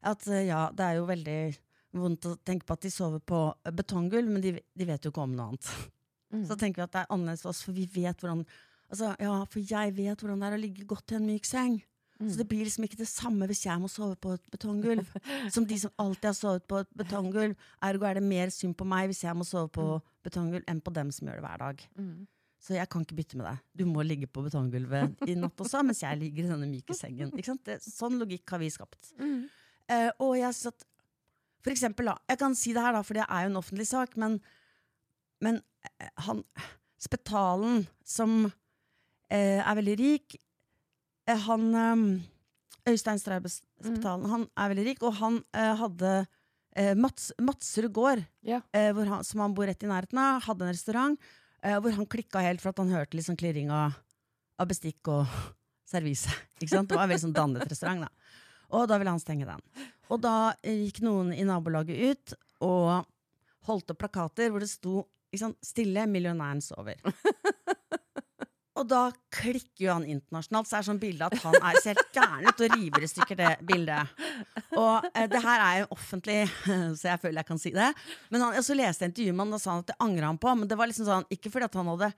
at 0.03 0.27
eh, 0.27 0.47
ja, 0.49 0.65
det 0.75 0.89
er 0.89 0.99
jo 0.99 1.07
veldig 1.07 1.39
vondt 1.95 2.27
å 2.27 2.35
tenke 2.43 2.67
på 2.67 2.75
at 2.75 2.83
de 2.83 2.91
sover 2.91 3.23
på 3.23 3.45
betonggulv, 3.71 4.35
men 4.35 4.43
de, 4.43 4.57
de 4.59 4.89
vet 4.89 5.05
jo 5.05 5.13
ikke 5.13 5.23
om 5.23 5.35
noe 5.37 5.53
annet. 5.53 5.71
Mm. 6.33 6.45
Så 6.49 6.57
tenker 6.57 6.81
vi 6.81 6.87
at 6.89 6.95
det 6.95 7.01
er 7.05 7.11
annerledes 7.13 7.45
for 7.45 7.53
oss, 7.53 7.61
for 7.63 7.77
vi 7.77 7.85
vet 7.93 8.19
hvordan 8.19 8.43
Altså, 8.91 9.13
ja, 9.21 9.39
for 9.49 9.73
jeg 9.73 9.95
vet 9.97 10.21
hvordan 10.21 10.43
det 10.43 10.49
er 10.49 10.57
å 10.57 10.61
ligge 10.61 10.85
godt 10.89 11.13
i 11.13 11.17
en 11.17 11.27
myk 11.27 11.47
seng. 11.49 11.79
Mm. 12.19 12.27
Så 12.29 12.39
det 12.39 12.45
blir 12.47 12.67
liksom 12.67 12.85
ikke 12.85 12.99
det 12.99 13.09
samme 13.09 13.47
hvis 13.49 13.65
jeg 13.65 13.81
må 13.81 13.89
sove 13.91 14.15
på 14.21 14.35
et 14.35 14.43
betonggulv, 14.53 15.07
som 15.53 15.65
de 15.67 15.79
som 15.81 15.93
alltid 15.99 16.29
har 16.29 16.37
sovet 16.37 16.67
på 16.69 16.83
et 16.83 16.91
betonggulv. 16.99 17.57
Ergo 17.83 18.07
er 18.07 18.19
det 18.19 18.25
mer 18.27 18.53
synd 18.53 18.77
på 18.79 18.87
meg 18.87 19.09
hvis 19.11 19.23
jeg 19.25 19.35
må 19.37 19.47
sove 19.47 19.71
på 19.73 19.87
betonggulv, 20.25 20.63
enn 20.69 20.79
på 20.83 20.93
dem 20.95 21.11
som 21.15 21.27
gjør 21.27 21.41
det 21.41 21.45
hver 21.47 21.65
dag. 21.65 21.83
Mm. 21.99 22.15
Så 22.63 22.77
jeg 22.77 22.87
kan 22.87 23.03
ikke 23.03 23.17
bytte 23.17 23.39
med 23.39 23.49
deg. 23.49 23.63
Du 23.75 23.83
må 23.89 24.05
ligge 24.07 24.29
på 24.31 24.43
betonggulvet 24.45 25.25
i 25.27 25.35
natt 25.35 25.59
også, 25.59 25.81
mens 25.83 25.99
jeg 26.05 26.19
ligger 26.21 26.45
i 26.45 26.51
denne 26.53 26.69
myke 26.69 26.95
sengen. 26.95 27.33
Det, 27.65 27.81
sånn 27.83 28.15
logikk 28.21 28.55
har 28.55 28.61
vi 28.61 28.69
skapt. 28.71 29.11
Eh, 29.91 30.09
og 30.23 30.37
jeg 30.39 30.55
synes 30.55 30.71
at 30.71 30.89
For 31.63 31.71
eksempel, 31.71 32.09
da. 32.11 32.17
Jeg 32.27 32.39
kan 32.41 32.55
si 32.59 32.73
det 32.75 32.81
her, 32.83 32.91
da, 32.91 32.99
for 33.07 33.15
det 33.15 33.23
er 33.23 33.45
jo 33.45 33.49
en 33.53 33.59
offentlig 33.59 33.85
sak, 33.87 34.17
men, 34.19 34.33
men 35.39 35.61
eh, 35.87 36.09
han 36.25 36.41
Spetalen, 36.99 37.85
som 38.03 38.49
er 39.63 39.75
veldig 39.79 39.95
rik, 39.99 40.35
eh, 41.29 41.39
han 41.47 41.69
eh, 41.75 42.91
Øystein 42.91 43.19
mm. 43.19 44.25
han 44.27 44.47
er 44.59 44.73
veldig 44.73 44.85
rik, 44.89 45.03
og 45.03 45.13
han 45.21 45.39
eh, 45.55 45.75
hadde 45.79 46.11
eh, 46.75 46.93
Mats, 46.95 47.31
Matsrud 47.39 47.93
gård, 47.95 48.25
Ja. 48.43 48.61
eh, 48.73 48.91
hvor 48.91 49.07
han, 49.07 49.23
som 49.23 49.39
han 49.39 49.53
bor 49.55 49.65
rett 49.65 49.83
i 49.83 49.87
nærheten 49.87 50.19
av, 50.19 50.43
hadde 50.43 50.67
en 50.67 50.73
restaurant 50.73 51.19
eh, 51.63 51.77
hvor 51.79 51.95
han 51.95 52.05
klikka 52.09 52.43
helt 52.43 52.61
for 52.61 52.73
at 52.73 52.81
han 52.83 52.91
hørte 52.91 53.23
sånn 53.23 53.39
klirring 53.39 53.71
av, 53.71 53.95
av 54.59 54.67
bestikk 54.67 55.07
og 55.07 55.25
servise. 55.93 56.29
Ikke 56.59 56.75
sant? 56.75 56.89
Det 56.91 56.99
var 56.99 57.07
en 57.07 57.13
veldig 57.13 57.27
sånn 57.29 57.37
dannet 57.37 57.69
restaurant, 57.71 58.03
da. 58.07 58.11
Og 58.73 58.87
da 58.89 58.97
ville 58.97 59.13
han 59.13 59.21
stenge 59.21 59.45
den. 59.47 59.63
Og 60.11 60.21
da 60.23 60.35
eh, 60.61 60.83
gikk 60.87 61.03
noen 61.05 61.31
i 61.35 61.45
nabolaget 61.47 62.03
ut 62.03 62.37
og 62.65 63.05
holdt 63.67 63.93
opp 63.93 64.01
plakater 64.01 64.51
hvor 64.51 64.63
det 64.63 64.71
sto 64.71 65.05
sant, 65.39 65.57
'Stille, 65.65 66.05
millionæren 66.05 66.61
sover'. 66.61 66.99
Og 68.83 68.89
da 68.91 69.03
klikker 69.31 69.85
jo 69.85 69.93
han 69.93 70.05
internasjonalt, 70.09 70.67
så 70.67 70.75
er 70.75 70.83
det 70.83 70.87
sånn 70.89 70.99
bilde 70.99 71.27
at 71.29 71.37
han 71.39 71.55
er 71.55 71.77
helt 71.85 72.01
gæren 72.17 72.49
ut 72.49 72.63
og 72.65 72.73
river 72.75 73.05
i 73.05 73.09
stykker 73.09 73.39
det 73.39 73.51
bildet. 73.69 74.25
Og 74.75 75.07
eh, 75.13 75.29
det 75.31 75.39
her 75.45 75.63
er 75.63 75.77
jo 75.83 75.87
offentlig, 75.95 76.37
så 76.99 77.13
jeg 77.13 77.21
føler 77.21 77.39
jeg 77.39 77.49
kan 77.53 77.61
si 77.63 77.71
det. 77.75 77.89
Men 78.33 78.43
han, 78.43 78.59
så 78.65 78.75
leste 78.75 79.05
jeg 79.07 79.13
intervjuet 79.13 79.37
med 79.39 79.45
han, 79.45 79.55
og 79.55 79.63
sa 79.63 79.71
han 79.77 79.85
at 79.85 79.93
det 79.93 79.97
angra 80.03 80.33
han 80.33 80.41
på. 80.43 80.55
Men 80.59 80.71
det 80.71 80.79
var 80.79 80.91
liksom 80.91 81.07
sånn, 81.07 81.29
ikke 81.31 81.53
fordi 81.53 81.69
at 81.69 81.79
han 81.79 81.91
hadde 81.93 82.11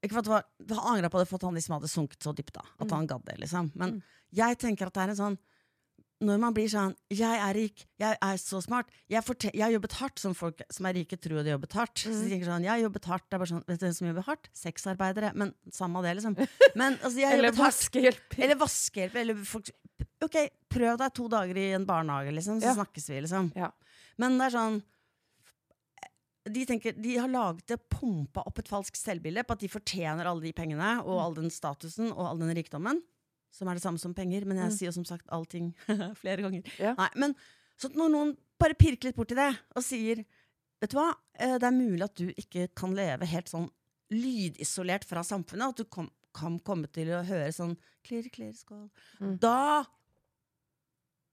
ikke 0.00 0.16
for 0.16 0.22
at 0.22 0.28
det 0.30 0.32
var, 0.32 0.44
Han 0.80 0.94
angra 0.94 1.10
på 1.12 1.20
det 1.20 1.28
for 1.28 1.36
at 1.36 1.42
han 1.44 1.56
liksom 1.58 1.74
hadde 1.76 1.92
sunket 1.92 2.24
så 2.24 2.32
dypt. 2.32 2.54
da 2.56 2.64
At 2.80 2.94
han 2.96 3.08
gadd 3.10 3.26
det, 3.28 3.36
liksom. 3.42 3.68
Men 3.76 3.98
jeg 4.32 4.56
tenker 4.62 4.88
at 4.88 4.96
det 4.96 5.02
er 5.02 5.12
en 5.12 5.18
sånn 5.18 5.36
når 6.20 6.38
man 6.38 6.52
blir 6.54 6.68
sånn 6.68 6.94
'Jeg 7.10 7.38
er 7.40 7.54
rik, 7.56 7.86
jeg 7.98 8.16
er 8.20 8.36
så 8.36 8.60
smart', 8.60 8.88
jeg, 9.08 9.22
jeg 9.54 9.62
har 9.62 9.72
jobbet 9.72 9.92
hardt, 9.92 10.18
som 10.20 10.34
folk 10.34 10.60
som 10.70 10.86
er 10.86 10.92
rike, 10.94 11.16
tror 11.16 11.42
de 11.42 11.50
har 11.50 11.58
jobbet 11.58 11.72
hardt. 11.72 11.96
Så 11.98 12.12
de 12.12 12.28
tenker 12.28 12.46
sånn 12.46 12.62
'Jeg 12.62 12.70
har 12.70 12.82
jobbet 12.90 13.04
hardt', 13.08 13.28
det 13.30 13.34
er 13.34 13.38
bare 13.38 13.48
sånn 13.52 13.64
Vet 13.66 13.80
du 13.80 13.86
hvem 13.86 13.94
som 13.96 14.06
jobber 14.08 14.26
hardt? 14.28 14.48
Sexarbeidere. 14.52 15.32
Men 15.34 15.54
samme 15.72 16.02
det, 16.02 16.16
liksom. 16.20 16.36
Men 16.76 16.98
altså, 16.98 17.18
Eller 17.24 17.50
vaskehjelper. 17.52 18.36
vaskehjelp. 18.36 18.38
Eller 18.38 18.56
vaskehjelp. 18.56 19.16
Eller 19.16 19.34
folk 19.44 19.70
Ok, 20.22 20.36
prøv 20.68 20.98
deg 20.98 21.14
to 21.14 21.28
dager 21.28 21.56
i 21.56 21.72
en 21.72 21.86
barnehage, 21.86 22.32
liksom, 22.32 22.60
så 22.60 22.68
Ja. 22.68 22.74
snakkes 22.74 23.08
vi, 23.08 23.20
liksom. 23.24 23.52
Ja. 23.56 23.70
Men 24.18 24.36
det 24.38 24.52
er 24.52 24.56
sånn 24.58 24.82
de, 26.50 26.64
tenker, 26.66 26.92
de 26.96 27.16
har 27.20 27.28
laget 27.28 27.66
det, 27.66 27.78
pumpa 27.92 28.42
opp 28.46 28.58
et 28.58 28.68
falskt 28.68 28.96
selvbilde 28.96 29.44
på 29.46 29.52
at 29.52 29.60
de 29.60 29.68
fortjener 29.68 30.26
alle 30.28 30.40
de 30.40 30.52
pengene 30.56 31.02
og 31.04 31.18
all 31.20 31.34
den 31.36 31.50
statusen 31.52 32.10
og 32.12 32.22
all 32.26 32.38
den 32.38 32.54
rikdommen. 32.56 33.02
Som 33.50 33.68
er 33.68 33.74
det 33.74 33.82
samme 33.82 33.98
som 33.98 34.14
penger, 34.14 34.44
men 34.46 34.56
jeg 34.58 34.70
Mm. 34.70 34.76
sier 34.78 34.92
som 34.92 35.04
sagt 35.04 35.26
allting 35.28 35.72
flere 36.22 36.42
ganger. 36.42 36.62
Ja. 36.78 36.94
Nei, 36.98 37.08
men 37.16 37.34
Så 37.80 37.88
når 37.94 38.10
noen 38.12 38.36
bare 38.60 38.74
pirker 38.74 39.08
litt 39.08 39.16
borti 39.16 39.34
det 39.34 39.58
og 39.76 39.82
sier 39.82 40.24
Vet 40.80 40.90
du 40.90 40.96
hva, 40.96 41.14
Eh, 41.38 41.58
det 41.58 41.64
er 41.66 41.72
mulig 41.76 42.02
at 42.04 42.14
du 42.16 42.30
ikke 42.32 42.68
kan 42.74 42.94
leve 42.94 43.26
helt 43.26 43.48
sånn 43.48 43.70
lydisolert 44.10 45.04
fra 45.04 45.20
samfunnet, 45.22 45.68
at 45.68 45.76
du 45.76 45.84
kom, 45.84 46.10
kan 46.34 46.58
komme 46.60 46.88
til 46.92 47.08
å 47.08 47.22
høre 47.24 47.52
sånn 47.52 47.76
klirr, 48.04 48.28
klirr, 48.32 48.52
skål. 48.56 48.88
Mm. 49.20 49.38
Da 49.40 49.84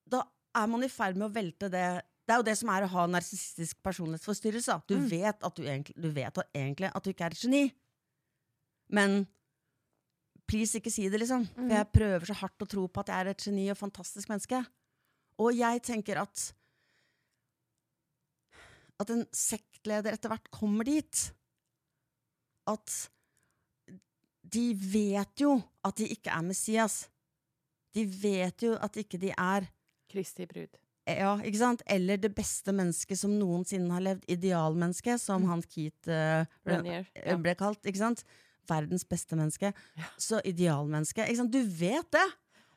Da 0.10 0.22
er 0.56 0.68
man 0.68 0.84
i 0.84 0.88
ferd 0.92 1.16
med 1.18 1.30
å 1.30 1.34
velte 1.34 1.70
det 1.72 2.04
Det 2.28 2.34
er 2.36 2.38
jo 2.42 2.44
det 2.44 2.58
som 2.58 2.70
er 2.70 2.84
å 2.84 2.88
ha 2.92 3.06
narsissistisk 3.08 3.78
personlighetsforstyrrelse. 3.84 4.82
Du, 4.88 4.96
Mm. 4.98 5.10
vet 5.10 5.44
at 5.44 5.56
du, 5.56 5.64
egentlig, 5.64 5.96
du 6.02 6.10
vet 6.12 6.38
at 6.38 6.48
egentlig 6.54 6.92
at 6.94 7.04
du 7.04 7.10
ikke 7.14 7.24
er 7.26 7.32
et 7.32 7.40
geni. 7.40 7.72
Men 8.90 9.28
please, 10.48 10.76
ikke 10.80 10.92
si 10.92 11.10
det, 11.10 11.20
liksom. 11.20 11.46
For 11.54 11.62
Mm. 11.62 11.70
jeg 11.70 11.92
prøver 11.92 12.26
så 12.26 12.34
hardt 12.40 12.64
å 12.64 12.68
tro 12.68 12.88
på 12.88 13.00
at 13.04 13.08
jeg 13.08 13.20
er 13.26 13.30
et 13.30 13.44
geni 13.44 13.70
og 13.70 13.78
fantastisk 13.78 14.30
menneske. 14.30 14.66
Og 15.40 15.54
jeg 15.54 15.82
tenker 15.84 16.18
at 16.22 16.54
At 19.00 19.12
en 19.14 19.26
sektleder 19.32 20.16
etter 20.18 20.32
hvert 20.32 20.48
kommer 20.50 20.88
dit. 20.88 21.20
At 22.68 22.96
de 24.48 24.74
vet 24.74 25.44
jo 25.44 25.58
at 25.86 26.00
de 26.00 26.08
ikke 26.16 26.32
er 26.34 26.42
Messias. 26.48 27.04
De 27.94 28.06
vet 28.06 28.64
jo 28.66 28.74
at 28.82 28.98
ikke 28.98 29.20
de 29.22 29.30
er 29.38 29.68
Kristi 30.10 30.48
brud. 30.48 30.70
ja, 31.08 31.36
ikke 31.44 31.58
sant? 31.62 31.82
Eller 31.86 32.18
det 32.18 32.34
beste 32.36 32.74
mennesket 32.76 33.18
som 33.20 33.32
noensinne 33.38 33.92
har 33.94 34.02
levd. 34.02 34.26
Idealmennesket, 34.28 35.20
som 35.22 35.44
Mm. 35.44 35.48
han 35.50 35.62
Keith 35.62 36.08
uh, 36.10 36.46
ble, 36.66 37.38
ble 37.44 37.56
kalt. 37.56 37.82
ikke 37.86 37.98
sant? 38.02 38.24
Verdens 38.70 39.06
beste 39.08 39.38
menneske. 39.40 39.74
Så 40.20 40.42
idealmenneske. 40.46 41.26
Du 41.52 41.62
vet 41.80 42.12
det! 42.16 42.28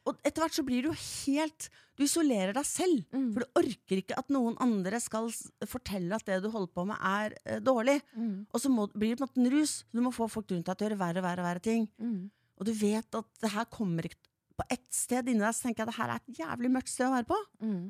Og 0.09 0.17
etter 0.25 0.41
hvert 0.43 0.57
så 0.57 0.65
blir 0.65 0.87
du 0.87 0.91
helt 0.97 1.69
Du 1.99 2.07
isolerer 2.07 2.55
deg 2.57 2.65
selv. 2.65 3.03
Mm. 3.13 3.29
For 3.35 3.45
du 3.45 3.61
orker 3.61 4.01
ikke 4.01 4.17
at 4.17 4.33
noen 4.33 4.57
andre 4.65 4.97
skal 5.03 5.29
fortelle 5.69 6.17
at 6.17 6.25
det 6.25 6.39
du 6.41 6.49
holder 6.49 6.73
på 6.73 6.87
med, 6.89 6.97
er 6.97 7.37
eh, 7.45 7.61
dårlig. 7.61 7.99
Mm. 8.17 8.47
Og 8.49 8.63
så 8.63 8.73
må, 8.73 8.87
blir 8.95 9.13
det 9.13 9.21
på 9.21 9.27
en 9.27 9.29
måte 9.29 9.43
en 9.43 9.53
rus. 9.53 9.75
Du 9.93 10.01
må 10.01 10.15
få 10.17 10.31
folk 10.33 10.49
rundt 10.55 10.71
deg 10.71 10.79
til 10.79 10.87
å 10.87 10.89
gjøre 10.89 11.01
verre 11.03 11.21
og 11.21 11.29
verre, 11.29 11.45
verre 11.45 11.65
ting. 11.67 11.85
Mm. 12.01 12.31
Og 12.57 12.69
du 12.69 12.73
vet 12.77 13.21
at 13.21 13.29
det 13.45 13.53
her 13.53 13.69
kommer 13.73 14.09
ikke 14.09 14.21
På 14.61 14.67
ett 14.69 14.89
sted 14.93 15.29
inni 15.33 15.41
deg 15.41 15.57
så 15.57 15.65
tenker 15.65 15.81
jeg 15.81 15.89
at 15.89 15.93
det 15.93 16.01
her 16.01 16.11
er 16.13 16.19
et 16.21 16.41
jævlig 16.43 16.71
mørkt 16.73 16.91
sted 16.93 17.07
å 17.07 17.15
være 17.15 17.29
på. 17.31 17.37
Mm. 17.65 17.85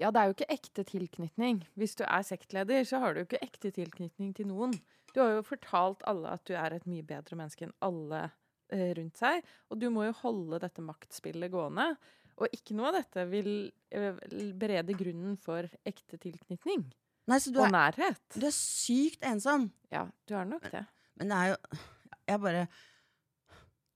Ja, 0.00 0.08
det 0.12 0.20
er 0.20 0.28
jo 0.28 0.36
ikke 0.36 0.52
ekte 0.52 0.84
tilknytning. 0.88 1.58
Hvis 1.76 1.96
du 1.96 2.04
er 2.04 2.24
sektleder, 2.24 2.84
så 2.88 3.00
har 3.00 3.12
du 3.12 3.20
jo 3.20 3.26
ikke 3.26 3.42
ekte 3.44 3.72
tilknytning 3.72 4.32
til 4.36 4.48
noen. 4.48 4.72
Du 5.16 5.22
har 5.22 5.30
jo 5.32 5.44
fortalt 5.48 6.02
alle 6.04 6.34
at 6.36 6.44
du 6.44 6.52
er 6.60 6.76
et 6.76 6.84
mye 6.84 7.04
bedre 7.06 7.38
menneske 7.40 7.64
enn 7.64 7.72
alle 7.86 8.26
eh, 8.68 8.90
rundt 8.98 9.16
seg. 9.16 9.40
Og 9.72 9.80
du 9.80 9.88
må 9.94 10.04
jo 10.04 10.16
holde 10.18 10.60
dette 10.60 10.84
maktspillet 10.84 11.48
gående. 11.54 11.94
Og 12.36 12.52
ikke 12.52 12.76
noe 12.76 12.90
av 12.90 12.98
dette 12.98 13.24
vil 13.30 13.48
eh, 13.96 14.20
berede 14.60 14.96
grunnen 14.98 15.38
for 15.40 15.64
ekte 15.88 16.20
tilknytning 16.20 16.84
Nei, 17.26 17.40
så 17.42 17.50
du 17.50 17.56
og 17.58 17.64
er, 17.70 17.72
nærhet. 17.74 18.20
du 18.36 18.44
er 18.46 18.54
sykt 18.54 19.24
ensom. 19.26 19.70
Ja, 19.90 20.04
du 20.28 20.36
er 20.38 20.44
nok 20.46 20.68
det. 20.70 20.84
Men 21.18 21.32
det 21.32 21.38
er 21.40 21.48
jo 21.54 21.80
Jeg 22.28 22.42
bare 22.44 22.66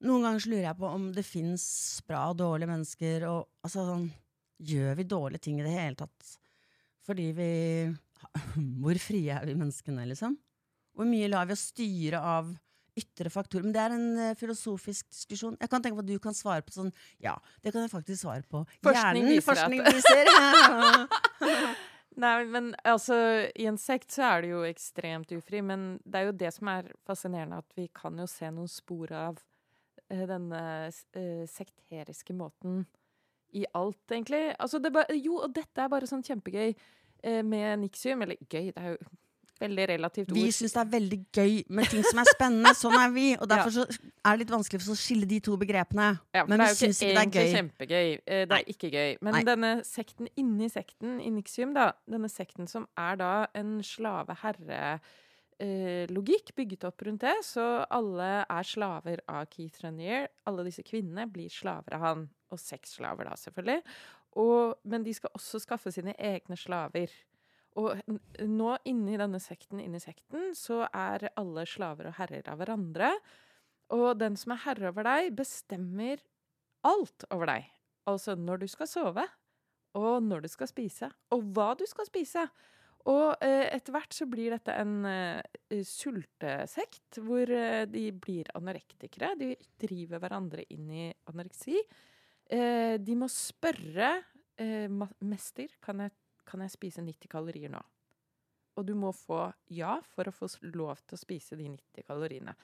Noen 0.09 0.24
ganger 0.24 0.40
så 0.40 0.50
lurer 0.50 0.64
jeg 0.64 0.78
på 0.80 0.88
om 0.88 1.09
det 1.12 1.26
fins 1.28 1.64
bra 2.09 2.24
og 2.33 2.38
dårlige 2.40 2.72
mennesker, 2.72 3.26
og 3.28 3.42
altså 3.61 3.85
sånn 3.92 4.09
Gjør 4.70 4.96
vi 4.96 5.04
dårlige 5.09 5.44
ting 5.44 5.61
i 5.61 5.66
det 5.68 5.76
hele 5.76 6.00
tatt 6.00 6.37
fordi 7.06 7.30
vi 7.37 7.50
Hvor 8.83 8.98
frie 9.02 9.37
er 9.37 9.46
vi 9.48 9.56
menneskene, 9.56 10.09
liksom? 10.11 10.35
Hvor 11.00 11.08
mye 11.08 11.30
lar 11.32 11.46
vi 11.48 11.54
oss 11.56 11.70
styre 11.70 12.18
av 12.20 12.50
ytre 13.00 13.30
faktorer? 13.32 13.64
Men 13.64 13.72
det 13.72 13.80
er 13.80 13.94
en 13.96 14.08
eh, 14.20 14.34
filosofisk 14.36 15.06
diskusjon. 15.08 15.56
Jeg 15.56 15.70
kan 15.72 15.80
tenke 15.80 15.96
på 15.96 16.04
at 16.04 16.10
du 16.10 16.18
kan 16.20 16.36
svare 16.36 16.60
på 16.66 16.74
sånn 16.74 16.90
Ja, 17.24 17.38
det 17.64 17.72
kan 17.72 17.86
jeg 17.86 17.92
faktisk 17.94 18.26
svare 18.26 18.44
på. 18.44 18.66
Forskning 18.84 19.30
Hjernen, 19.30 19.46
forskning 19.46 19.80
viser. 19.88 20.28
Nei, 22.20 22.44
men 22.52 22.72
altså, 22.84 23.16
i 23.56 23.64
en 23.70 23.78
sekt 23.80 24.12
så 24.12 24.26
er 24.26 24.44
det 24.44 24.50
jo 24.50 24.60
ekstremt 24.68 25.30
ufri, 25.32 25.62
men 25.64 25.94
det 26.04 26.20
er 26.20 26.28
jo 26.28 26.36
det 26.42 26.50
som 26.52 26.68
er 26.72 26.90
fascinerende, 27.08 27.62
at 27.62 27.78
vi 27.78 27.86
kan 27.96 28.18
jo 28.20 28.26
se 28.28 28.50
noen 28.52 28.68
spor 28.68 29.14
av 29.16 29.38
eh, 30.10 30.26
denne 30.28 30.62
uh, 30.90 31.44
sekteriske 31.48 32.36
måten 32.36 32.82
i 33.56 33.64
alt, 33.78 34.02
egentlig. 34.10 34.42
Altså, 34.58 34.82
det 34.82 34.92
ba, 34.92 35.06
jo, 35.16 35.38
og 35.46 35.54
dette 35.54 35.80
er 35.80 35.92
bare 35.92 36.10
sånn 36.10 36.26
kjempegøy 36.26 36.74
uh, 36.74 37.40
med 37.46 37.86
Nixium, 37.86 38.26
eller 38.26 38.42
gøy, 38.50 38.74
det 38.74 38.82
er 38.82 38.98
jo 38.98 39.14
veldig 39.60 39.84
relativt 39.90 40.30
Vi 40.34 40.42
ord. 40.46 40.54
syns 40.56 40.72
det 40.74 40.80
er 40.82 40.90
veldig 40.94 41.18
gøy 41.36 41.54
med 41.78 41.84
ting 41.92 42.02
som 42.08 42.18
er 42.22 42.28
spennende. 42.32 42.72
Sånn 42.78 42.96
er 42.98 43.10
vi. 43.14 43.26
Og 43.38 43.46
derfor 43.52 43.70
så 43.74 43.84
er 43.86 44.30
det 44.32 44.38
litt 44.44 44.54
vanskelig 44.54 44.80
for 44.82 44.92
oss 44.94 44.98
å 44.98 45.04
skille 45.04 45.26
de 45.30 45.38
to 45.44 45.56
begrepene. 45.60 46.08
Ja, 46.34 46.44
Men 46.48 46.60
vi 46.64 46.68
syns 46.80 47.00
ikke 47.02 47.14
det 47.14 47.22
er 47.22 47.30
gøy. 47.36 47.52
kjempegøy. 47.56 48.08
Eh, 48.26 48.44
Det 48.50 48.56
er 48.58 48.64
ikke 48.74 48.90
gøy. 48.94 49.16
Men 49.22 49.32
Nei. 49.38 49.44
denne 49.48 49.72
sekten 49.84 50.26
inni 50.40 50.68
sekten, 50.72 51.20
i 51.20 51.30
Nixium, 51.30 51.74
da, 51.76 51.92
denne 52.08 52.28
sekten 52.32 52.66
som 52.70 52.88
er 52.98 53.16
da 53.20 53.32
en 53.54 53.78
slave-herre-logikk 55.60 56.54
bygget 56.56 56.84
opp 56.88 57.02
rundt 57.06 57.20
det, 57.24 57.34
så 57.44 57.66
alle 57.92 58.30
er 58.48 58.62
slaver 58.66 59.20
av 59.28 59.46
Keith 59.52 59.82
Renier. 59.84 60.28
Alle 60.48 60.64
disse 60.68 60.82
kvinnene 60.86 61.26
blir 61.30 61.50
slaver 61.52 61.94
av 61.98 62.00
han, 62.06 62.26
og 62.50 62.58
sexslaver 62.60 63.24
da, 63.28 63.34
selvfølgelig. 63.38 63.82
Og, 64.40 64.76
men 64.86 65.02
de 65.02 65.12
skal 65.16 65.30
også 65.34 65.58
skaffe 65.64 65.90
sine 65.92 66.14
egne 66.16 66.56
slaver. 66.58 67.10
Og 67.80 68.00
nå 68.44 68.72
inni 68.88 69.16
denne 69.20 69.40
sekten, 69.42 69.80
inni 69.80 70.00
sekten, 70.02 70.50
så 70.58 70.82
er 70.88 71.30
alle 71.40 71.64
slaver 71.68 72.10
og 72.10 72.18
herrer 72.18 72.48
av 72.50 72.60
hverandre. 72.60 73.14
Og 73.96 74.12
den 74.20 74.36
som 74.38 74.54
er 74.54 74.64
herre 74.66 74.90
over 74.92 75.06
deg, 75.06 75.30
bestemmer 75.38 76.20
alt 76.86 77.26
over 77.30 77.50
deg. 77.50 77.70
Altså 78.10 78.36
når 78.38 78.62
du 78.62 78.68
skal 78.70 78.90
sove, 78.90 79.24
og 79.98 80.22
når 80.22 80.44
du 80.44 80.50
skal 80.52 80.70
spise, 80.70 81.08
og 81.34 81.48
hva 81.54 81.72
du 81.78 81.86
skal 81.88 82.06
spise. 82.08 82.44
Og 83.08 83.40
eh, 83.40 83.66
etter 83.72 83.94
hvert 83.94 84.12
så 84.12 84.26
blir 84.28 84.52
dette 84.52 84.74
en 84.76 85.06
eh, 85.08 85.80
sultesekt, 85.88 87.20
hvor 87.24 87.48
eh, 87.48 87.86
de 87.88 88.10
blir 88.12 88.50
anorektikere. 88.58 89.32
De 89.40 89.54
driver 89.80 90.20
hverandre 90.20 90.66
inn 90.74 90.90
i 90.92 91.06
anoreksi. 91.32 91.80
Eh, 92.50 92.98
de 93.00 93.16
må 93.16 93.30
spørre 93.32 94.12
eh, 94.60 94.90
mester 95.24 95.72
kan 95.82 96.04
jeg, 96.04 96.12
kan 96.50 96.64
jeg 96.64 96.74
spise 96.74 97.05
90 97.07 97.30
kalorier 97.30 97.72
nå. 97.72 97.80
Og 98.78 98.86
du 98.86 98.94
må 98.98 99.11
få 99.14 99.48
ja 99.74 99.96
for 100.12 100.28
å 100.28 100.34
få 100.34 100.48
lov 100.74 101.03
til 101.05 101.18
å 101.18 101.20
spise 101.20 101.59
de 101.59 101.68
90 101.72 102.07
kaloriene. 102.07 102.55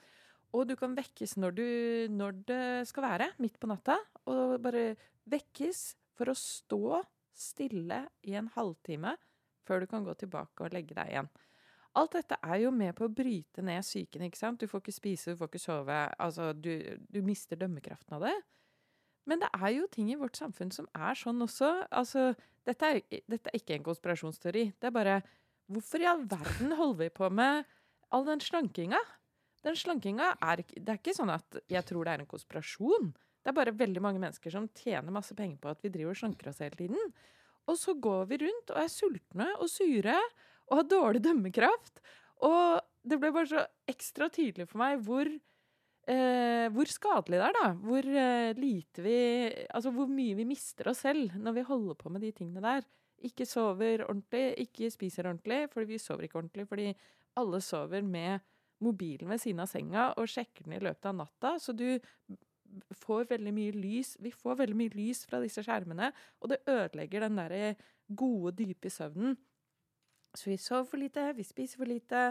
Og 0.55 0.67
du 0.69 0.77
kan 0.79 0.95
vekkes 0.95 1.35
når, 1.41 1.55
du, 1.57 1.67
når 2.13 2.37
det 2.47 2.63
skal 2.89 3.05
være, 3.09 3.31
midt 3.43 3.59
på 3.59 3.69
natta. 3.69 3.97
Og 4.31 4.55
bare 4.63 4.93
vekkes 5.27 5.81
for 6.17 6.31
å 6.31 6.37
stå 6.37 7.01
stille 7.37 8.05
i 8.25 8.37
en 8.39 8.47
halvtime 8.55 9.13
før 9.67 9.83
du 9.83 9.91
kan 9.91 10.05
gå 10.07 10.15
tilbake 10.17 10.63
og 10.63 10.73
legge 10.73 10.95
deg 10.97 11.11
igjen. 11.11 11.29
Alt 11.97 12.13
dette 12.13 12.37
er 12.45 12.61
jo 12.61 12.71
med 12.73 12.93
på 12.97 13.07
å 13.07 13.13
bryte 13.13 13.63
ned 13.65 13.81
psyken. 13.83 14.27
ikke 14.27 14.39
sant? 14.39 14.61
Du 14.61 14.69
får 14.69 14.83
ikke 14.83 14.95
spise, 14.95 15.33
du 15.33 15.39
får 15.39 15.49
ikke 15.49 15.61
sove. 15.63 15.97
Altså, 16.21 16.51
du, 16.53 16.71
du 17.09 17.19
mister 17.25 17.59
dømmekraften 17.59 18.17
av 18.17 18.27
det. 18.27 18.35
Men 19.27 19.43
det 19.43 19.49
er 19.53 19.73
jo 19.75 19.89
ting 19.91 20.11
i 20.11 20.17
vårt 20.19 20.39
samfunn 20.39 20.71
som 20.73 20.87
er 20.95 21.17
sånn 21.19 21.43
også. 21.43 21.69
Altså, 21.91 22.31
dette 22.67 22.91
er, 22.93 23.01
dette 23.27 23.51
er 23.51 23.59
ikke 23.59 23.75
en 23.77 23.85
konspirasjonsteori. 23.87 24.69
Det 24.79 24.89
er 24.89 24.95
bare 24.95 25.19
Hvorfor 25.67 25.99
i 25.99 26.07
all 26.07 26.21
verden 26.31 26.71
holder 26.79 27.01
vi 27.01 27.07
på 27.11 27.27
med 27.35 27.65
all 28.15 28.23
den 28.23 28.39
slankinga? 28.39 29.01
Den 29.67 29.75
slankinga 29.75 30.29
er 30.39 30.61
Det 30.63 30.85
er 30.93 30.99
ikke 31.01 31.15
sånn 31.17 31.33
at 31.33 31.57
jeg 31.67 31.83
tror 31.89 32.07
det 32.07 32.13
er 32.13 32.23
en 32.23 32.29
konspirasjon. 32.29 33.09
Det 33.43 33.51
er 33.51 33.57
bare 33.57 33.75
veldig 33.75 34.03
mange 34.03 34.21
mennesker 34.23 34.53
som 34.53 34.69
tjener 34.75 35.11
masse 35.11 35.35
penger 35.35 35.59
på 35.59 35.73
at 35.73 35.83
vi 35.83 35.91
driver 35.91 36.15
og 36.15 36.21
slanker 36.21 36.51
oss 36.51 36.61
hele 36.63 36.79
tiden. 36.79 37.11
Og 37.67 37.75
så 37.79 37.97
går 37.99 38.29
vi 38.31 38.39
rundt 38.45 38.71
og 38.71 38.79
er 38.79 38.91
sultne 38.91 39.49
og 39.57 39.67
sure 39.71 40.15
og 40.67 40.79
har 40.79 40.87
dårlig 40.91 41.23
dømmekraft. 41.27 41.99
Og 42.47 42.79
det 43.07 43.19
ble 43.19 43.33
bare 43.35 43.51
så 43.51 43.65
ekstra 43.91 44.31
tydelig 44.31 44.69
for 44.71 44.81
meg 44.83 45.03
hvor 45.03 45.27
eh, 46.11 46.67
hvor 46.73 46.89
skadelig 46.91 47.39
det 47.39 47.47
er, 47.47 47.57
da. 47.57 47.69
Hvor 47.83 48.09
eh, 48.23 48.57
lite 48.57 49.03
vi 49.05 49.17
Altså 49.67 49.91
hvor 49.95 50.09
mye 50.11 50.37
vi 50.39 50.47
mister 50.47 50.91
oss 50.91 51.03
selv 51.05 51.35
når 51.35 51.59
vi 51.59 51.67
holder 51.69 51.99
på 51.99 52.11
med 52.13 52.23
de 52.25 52.31
tingene 52.35 52.63
der. 52.63 52.85
Ikke 53.27 53.47
sover 53.49 54.05
ordentlig, 54.05 54.53
ikke 54.61 54.91
spiser 54.93 55.29
ordentlig, 55.29 55.65
fordi 55.71 55.93
vi 55.93 56.01
sover 56.01 56.27
ikke 56.27 56.39
ordentlig 56.41 56.67
fordi 56.69 56.91
alle 57.37 57.61
sover 57.61 58.05
med 58.05 58.45
mobilen 58.83 59.29
ved 59.29 59.41
siden 59.41 59.63
av 59.63 59.69
senga 59.71 60.11
og 60.21 60.29
sjekker 60.29 60.67
den 60.67 60.77
i 60.77 60.83
løpet 60.83 61.09
av 61.09 61.17
natta. 61.17 61.55
Så 61.61 61.73
du 61.73 61.99
får 62.99 63.29
veldig 63.29 63.53
mye 63.55 63.73
lys 63.75 64.17
Vi 64.21 64.31
får 64.35 64.57
veldig 64.59 64.75
mye 64.77 64.93
lys 64.95 65.23
fra 65.25 65.39
disse 65.41 65.63
skjermene, 65.65 66.11
og 66.41 66.51
det 66.51 66.63
ødelegger 66.67 67.25
den 67.25 67.39
derre 67.39 67.75
gode, 68.07 68.55
dype 68.59 68.89
søvnen. 68.93 69.37
Så 70.37 70.51
vi 70.51 70.57
sover 70.61 70.85
for 70.85 71.01
lite, 71.01 71.31
vi 71.35 71.43
spiser 71.43 71.81
for 71.81 71.89
lite. 71.89 72.29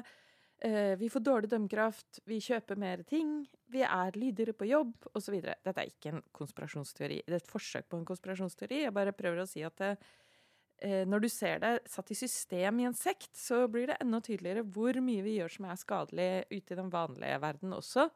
Uh, 0.65 0.95
vi 0.97 1.11
får 1.13 1.21
dårlig 1.21 1.51
dømmekraft, 1.53 2.23
vi 2.25 2.39
kjøper 2.41 2.79
mer 2.81 3.03
ting, 3.05 3.43
vi 3.69 3.83
er 3.85 4.15
lydigere 4.17 4.55
på 4.57 4.69
jobb 4.71 5.09
osv. 5.13 5.35
Dette 5.45 5.75
er 5.83 5.91
ikke 5.91 6.15
en 6.15 6.23
konspirasjonsteori. 6.37 7.19
Det 7.27 7.35
er 7.35 7.43
et 7.43 7.51
forsøk 7.51 7.91
på 7.91 7.99
en 8.01 8.07
konspirasjonsteori. 8.09 8.79
Jeg 8.87 8.95
bare 8.97 9.13
prøver 9.17 9.43
å 9.43 9.49
si 9.51 9.65
at 9.67 9.77
det, 9.83 9.91
uh, 10.87 11.03
når 11.09 11.27
du 11.27 11.29
ser 11.33 11.61
det 11.65 11.75
satt 11.93 12.15
i 12.15 12.17
system 12.17 12.81
i 12.81 12.89
en 12.89 12.97
sekt, 12.97 13.35
så 13.37 13.67
blir 13.69 13.93
det 13.93 13.99
enda 14.01 14.23
tydeligere 14.25 14.65
hvor 14.65 14.97
mye 15.05 15.27
vi 15.27 15.37
gjør 15.37 15.53
som 15.59 15.69
er 15.69 15.83
skadelig 15.83 16.31
ute 16.55 16.73
i 16.73 16.81
den 16.81 16.89
vanlige 16.95 17.43
verden 17.45 17.77
også. 17.77 18.09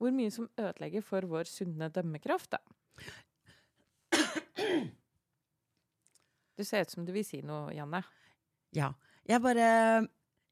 Hvor 0.00 0.14
mye 0.14 0.30
som 0.32 0.46
ødelegger 0.56 1.02
for 1.04 1.26
vår 1.28 1.50
sunne 1.50 1.90
dømmekraft, 1.92 2.54
da. 2.54 2.62
Du 6.60 6.64
ser 6.68 6.84
ut 6.84 6.92
som 6.92 7.06
du 7.08 7.12
vil 7.16 7.24
si 7.24 7.38
noe, 7.40 7.70
Janne. 7.72 8.02
Ja. 8.76 8.92
Jeg 9.24 9.40
bare 9.40 9.68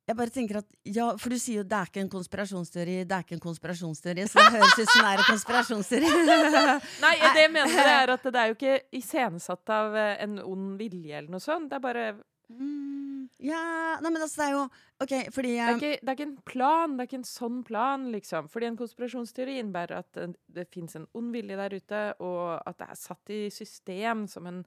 jeg 0.09 0.17
bare 0.17 0.33
tenker 0.33 0.61
at, 0.63 0.69
ja, 0.89 1.11
For 1.21 1.33
du 1.33 1.37
sier 1.41 1.61
jo 1.61 1.67
det 1.69 1.77
er 1.77 1.91
ikke 1.91 2.01
en 2.01 2.13
konspirasjonsteori, 2.13 2.97
det 3.09 3.17
er 3.17 3.27
ikke 3.27 3.37
en 3.37 3.45
konspirasjonsteori, 3.45 4.25
så 4.31 4.41
det 4.41 4.55
høres 4.57 4.79
ut 4.79 4.93
som 4.95 5.05
det 5.05 5.11
er 5.11 5.21
en 5.21 5.29
konspirasjonsteori. 5.29 6.13
Nei, 7.05 7.13
det 7.37 7.45
jeg 7.45 7.53
mener 7.53 7.93
er 7.93 8.15
at 8.15 8.25
det 8.25 8.41
er 8.41 8.49
jo 8.49 8.57
ikke 8.57 8.79
iscenesatt 8.97 9.75
av 9.75 9.99
eh, 10.01 10.15
en 10.25 10.41
ond 10.41 10.75
vilje 10.81 11.13
eller 11.21 11.35
noe 11.35 11.45
sånt. 11.45 11.69
Det 11.69 11.77
er 11.77 11.85
bare 11.85 12.07
mm, 12.49 13.29
Ja 13.45 13.61
Nei, 14.01 14.15
men 14.15 14.25
altså, 14.25 14.41
det 14.41 14.47
er 14.47 14.57
jo 14.57 14.65
OK, 15.05 15.15
fordi 15.35 15.53
det 15.53 15.61
er, 15.67 15.77
ikke, 15.77 16.01
det 16.01 16.11
er 16.11 16.17
ikke 16.17 16.29
en 16.31 16.37
plan, 16.55 16.97
det 16.97 17.05
er 17.05 17.11
ikke 17.11 17.21
en 17.21 17.31
sånn 17.35 17.63
plan, 17.69 18.09
liksom. 18.15 18.49
Fordi 18.51 18.73
en 18.73 18.81
konspirasjonsteori 18.81 19.61
innebærer 19.61 20.01
at 20.01 20.09
det, 20.17 20.31
det 20.57 20.71
fins 20.73 20.97
en 20.97 21.05
ond 21.21 21.37
vilje 21.37 21.61
der 21.61 21.77
ute, 21.77 22.05
og 22.25 22.57
at 22.57 22.81
det 22.81 22.89
er 22.89 23.03
satt 23.05 23.37
i 23.37 23.45
system 23.53 24.25
som 24.33 24.49
en 24.49 24.65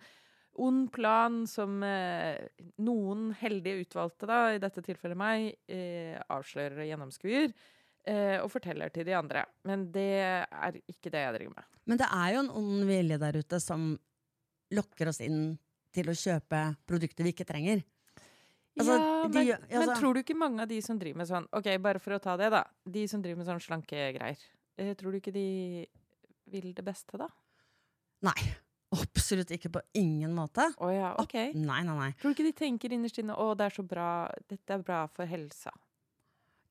ond 0.62 0.88
plan 0.94 1.42
som 1.50 1.82
eh, 1.86 2.38
noen 2.86 3.32
heldige 3.40 3.86
utvalgte, 3.86 4.30
da, 4.30 4.42
i 4.54 4.62
dette 4.62 4.84
tilfellet 4.86 5.20
meg, 5.20 5.48
eh, 5.72 6.18
avslører 6.32 6.84
og 6.84 6.90
gjennomskuer. 6.90 7.54
Eh, 8.02 8.38
og 8.42 8.50
forteller 8.50 8.90
til 8.90 9.06
de 9.06 9.14
andre. 9.14 9.44
Men 9.70 9.86
det 9.94 10.22
er 10.26 10.78
ikke 10.90 11.12
det 11.14 11.22
jeg 11.22 11.36
driver 11.36 11.58
med. 11.60 11.68
Men 11.92 12.00
det 12.02 12.08
er 12.18 12.32
jo 12.34 12.40
en 12.42 12.54
ond 12.62 12.86
vilje 12.90 13.20
der 13.22 13.38
ute 13.38 13.60
som 13.62 13.92
lokker 14.74 15.12
oss 15.12 15.22
inn 15.22 15.52
til 15.94 16.10
å 16.10 16.16
kjøpe 16.18 16.64
produkter 16.88 17.28
vi 17.28 17.36
ikke 17.36 17.46
trenger. 17.46 17.84
Altså, 18.80 18.96
ja, 18.96 19.06
men, 19.28 19.34
de, 19.36 19.44
altså, 19.54 19.84
men, 19.84 19.94
tror 20.00 20.16
du 20.16 20.22
ikke 20.22 20.40
mange 20.40 20.64
av 20.64 20.72
de 20.72 20.78
som 20.82 20.96
driver 20.98 21.20
med 21.20 21.28
sånn 21.28 21.48
Ok, 21.60 21.66
bare 21.84 22.00
for 22.00 22.16
å 22.16 22.22
ta 22.24 22.38
det, 22.40 22.48
da. 22.54 22.64
De 22.88 23.04
som 23.12 23.22
driver 23.22 23.42
med 23.42 23.50
sånn 23.50 23.62
slankegreier. 23.68 24.46
Tror 24.98 25.12
du 25.12 25.20
ikke 25.20 25.36
de 25.36 25.48
vil 26.50 26.72
det 26.74 26.86
beste, 26.88 27.20
da? 27.20 27.28
Nei. 28.26 28.38
Absolutt 28.92 29.54
ikke 29.56 29.72
på 29.72 29.82
ingen 29.96 30.34
måte. 30.36 30.66
Oh, 30.84 30.92
ja, 30.92 31.14
ok. 31.22 31.38
Nei, 31.56 31.80
nei, 31.88 31.96
nei. 31.96 32.10
Tror 32.20 32.34
du 32.34 32.36
ikke 32.36 32.50
de 32.50 32.58
tenker 32.58 32.92
innerst 32.92 33.22
inne 33.22 33.38
'Å, 33.38 33.54
det 33.56 33.70
er 33.70 33.78
så 33.78 33.86
bra. 33.88 34.10
Dette 34.52 34.76
er 34.76 34.84
bra 34.84 35.06
for 35.16 35.26
helsa'? 35.26 35.72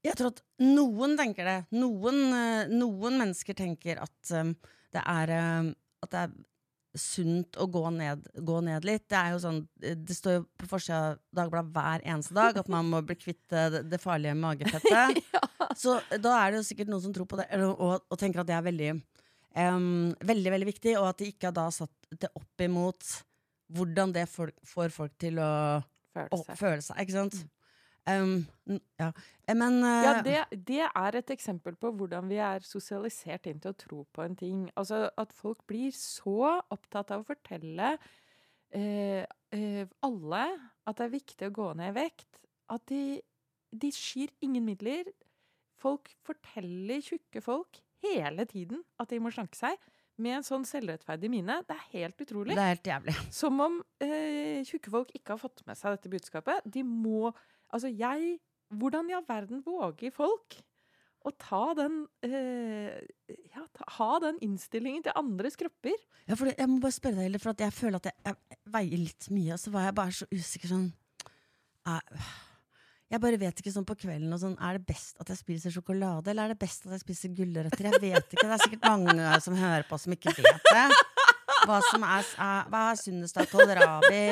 Jeg 0.04 0.16
tror 0.16 0.32
at 0.32 0.42
noen 0.64 1.16
tenker 1.16 1.48
det. 1.48 1.58
Noen, 1.76 2.20
uh, 2.32 2.68
noen 2.72 3.18
mennesker 3.20 3.56
tenker 3.56 4.00
at 4.00 4.32
um, 4.36 4.54
det 4.92 5.02
er 5.04 5.34
um, 5.60 5.74
At 6.00 6.12
det 6.12 6.20
er 6.24 6.30
sunt 6.98 7.56
å 7.60 7.66
gå 7.70 7.82
ned, 7.94 8.24
gå 8.34 8.60
ned, 8.66 8.84
litt. 8.88 9.04
Det 9.10 9.18
er 9.18 9.34
jo 9.34 9.42
sånn 9.44 9.60
Det 9.78 10.16
står 10.16 10.40
jo 10.40 10.44
på 10.58 10.68
forsida 10.72 11.00
av 11.12 11.20
Dagbladet 11.36 11.74
hver 11.76 12.02
eneste 12.02 12.34
dag 12.34 12.56
at 12.58 12.70
man 12.72 12.88
må 12.90 13.02
bli 13.06 13.14
kvitt 13.14 13.44
det, 13.52 13.84
det 13.86 14.00
farlige 14.02 14.34
magefettet. 14.34 15.20
ja. 15.34 15.42
Så 15.78 16.00
da 16.18 16.34
er 16.40 16.50
det 16.50 16.60
jo 16.60 16.66
sikkert 16.66 16.90
noen 16.90 17.04
som 17.04 17.14
tror 17.14 17.28
på 17.30 17.38
det, 17.38 17.46
og, 17.62 18.02
og 18.02 18.18
tenker 18.18 18.42
at 18.42 18.50
det 18.50 18.56
er 18.56 18.66
veldig 18.66 18.90
Um, 19.58 20.12
veldig, 20.22 20.50
veldig 20.54 20.68
viktig, 20.68 20.92
og 21.00 21.08
at 21.08 21.22
de 21.22 21.30
ikke 21.32 21.48
har 21.48 21.56
da 21.56 21.66
satt 21.74 22.12
det 22.22 22.30
opp 22.38 22.62
imot 22.62 23.06
hvordan 23.74 24.12
det 24.14 24.26
for, 24.30 24.52
får 24.66 24.92
folk 24.94 25.16
til 25.18 25.40
å 25.42 25.50
føle 26.14 26.28
seg. 26.30 26.52
Å, 26.54 26.58
føle 26.58 26.84
seg 26.86 27.02
ikke 27.02 27.16
sant? 27.16 27.40
Um, 28.08 28.46
ja. 28.98 29.10
Eh, 29.44 29.56
men 29.58 29.82
uh, 29.84 30.04
Ja, 30.06 30.12
det, 30.24 30.38
det, 30.66 30.84
er 30.86 31.18
et 31.18 31.32
eksempel 31.34 31.76
på 31.78 31.90
hvordan 31.94 32.30
vi 32.30 32.38
er 32.42 32.64
sosialisert 32.66 33.50
inn 33.50 33.60
til 33.60 33.74
å 33.74 33.78
tro 33.78 34.00
på 34.14 34.24
en 34.24 34.38
ting. 34.38 34.64
Altså 34.78 35.04
At 35.20 35.34
folk 35.36 35.66
blir 35.70 35.92
så 35.94 36.56
opptatt 36.72 37.12
av 37.14 37.22
å 37.22 37.28
fortelle 37.28 37.92
uh, 37.98 39.22
uh, 39.26 39.84
alle 40.06 40.44
at 40.86 40.96
det 40.96 41.06
er 41.06 41.14
viktig 41.18 41.50
å 41.50 41.56
gå 41.58 41.68
ned 41.78 41.92
i 41.92 41.98
vekt, 42.00 42.40
at 42.70 42.86
de, 42.90 43.20
de 43.74 43.92
skyr 43.94 44.32
ingen 44.46 44.64
midler. 44.66 45.10
Folk 45.80 46.10
forteller 46.26 47.02
tjukke 47.04 47.42
folk 47.44 47.82
hele 48.04 48.46
tiden 48.48 48.84
at 49.00 49.10
de 49.12 49.20
må 49.22 49.32
slanke 49.34 49.58
seg. 49.58 49.78
Med 50.20 50.36
en 50.36 50.44
sånn 50.44 50.66
selvrettferdig 50.68 51.30
mine. 51.32 51.62
Det 51.64 51.72
er 51.72 51.84
helt 51.94 52.18
utrolig. 52.20 52.52
Det 52.52 52.60
er 52.60 52.74
helt 52.74 52.90
jævlig. 52.90 53.14
Som 53.40 53.62
om 53.64 53.78
eh, 54.04 54.60
tjukke 54.68 54.92
folk 54.92 55.14
ikke 55.16 55.32
har 55.32 55.40
fått 55.40 55.62
med 55.68 55.78
seg 55.80 55.96
dette 55.96 56.12
budskapet. 56.12 56.66
De 56.68 56.84
må 56.86 57.30
Altså, 57.70 57.86
jeg 57.86 58.40
Hvordan 58.74 59.08
i 59.10 59.14
all 59.14 59.24
verden 59.26 59.60
våger 59.62 60.10
folk 60.14 60.56
å 61.26 61.30
ta 61.36 61.72
den 61.76 62.04
eh, 62.24 63.00
ja, 63.50 63.64
ta, 63.76 63.86
Ha 63.98 64.10
den 64.24 64.38
innstillingen 64.46 65.04
til 65.04 65.16
andres 65.18 65.58
kropper? 65.58 65.96
Ja, 66.26 66.36
for 66.38 66.50
jeg 66.50 66.70
må 66.70 66.78
bare 66.82 66.96
spørre 66.96 67.26
deg, 67.26 67.40
for 67.42 67.64
jeg 67.66 67.76
føler 67.76 67.98
at 68.00 68.08
jeg, 68.10 68.16
jeg, 68.30 68.60
veier 68.70 69.02
litt 69.02 69.28
mye, 69.34 69.56
og 69.56 69.60
så 69.60 69.72
var 69.74 69.88
jeg 69.88 69.96
bare 69.98 70.16
så 70.16 70.28
usikker 70.30 70.72
sånn 70.72 70.86
uh, 71.90 72.30
jeg 73.10 73.22
bare 73.22 73.38
vet 73.40 73.60
ikke 73.60 73.72
sånn 73.74 73.86
på 73.86 73.96
kvelden 73.98 74.34
sånn, 74.38 74.56
Er 74.62 74.78
det 74.78 74.86
best 74.86 75.18
at 75.22 75.30
jeg 75.32 75.40
spiser 75.40 75.72
sjokolade, 75.74 76.30
eller 76.30 76.46
er 76.46 76.54
det 76.54 76.60
best 76.62 76.86
at 76.86 76.94
jeg 76.94 77.02
spiser 77.02 77.32
gulrøtter? 77.34 77.88
Jeg 77.90 78.02
vet 78.02 78.36
ikke. 78.36 78.44
Det 78.46 78.54
er 78.54 78.62
sikkert 78.62 78.86
mange 78.86 79.40
som 79.42 79.56
hører 79.58 79.86
på, 79.88 79.98
som 79.98 80.14
ikke 80.14 80.34
vet 80.38 80.68
det. 80.70 80.84
Hva 81.66 81.80
som 81.90 82.04
er, 82.06 82.28
er, 82.40 82.68
hva 82.72 82.84
er 82.92 83.00
sunnest 83.00 83.36
av 83.40 83.48
kålrabi 83.50 84.22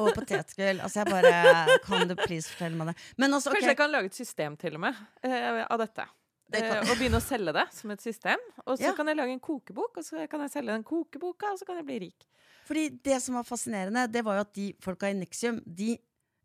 og 0.00 0.08
potetgull? 0.16 0.80
Altså, 0.80 1.02
jeg 1.02 1.10
bare 1.12 1.76
Kan 1.84 2.08
du 2.10 2.16
please 2.18 2.50
fortelle 2.50 2.80
meg 2.80 2.90
det? 2.90 2.96
Også, 3.28 3.52
okay. 3.52 3.60
Kanskje 3.60 3.70
jeg 3.70 3.78
kan 3.78 3.92
lage 3.92 4.10
et 4.10 4.18
system 4.18 4.56
til 4.58 4.80
og 4.80 4.84
med 4.86 4.98
uh, 5.26 5.62
av 5.68 5.78
dette. 5.84 6.08
Uh, 6.50 6.80
og 6.80 6.96
begynne 6.96 7.20
å 7.20 7.22
selge 7.22 7.54
det 7.54 7.66
som 7.76 7.92
et 7.94 8.02
system. 8.02 8.42
Og 8.64 8.80
så 8.80 8.88
ja. 8.88 8.96
kan 8.96 9.12
jeg 9.12 9.20
lage 9.20 9.36
en 9.36 9.44
kokebok, 9.44 10.00
og 10.00 10.06
så 10.06 10.26
kan 10.30 10.42
jeg 10.46 10.54
selge 10.56 10.72
den 10.72 10.86
kokeboka, 10.86 11.52
og 11.52 11.60
så 11.60 11.68
kan 11.68 11.78
jeg 11.78 11.86
bli 11.92 12.00
rik. 12.08 12.26
Fordi 12.66 12.88
Det 13.04 13.20
som 13.22 13.36
var 13.38 13.46
fascinerende, 13.46 14.08
det 14.10 14.24
var 14.26 14.40
jo 14.40 14.46
at 14.48 14.54
de 14.56 14.70
folka 14.82 15.10
i 15.10 15.16
Nixium 15.18 15.60
de 15.66 15.94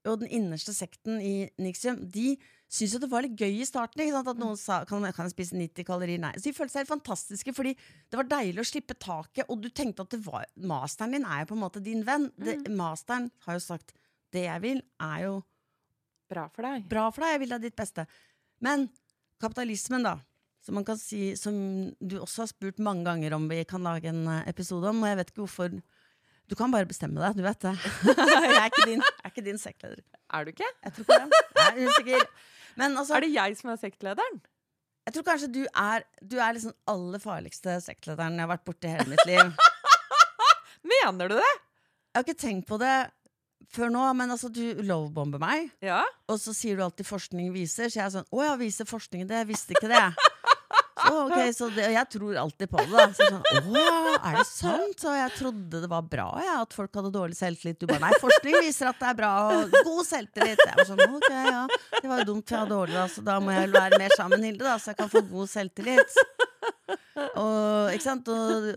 og 0.05 0.21
den 0.21 0.31
innerste 0.33 0.73
sekten 0.75 1.17
i 1.21 1.47
Nixium, 1.61 1.97
de 2.11 2.35
syntes 2.69 2.95
jo 2.95 3.01
det 3.03 3.09
var 3.11 3.25
litt 3.25 3.39
gøy 3.39 3.61
i 3.61 3.67
starten. 3.67 4.03
At 4.15 4.39
noen 4.39 4.57
sa 4.59 4.81
kan, 4.87 5.05
kan 5.15 5.27
jeg 5.27 5.35
spise 5.35 5.57
90 5.57 5.87
kalorier? 5.87 6.21
Nei. 6.21 6.33
Så 6.37 6.49
de 6.49 6.55
følte 6.57 6.75
seg 6.75 6.83
helt 6.83 6.93
fantastiske, 6.93 7.55
fordi 7.55 7.73
det 7.75 8.19
var 8.19 8.29
deilig 8.29 8.63
å 8.63 8.69
slippe 8.69 8.97
taket. 8.99 9.49
Og 9.49 9.63
du 9.63 9.69
tenkte 9.69 10.05
at 10.05 10.17
var, 10.25 10.47
masteren 10.55 11.17
din 11.17 11.27
er 11.27 11.43
jo 11.43 11.51
på 11.51 11.57
en 11.57 11.65
måte 11.65 11.83
din 11.83 12.05
venn. 12.07 12.29
Det, 12.37 12.59
mm. 12.63 12.71
masteren 12.77 13.29
har 13.47 13.59
jo 13.59 13.65
sagt 13.65 13.95
det 14.35 14.47
jeg 14.47 14.65
vil, 14.65 14.81
er 15.01 15.27
jo 15.27 15.35
Bra 16.25 16.47
for 16.49 16.65
deg. 16.65 16.87
Bra 16.89 17.09
for 17.13 17.21
deg, 17.21 17.35
Jeg 17.35 17.41
vil 17.43 17.51
deg 17.53 17.65
ditt 17.67 17.75
beste. 17.77 18.05
Men 18.65 18.87
kapitalismen, 19.41 20.07
da. 20.07 20.15
Som 20.65 20.79
man 20.79 20.85
kan 20.87 20.97
si, 20.97 21.35
som 21.37 21.53
du 22.01 22.15
også 22.17 22.41
har 22.41 22.49
spurt 22.49 22.81
mange 22.81 23.05
ganger 23.05 23.35
om 23.37 23.45
vi 23.51 23.59
kan 23.69 23.85
lage 23.85 24.09
en 24.09 24.23
eh, 24.31 24.47
episode 24.49 24.89
om. 24.89 25.03
Og 25.03 25.11
jeg 25.11 25.19
vet 25.19 25.29
ikke 25.31 25.43
hvorfor 25.43 25.75
du 26.49 26.55
kan 26.57 26.73
bare 26.73 26.85
bestemme 26.85 27.21
deg, 27.21 27.37
du 27.37 27.43
vet 27.45 27.61
det. 27.63 27.73
jeg 28.09 28.57
er 28.59 28.67
ikke 28.69 28.85
din, 28.89 29.01
er 29.01 29.31
ikke 29.31 29.45
din 29.45 29.57
sektleder. 29.61 30.03
Er 30.33 30.45
du 30.45 30.51
ikke? 30.53 30.67
Jeg 30.85 30.93
tror 30.93 31.05
ikke 31.05 31.21
det. 31.23 31.39
Jeg 31.57 31.65
er 31.65 31.89
usikker. 31.89 32.27
Altså, 32.85 33.15
er 33.15 33.25
det 33.25 33.31
jeg 33.33 33.57
som 33.57 33.71
er 33.71 33.81
sektlederen? 33.81 34.39
Jeg 35.05 35.13
tror 35.15 35.25
kanskje 35.27 35.47
du 35.53 35.61
er 35.69 36.01
Du 36.21 36.39
er 36.41 36.55
liksom 36.55 36.73
aller 36.89 37.21
farligste 37.21 37.75
sektlederen 37.85 38.39
jeg 38.39 38.41
har 38.41 38.49
vært 38.55 38.65
borti 38.65 38.89
hele 38.89 39.05
mitt 39.11 39.25
liv. 39.29 39.53
Mener 40.93 41.29
du 41.29 41.37
det? 41.37 41.53
Jeg 41.53 42.19
har 42.19 42.25
ikke 42.25 42.41
tenkt 42.41 42.67
på 42.69 42.79
det 42.81 42.95
før 43.73 43.89
nå, 43.89 44.03
men 44.13 44.31
altså, 44.31 44.49
du 44.53 44.81
lovebomber 44.85 45.41
meg. 45.41 45.71
Ja? 45.83 46.03
Og 46.29 46.39
så 46.41 46.53
sier 46.55 46.77
du 46.77 46.83
alltid 46.85 47.07
'forskning 47.07 47.49
viser', 47.53 47.89
så 47.89 47.99
jeg 47.99 48.05
er 48.05 48.13
sånn 48.13 48.29
'Å 48.29 48.43
ja, 48.45 48.55
viser 48.59 48.85
forskningen 48.85 49.27
det? 49.27 49.41
Jeg 49.41 49.49
visste 49.49 49.75
ikke 49.75 49.89
det'. 49.89 50.13
Så, 50.95 51.25
okay, 51.25 51.51
så 51.51 51.67
det, 51.75 51.89
jeg 51.91 52.07
tror 52.13 52.37
alltid 52.39 52.69
på 52.71 52.79
det. 52.79 52.91
da 52.93 53.05
så 53.11 53.25
sånn, 53.27 53.41
Å, 53.75 54.13
er 54.15 54.37
det 54.37 54.45
sant? 54.47 55.01
Så 55.03 55.11
jeg 55.17 55.33
trodde 55.35 55.81
det 55.83 55.89
var 55.91 56.05
bra 56.07 56.27
ja, 56.39 56.61
at 56.63 56.75
folk 56.75 56.95
hadde 56.95 57.11
dårlig 57.11 57.35
selvtillit. 57.35 57.81
Du 57.81 57.87
bare 57.89 57.99
nei, 58.05 58.13
forskning 58.21 58.55
viser 58.63 58.91
at 58.93 59.01
det 59.01 59.09
er 59.11 59.17
bra. 59.19 59.31
Og 59.51 59.75
god 59.75 60.07
selvtillit. 60.07 60.63
Jeg 60.63 60.79
var 60.79 60.87
sånn, 60.87 61.03
ok, 61.19 61.29
ja, 61.35 61.63
Det 61.99 62.11
var 62.11 62.23
jo 62.23 62.29
dumt, 62.31 62.47
for 62.47 62.55
jeg 62.55 62.63
har 62.63 62.71
dårlig, 62.71 62.95
da, 62.95 63.07
så 63.11 63.25
da 63.27 63.39
må 63.43 63.55
jeg 63.57 63.73
være 63.75 63.99
mer 63.99 64.15
sammen 64.15 64.39
med 64.39 64.53
Hilde, 64.53 64.67
da, 64.69 64.77
så 64.79 64.93
jeg 64.93 65.01
kan 65.01 65.11
få 65.11 65.25
god 65.33 65.51
selvtillit. 65.51 66.19
Og, 67.43 67.91
ikke 67.95 68.05
sant? 68.05 68.31
Og, 68.31 68.71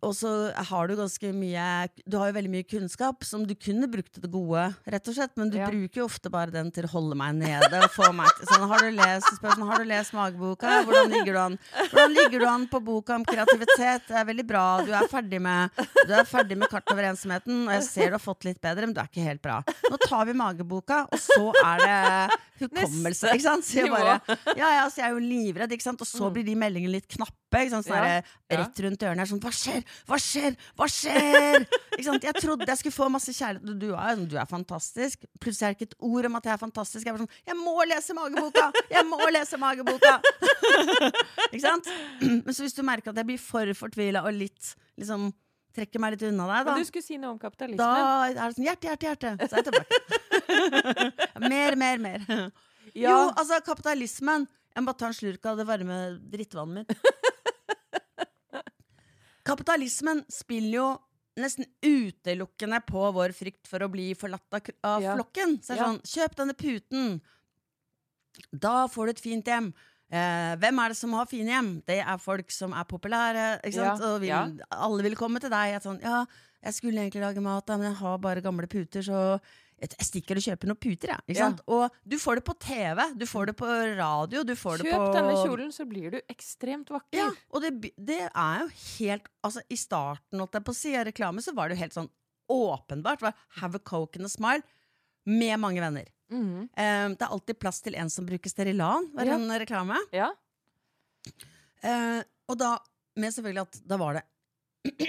og 0.00 0.14
så 0.16 0.30
har 0.70 0.88
du 0.88 0.94
ganske 0.96 1.28
mye 1.36 1.64
Du 2.08 2.16
har 2.16 2.30
jo 2.30 2.34
veldig 2.38 2.50
mye 2.52 2.64
kunnskap 2.64 3.24
som 3.26 3.42
du 3.44 3.52
kunne 3.54 3.84
brukt 3.90 4.14
til 4.14 4.22
det 4.24 4.30
gode, 4.32 4.62
rett 4.88 5.10
og 5.10 5.16
slett, 5.16 5.34
men 5.36 5.50
du 5.52 5.58
Ja. 5.58 5.66
bruker 5.68 6.00
jo 6.00 6.06
ofte 6.08 6.30
bare 6.32 6.50
den 6.54 6.70
til 6.72 6.86
å 6.88 6.90
holde 6.94 7.16
meg 7.20 7.34
nede. 7.36 7.82
Og 7.84 7.90
få 7.92 8.08
meg 8.16 8.30
til, 8.38 8.46
sånn, 8.48 8.64
har, 8.70 8.78
du 8.80 8.96
lest, 8.96 9.28
spørsmål, 9.36 9.68
har 9.70 9.78
du 9.84 9.88
lest 9.90 10.14
mageboka? 10.16 10.72
Hvordan 10.88 11.10
ligger 11.12 11.32
du 11.36 11.40
an? 11.42 11.58
Hvordan 11.90 12.14
ligger 12.16 12.38
du 12.40 12.46
an 12.48 12.66
på 12.72 12.80
boka 12.84 13.14
om 13.18 13.24
kreativitet? 13.28 14.06
Det 14.08 14.16
er 14.22 14.24
veldig 14.30 14.46
bra. 14.48 14.64
Du 14.86 14.92
er 14.96 15.08
ferdig 15.12 15.40
med, 15.40 15.70
du 16.06 16.14
er 16.16 16.24
ferdig 16.24 16.56
med 16.56 16.70
Kart 16.72 16.88
over 16.94 17.10
ensomheten, 17.10 17.66
og 17.68 17.74
jeg 17.76 17.84
ser 17.90 18.08
du 18.14 18.16
har 18.16 18.24
fått 18.24 18.48
litt 18.48 18.60
bedre, 18.60 18.86
men 18.88 18.94
du 18.96 19.00
er 19.04 19.10
ikke 19.12 19.26
helt 19.28 19.42
bra. 19.44 19.60
Nå 19.90 20.00
tar 20.06 20.24
vi 20.30 20.32
mageboka, 20.40 21.02
og 21.12 21.18
så 21.20 21.50
er 21.64 21.84
det 21.84 22.38
hukommelse. 22.64 23.34
Ikke 23.34 23.46
sant? 23.46 23.64
Så 23.68 23.82
jeg, 23.82 23.90
bare, 23.92 24.18
ja, 24.56 24.72
ja, 24.80 24.88
så 24.88 25.02
jeg 25.04 25.10
er 25.10 25.14
jo 25.18 25.22
livredd, 25.24 25.72
ikke 25.76 25.88
sant? 25.90 26.00
og 26.00 26.08
så 26.08 26.30
blir 26.32 26.44
de 26.46 26.56
meldingene 26.56 26.96
litt 26.98 27.08
knappe. 27.10 27.36
Sant? 27.50 27.86
Sånn 27.86 27.96
Ja. 27.96 28.22
der, 28.22 28.58
Rett 28.60 28.80
rundt 28.84 29.02
er 29.02 29.24
Sånn, 29.26 29.40
hva 29.42 29.50
skjer? 29.50 29.82
Hva 30.06 30.18
skjer? 30.22 30.56
Hva 30.78 30.86
skjer? 30.86 31.66
Jeg 32.00 32.34
trodde 32.38 32.66
jeg 32.66 32.78
skulle 32.78 32.94
få 32.94 33.08
masse 33.10 33.32
kjærlighet. 33.34 33.66
Du, 33.66 33.74
du, 33.74 33.90
er, 33.94 34.16
du 34.16 34.36
er 34.38 34.46
fantastisk. 34.48 35.26
Plutselig 35.42 35.66
er 35.66 35.74
det 35.74 35.80
ikke 35.80 35.90
et 35.90 35.98
ord 36.00 36.28
om 36.30 36.38
at 36.38 36.46
jeg 36.48 36.54
er 36.54 36.60
fantastisk. 36.62 37.04
Jeg 37.04 37.12
er 37.12 37.18
bare 37.18 37.26
sånn 37.26 37.50
Jeg 37.50 37.58
må 37.58 37.74
lese 37.90 38.16
mageboka! 38.16 38.70
Jeg 38.90 39.04
må 39.10 39.20
lese 39.34 39.60
mageboka! 39.60 40.14
ikke 41.52 41.64
sant? 41.66 41.90
Men 42.46 42.54
så 42.54 42.64
hvis 42.64 42.76
du 42.78 42.82
merker 42.86 43.12
at 43.12 43.20
jeg 43.20 43.28
blir 43.28 43.42
for 43.42 43.74
fortvila 43.76 44.24
og 44.24 44.36
litt 44.36 44.74
liksom 45.00 45.30
trekker 45.76 46.02
meg 46.02 46.16
litt 46.16 46.24
unna 46.26 46.46
deg, 46.48 46.64
da 46.66 46.74
Men 46.74 46.82
du 46.82 46.88
skulle 46.88 47.06
si 47.06 47.18
noe 47.20 47.34
om 47.34 47.38
kapitalismen. 47.38 47.78
da 47.78 48.30
er 48.30 48.40
det 48.40 48.56
sånn 48.56 48.66
hjerte, 48.66 48.88
hjerte, 48.90 49.10
hjerte. 49.10 49.34
Så 49.44 49.52
er 49.52 49.60
jeg 49.60 49.68
tilbake. 49.68 51.48
mer, 51.52 51.78
mer, 51.78 52.02
mer. 52.02 52.24
Ja. 52.90 53.10
Jo, 53.12 53.18
altså, 53.36 53.60
kapitalismen. 53.66 54.48
Jeg 54.70 54.82
må 54.82 54.90
bare 54.92 55.00
ta 55.02 55.10
en 55.10 55.16
slurk 55.18 55.46
av 55.50 55.58
det 55.58 55.66
varme 55.66 55.96
drittvannet 56.30 56.82
mitt. 56.82 57.14
Kapitalismen 59.46 60.24
spiller 60.30 60.74
jo 60.76 60.88
nesten 61.40 61.64
utelukkende 61.82 62.80
på 62.86 63.06
vår 63.16 63.32
frykt 63.32 63.68
for 63.70 63.80
å 63.80 63.88
bli 63.92 64.10
forlatt 64.18 64.56
av, 64.58 64.66
av 64.84 65.02
Ja. 65.02 65.14
flokken. 65.16 65.58
Så 65.62 65.72
det 65.74 65.78
er 65.78 65.84
sånn, 65.86 66.02
kjøp 66.02 66.34
denne 66.36 66.54
puten. 66.58 67.20
Da 68.52 68.86
får 68.90 69.06
du 69.06 69.10
et 69.14 69.20
fint 69.24 69.44
hjem. 69.46 69.72
Eh, 70.10 70.56
hvem 70.58 70.78
er 70.82 70.88
det 70.92 70.96
som 70.98 71.12
har 71.14 71.26
fine 71.30 71.48
hjem? 71.52 71.70
Det 71.86 72.00
er 72.02 72.18
folk 72.18 72.50
som 72.50 72.72
er 72.74 72.84
populære. 72.84 73.60
Ja, 73.72 73.92
Og 73.94 74.20
vil, 74.20 74.28
ja. 74.28 74.42
Alle 74.72 75.02
vil 75.06 75.14
komme 75.16 75.40
til 75.40 75.50
deg. 75.50 75.80
Sånn, 75.82 76.00
ja, 76.02 76.24
jeg 76.64 76.74
skulle 76.74 76.98
egentlig 77.04 77.22
lage 77.22 77.40
mat, 77.40 77.66
men 77.68 77.82
jeg 77.92 77.98
har 78.02 78.18
bare 78.18 78.42
gamle 78.42 78.66
puter, 78.66 79.00
så 79.06 79.40
jeg 79.80 80.06
stikker 80.06 80.36
og 80.36 80.44
kjøper 80.44 80.68
noen 80.70 80.78
puter. 80.80 81.12
Jeg, 81.26 81.36
Ja. 81.38 81.48
Og 81.72 81.90
du 82.04 82.16
får 82.20 82.40
det 82.40 82.44
på 82.44 82.54
TV, 82.60 83.00
du 83.16 83.24
får 83.26 83.46
det 83.50 83.56
på 83.56 83.66
radio, 83.96 84.42
du 84.44 84.54
får 84.56 84.82
det 84.82 84.90
Kjøp 84.90 85.14
denne 85.14 85.34
kjolen, 85.40 85.70
så 85.72 85.86
blir 85.88 86.10
du 86.14 86.18
ekstremt 86.28 86.90
vakker. 86.92 87.16
Ja, 87.16 87.30
og 87.50 87.62
det, 87.64 87.92
det 87.96 88.20
er 88.28 88.64
jo 88.64 88.68
helt 88.98 89.28
Altså, 89.42 89.62
i 89.72 89.76
starten, 89.80 90.38
holdt 90.38 90.58
jeg 90.58 90.66
på 90.66 90.74
å 90.74 90.76
si, 90.76 90.92
av 91.00 91.06
reklame, 91.08 91.40
så 91.42 91.54
var 91.56 91.68
det 91.68 91.78
jo 91.78 91.82
helt 91.84 91.96
sånn 91.96 92.10
åpenbart. 92.50 93.22
Var 93.24 93.32
Have 93.62 93.76
a 93.80 93.82
coke 93.82 94.16
and 94.20 94.26
a 94.26 94.32
smile 94.32 94.62
med 95.24 95.56
mange 95.62 95.80
venner. 95.80 96.08
Mm. 96.30 96.68
Um, 96.68 96.68
det 97.16 97.24
er 97.24 97.30
alltid 97.32 97.58
plass 97.58 97.80
til 97.82 97.96
en 97.98 98.10
som 98.12 98.26
bruker 98.28 98.50
Sterilan, 98.52 99.08
var 99.16 99.24
Ja. 99.26 99.34
en 99.34 99.50
reklame. 99.60 99.96
ja. 100.12 100.30
Uh, 101.84 102.20
og 102.50 102.58
da 102.60 102.74
med 103.16 103.32
selvfølgelig 103.32 103.62
at 103.64 103.80
da 103.88 103.96
var 104.00 104.14
det 104.18 104.22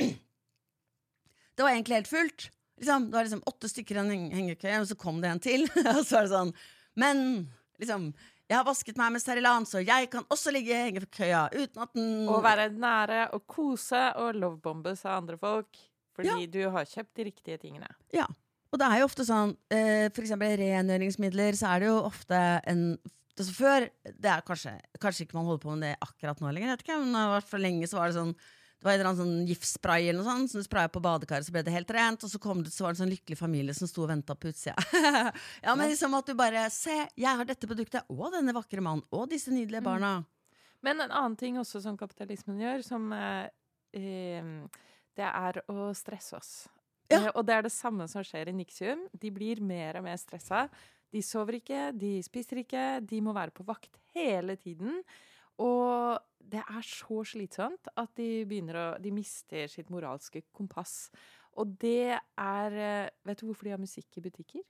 Det 1.56 1.64
var 1.66 1.72
egentlig 1.76 1.96
helt 2.00 2.08
fullt. 2.12 2.50
Liksom, 2.82 3.08
det 3.12 3.18
var 3.18 3.28
liksom 3.28 3.44
åtte 3.46 3.70
stykker 3.70 3.98
i 3.98 4.02
en 4.02 4.12
heng- 4.12 4.36
hengekøye, 4.36 4.82
og 4.82 4.90
så 4.90 4.98
kom 5.00 5.22
det 5.22 5.30
en 5.32 5.42
til. 5.44 5.68
og 5.96 6.02
så 6.02 6.18
var 6.18 6.28
det 6.28 6.34
sånn 6.34 6.54
Men 7.00 7.26
liksom 7.82 8.12
jeg 8.52 8.58
har 8.60 8.66
vasket 8.68 8.98
meg 9.00 9.14
med 9.16 9.22
Sterilan, 9.24 9.64
så 9.64 9.80
jeg 9.80 10.10
kan 10.12 10.26
også 10.28 10.52
ligge 10.52 10.74
i 10.76 10.80
hengekøya 10.90 11.46
uten 11.54 11.86
at 11.86 11.94
den 11.96 12.26
Og 12.28 12.42
være 12.44 12.66
nære 12.76 13.22
og 13.38 13.46
kose 13.48 14.02
og 14.20 14.36
lovebombes 14.36 15.06
av 15.08 15.22
andre 15.22 15.38
folk. 15.40 15.80
Fordi 16.18 16.50
du 16.52 16.66
har 16.74 16.90
kjøpt 16.90 17.16
de 17.16 17.28
riktige 17.30 17.62
tingene. 17.62 17.88
Ja. 18.12 18.26
Og 18.72 18.80
det 18.80 18.90
er 18.90 19.00
jo 19.00 19.08
ofte 19.08 19.24
sånn, 19.28 19.54
eh, 19.72 20.10
eksempel 20.12 20.58
rengjøringsmidler, 20.60 21.56
så 21.56 21.72
er 21.72 21.80
det 21.80 21.90
jo 21.94 21.98
ofte 22.10 22.44
en 22.68 22.86
altså 23.42 23.54
Før 23.56 23.88
det 24.06 24.30
er 24.30 24.44
kanskje, 24.46 24.72
kanskje 25.02 25.24
ikke 25.26 25.38
man 25.40 25.48
holder 25.48 25.62
på 25.64 25.72
med 25.72 25.82
det 25.88 25.96
akkurat 26.04 26.42
nå 26.44 26.52
lenger, 26.52 26.68
jeg 26.68 26.78
vet 26.78 26.84
ikke, 26.86 26.98
men 27.08 27.46
for 27.48 27.64
lenge 27.64 27.88
så 27.90 27.98
var 27.98 28.12
det 28.12 28.20
sånn 28.20 28.36
det 28.82 28.88
var 28.88 28.96
en 28.96 29.00
eller 29.00 29.10
annen 29.12 29.22
sånn 29.22 29.46
giftspray 29.46 30.08
eller 30.10 30.24
noe 30.24 30.26
sånt, 30.26 30.50
som 30.50 30.64
du 30.64 30.66
spraya 30.66 30.90
på 30.90 31.04
badekaret, 31.06 31.46
så 31.46 31.54
ble 31.54 31.62
det 31.62 31.74
helt 31.76 31.92
rent. 31.94 32.24
Og 32.26 32.32
så 32.32 32.40
kom 32.42 32.64
det, 32.66 32.72
så 32.74 32.82
var 32.82 32.96
det 32.96 32.98
en 32.98 33.04
sånn 33.04 33.12
lykkelig 33.14 33.38
familie 33.38 33.76
som 33.78 33.86
sto 33.86 34.08
og 34.08 34.10
venta 34.10 34.34
på 34.34 34.50
utsida. 34.50 34.74
ja, 35.66 35.76
men 35.76 35.92
liksom 35.92 36.16
at 36.18 36.32
du 36.32 36.34
bare 36.40 36.64
Se, 36.74 36.96
jeg 37.14 37.30
har 37.30 37.46
dette 37.46 37.70
produktet, 37.70 38.10
og 38.10 38.34
denne 38.34 38.56
vakre 38.58 38.82
mannen, 38.82 39.06
og 39.14 39.30
disse 39.30 39.54
nydelige 39.54 39.84
barna. 39.86 40.16
Men 40.82 41.06
en 41.06 41.14
annen 41.14 41.38
ting 41.38 41.62
også 41.62 41.84
som 41.86 42.00
kapitalismen 42.00 42.58
gjør, 42.64 42.82
som 42.88 43.06
eh, 43.14 43.54
eh, 43.94 44.50
Det 45.14 45.30
er 45.30 45.62
å 45.70 45.92
stresse 45.94 46.40
oss. 46.42 46.52
Ja. 47.06 47.20
Eh, 47.20 47.30
og 47.36 47.46
det 47.46 47.60
er 47.60 47.70
det 47.70 47.76
samme 47.76 48.10
som 48.10 48.26
skjer 48.26 48.50
i 48.50 48.56
Nixium. 48.56 49.06
De 49.14 49.30
blir 49.30 49.62
mer 49.62 50.02
og 50.02 50.10
mer 50.10 50.18
stressa. 50.18 50.66
De 51.14 51.22
sover 51.22 51.60
ikke, 51.60 51.92
de 51.94 52.16
spiser 52.26 52.64
ikke, 52.64 52.86
de 53.06 53.22
må 53.22 53.38
være 53.38 53.54
på 53.54 53.68
vakt 53.68 54.02
hele 54.16 54.58
tiden. 54.58 55.04
Og 55.62 56.20
det 56.52 56.62
er 56.64 56.84
så 56.84 57.22
slitsomt 57.28 57.88
at 57.96 58.12
de 58.18 58.44
begynner 58.50 58.80
å 58.80 58.86
De 59.02 59.12
mister 59.14 59.70
sitt 59.72 59.92
moralske 59.94 60.42
kompass. 60.56 61.12
Og 61.60 61.76
det 61.82 62.18
er 62.18 62.78
eh, 62.82 63.10
Vet 63.28 63.42
du 63.42 63.48
hvorfor 63.50 63.68
de 63.70 63.76
har 63.76 63.82
musikk 63.82 64.18
i 64.20 64.24
butikker? 64.26 64.64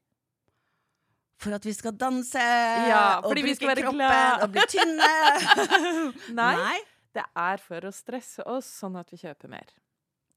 For 1.42 1.56
at 1.58 1.66
vi 1.66 1.74
skal 1.74 1.96
danse 1.98 2.38
Ja, 2.38 3.20
og 3.26 3.34
bruke 3.34 3.56
kroppen 3.58 3.98
glad. 3.98 4.44
og 4.46 4.52
bli 4.54 4.66
tynne. 4.70 5.08
Nei. 6.42 6.82
Det 7.12 7.24
er 7.36 7.58
for 7.60 7.88
å 7.88 7.92
stresse 7.92 8.46
oss, 8.48 8.68
sånn 8.82 8.96
at 9.02 9.10
vi 9.12 9.18
kjøper 9.20 9.50
mer. 9.52 9.72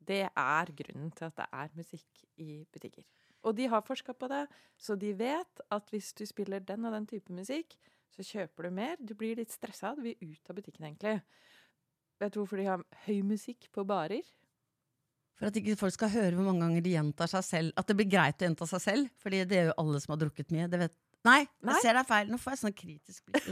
Det 0.05 0.25
er 0.27 0.73
grunnen 0.81 1.13
til 1.15 1.29
at 1.29 1.37
det 1.39 1.47
er 1.53 1.69
musikk 1.77 2.25
i 2.41 2.65
butikker. 2.73 3.05
Og 3.45 3.55
de 3.59 3.69
har 3.69 3.85
forska 3.85 4.15
på 4.17 4.29
det, 4.33 4.47
så 4.81 4.97
de 4.99 5.13
vet 5.17 5.63
at 5.77 5.93
hvis 5.93 6.11
du 6.17 6.25
spiller 6.27 6.65
den 6.65 6.89
og 6.89 6.97
den 6.97 7.07
type 7.07 7.37
musikk, 7.37 7.77
så 8.15 8.23
kjøper 8.27 8.69
du 8.69 8.71
mer. 8.77 8.97
Du 9.03 9.13
blir 9.19 9.37
litt 9.41 9.51
stressa, 9.55 9.95
du 9.99 10.03
vil 10.07 10.15
ut 10.23 10.51
av 10.51 10.57
butikken, 10.59 10.87
egentlig. 10.87 11.17
Vet 12.23 12.35
du 12.35 12.41
hvorfor 12.41 12.61
de 12.63 12.69
har 12.71 12.83
høy 13.09 13.21
musikk 13.27 13.67
på 13.75 13.83
barer? 13.89 14.23
For 15.35 15.49
at 15.51 15.57
ikke 15.59 15.75
folk 15.81 15.97
skal 15.97 16.13
høre 16.15 16.37
hvor 16.39 16.47
mange 16.47 16.63
ganger 16.63 16.85
de 16.85 16.93
gjentar 16.95 17.31
seg 17.33 17.43
selv. 17.43 17.73
At 17.81 17.89
det 17.91 17.97
blir 17.99 18.07
greit 18.13 18.39
å 18.39 18.47
gjenta 18.47 18.69
seg 18.71 18.83
selv. 18.85 19.09
Fordi 19.19 19.41
det 19.51 19.57
gjør 19.59 19.71
jo 19.73 19.79
alle 19.83 20.03
som 20.05 20.13
har 20.15 20.21
drukket 20.23 20.53
mye. 20.55 20.69
Det 20.71 20.79
vet 20.85 20.95
Nei, 21.25 21.41
Nei. 21.65 21.73
jeg 21.73 21.83
ser 21.87 21.97
deg 21.99 22.07
feil. 22.07 22.29
Nå 22.31 22.39
får 22.39 22.53
jeg 22.55 22.61
sånn 22.61 22.77
kritisk 22.77 23.33
blikk. 23.33 23.49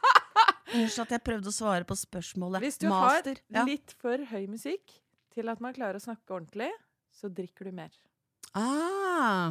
Unnskyld. 0.76 1.02
At 1.02 1.14
jeg 1.16 1.24
prøvde 1.26 1.50
å 1.50 1.54
svare 1.56 1.86
på 1.88 1.96
spørsmålet. 1.98 2.62
Hvis 2.62 2.78
du 2.78 2.86
Master. 2.92 3.40
har 3.56 3.66
litt 3.66 3.94
for 3.98 4.22
høy 4.30 4.44
musikk 4.52 4.94
til 5.34 5.50
at 5.50 5.62
man 5.64 5.74
klarer 5.74 5.98
å 5.98 6.04
snakke 6.04 6.36
ordentlig, 6.36 6.70
så 7.10 7.30
drikker 7.32 7.70
du 7.70 7.74
mer. 7.80 7.96
Ah, 8.54 9.50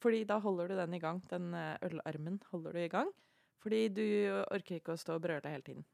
Fordi 0.00 0.22
da 0.28 0.38
holder 0.40 0.70
du 0.72 0.78
den 0.80 0.96
i 0.96 1.00
gang. 1.02 1.20
Den 1.28 1.52
eh, 1.56 1.76
ølarmen 1.90 2.38
holder 2.54 2.72
du 2.78 2.80
i 2.86 2.88
gang. 2.92 3.10
Fordi 3.60 3.80
du 3.92 4.04
orker 4.50 4.78
ikke 4.78 4.94
å 4.96 5.00
stå 5.00 5.18
og 5.18 5.24
brøle 5.26 5.52
hele 5.52 5.64
tiden. 5.66 5.84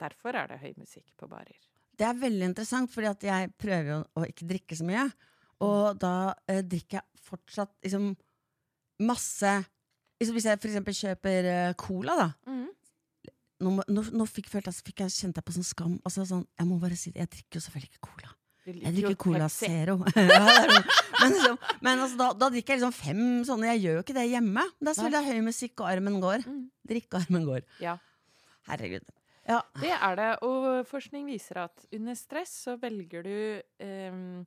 Derfor 0.00 0.36
er 0.38 0.50
det 0.50 0.60
høy 0.62 0.72
musikk 0.78 1.14
på 1.18 1.28
barer. 1.30 1.58
det 1.94 2.06
er 2.06 2.18
veldig 2.18 2.48
interessant, 2.50 2.90
fordi 2.90 3.06
at 3.10 3.24
jeg 3.26 3.52
prøver 3.58 3.90
jo 3.92 3.98
å 4.18 4.24
ikke 4.26 4.48
drikke 4.50 4.78
så 4.78 4.86
mye. 4.86 5.04
Og 5.62 5.98
da 6.02 6.34
eh, 6.50 6.62
drikker 6.66 6.98
jeg 6.98 7.22
fortsatt 7.24 7.72
liksom 7.84 8.10
masse 9.04 9.52
liksom 10.20 10.36
Hvis 10.36 10.46
jeg 10.46 10.58
eksempel 10.58 10.94
kjøper 10.94 11.46
eh, 11.50 11.74
cola, 11.78 12.14
da. 12.18 12.28
Nå, 13.64 13.70
nå, 13.88 14.02
nå 14.12 14.26
fikk, 14.26 14.48
følte 14.50 14.72
jeg, 14.72 14.82
fikk 14.88 15.02
jeg, 15.04 15.14
kjente 15.14 15.40
jeg 15.40 15.46
på 15.46 15.54
sånn 15.54 15.66
skam. 15.66 15.94
Altså, 16.04 16.24
sånn, 16.28 16.44
jeg 16.58 16.68
må 16.68 16.78
bare 16.82 16.98
si 16.98 17.12
det, 17.14 17.22
jeg 17.22 17.32
drikker 17.36 17.58
jo 17.58 17.64
selvfølgelig 17.64 17.90
ikke 17.92 18.08
cola. 18.08 18.33
Jeg 18.64 18.94
drikker 18.96 19.16
Cola 19.20 19.48
Zero. 19.52 19.98
Men, 21.24 21.32
liksom, 21.32 21.58
men 21.80 22.00
altså, 22.02 22.16
da, 22.18 22.26
da 22.36 22.48
drikker 22.52 22.74
jeg 22.74 22.80
liksom 22.80 22.94
fem 22.96 23.20
sånne. 23.48 23.68
Jeg 23.74 23.84
gjør 23.84 23.94
jo 23.98 24.02
ikke 24.02 24.16
det 24.16 24.24
hjemme. 24.28 24.64
Da 24.84 24.92
spiller 24.96 25.22
jeg 25.22 25.38
høy 25.38 25.46
musikk, 25.46 25.74
og 25.80 25.88
armen 25.88 26.18
går. 26.20 26.44
Mm. 26.48 26.64
Drikkearmen 26.90 27.46
går. 27.48 27.62
Ja. 27.80 27.94
Herregud. 28.68 29.06
Ja. 29.48 29.60
Det 29.80 29.92
er 29.94 30.18
det. 30.20 30.28
Og 30.44 30.66
forskning 30.88 31.24
viser 31.28 31.62
at 31.64 31.86
under 31.94 32.18
stress 32.18 32.52
så 32.66 32.76
velger 32.80 33.24
du 33.24 33.34
ehm, 33.84 34.44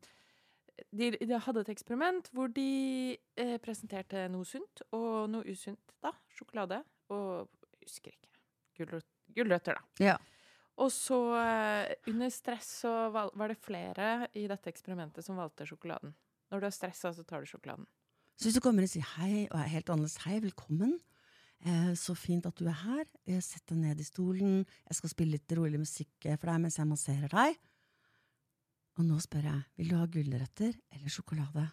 de, 0.94 1.12
de 1.18 1.42
hadde 1.48 1.64
et 1.66 1.74
eksperiment 1.74 2.30
hvor 2.36 2.52
de 2.54 3.18
eh, 3.38 3.58
presenterte 3.64 4.28
noe 4.34 4.46
sunt 4.46 4.84
og 4.94 5.30
noe 5.34 5.46
usunt. 5.50 5.82
da, 6.04 6.14
Sjokolade 6.34 6.82
og 7.14 7.48
husker 7.82 8.14
ikke. 8.14 9.02
Gulrøtter, 9.34 9.78
da. 9.78 10.04
Ja. 10.12 10.18
Og 10.78 10.92
så 10.94 11.18
eh, 11.40 11.96
under 12.12 12.30
stress 12.34 12.70
så 12.84 12.94
var 13.12 13.50
det 13.50 13.58
flere 13.58 14.28
i 14.38 14.46
dette 14.50 14.70
eksperimentet 14.70 15.26
som 15.26 15.40
valgte 15.40 15.66
sjokoladen. 15.66 16.14
Når 16.54 16.62
du 16.62 16.68
er 16.70 16.76
stressa, 16.76 17.12
så 17.14 17.26
tar 17.28 17.44
du 17.44 17.50
sjokoladen. 17.50 17.88
Så 18.38 18.48
hvis 18.48 18.60
du 18.60 18.62
kommer 18.62 18.86
og 18.86 18.92
sier 18.92 19.08
hei, 19.18 19.48
og 19.50 19.58
er 19.58 19.72
helt 19.74 19.90
annerledes 19.90 20.22
hei, 20.28 20.38
velkommen 20.44 21.00
Eh, 21.66 21.94
så 21.98 22.14
fint 22.16 22.46
at 22.46 22.58
du 22.60 22.68
er 22.70 22.78
her. 22.84 23.06
Sett 23.42 23.66
deg 23.72 23.82
ned 23.82 24.02
i 24.02 24.06
stolen. 24.06 24.62
Jeg 24.88 25.00
skal 25.00 25.14
spille 25.14 25.38
litt 25.38 25.58
rolig 25.58 25.82
musikk 25.82 26.28
for 26.28 26.52
deg 26.52 26.62
mens 26.64 26.78
jeg 26.78 26.90
masserer 26.90 27.34
deg. 27.34 27.58
Og 28.98 29.06
nå 29.06 29.20
spør 29.22 29.50
jeg, 29.50 29.64
vil 29.78 29.92
du 29.92 29.98
ha 29.98 30.10
gulrøtter 30.10 30.78
eller 30.96 31.14
sjokolade? 31.14 31.68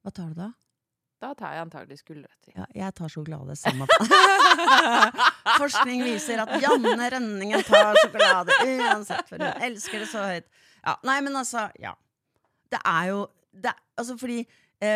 Hva 0.00 0.12
tar 0.16 0.32
du 0.32 0.40
da? 0.40 0.50
Da 1.20 1.34
tar 1.36 1.52
jeg 1.52 1.66
antagelig 1.66 1.98
gulrøtter. 2.08 2.52
Ja, 2.56 2.66
jeg 2.72 2.94
tar 2.96 3.10
sjokolade. 3.12 3.56
Samme 3.60 3.84
Forskning 5.60 6.04
viser 6.06 6.40
at 6.46 6.54
Janne 6.62 7.10
Rønningen 7.12 7.64
tar 7.68 7.98
sjokolade 8.00 8.56
uansett, 8.64 9.26
for 9.28 9.42
hun 9.42 9.66
elsker 9.68 10.00
det 10.00 10.08
så 10.08 10.24
høyt. 10.30 10.48
Ja, 10.80 10.94
nei, 11.04 11.18
men 11.26 11.36
altså, 11.36 11.66
ja. 11.80 11.92
Det 12.72 12.80
er 12.86 13.10
jo 13.10 13.26
det, 13.52 13.74
Altså, 13.98 14.16
fordi 14.16 14.38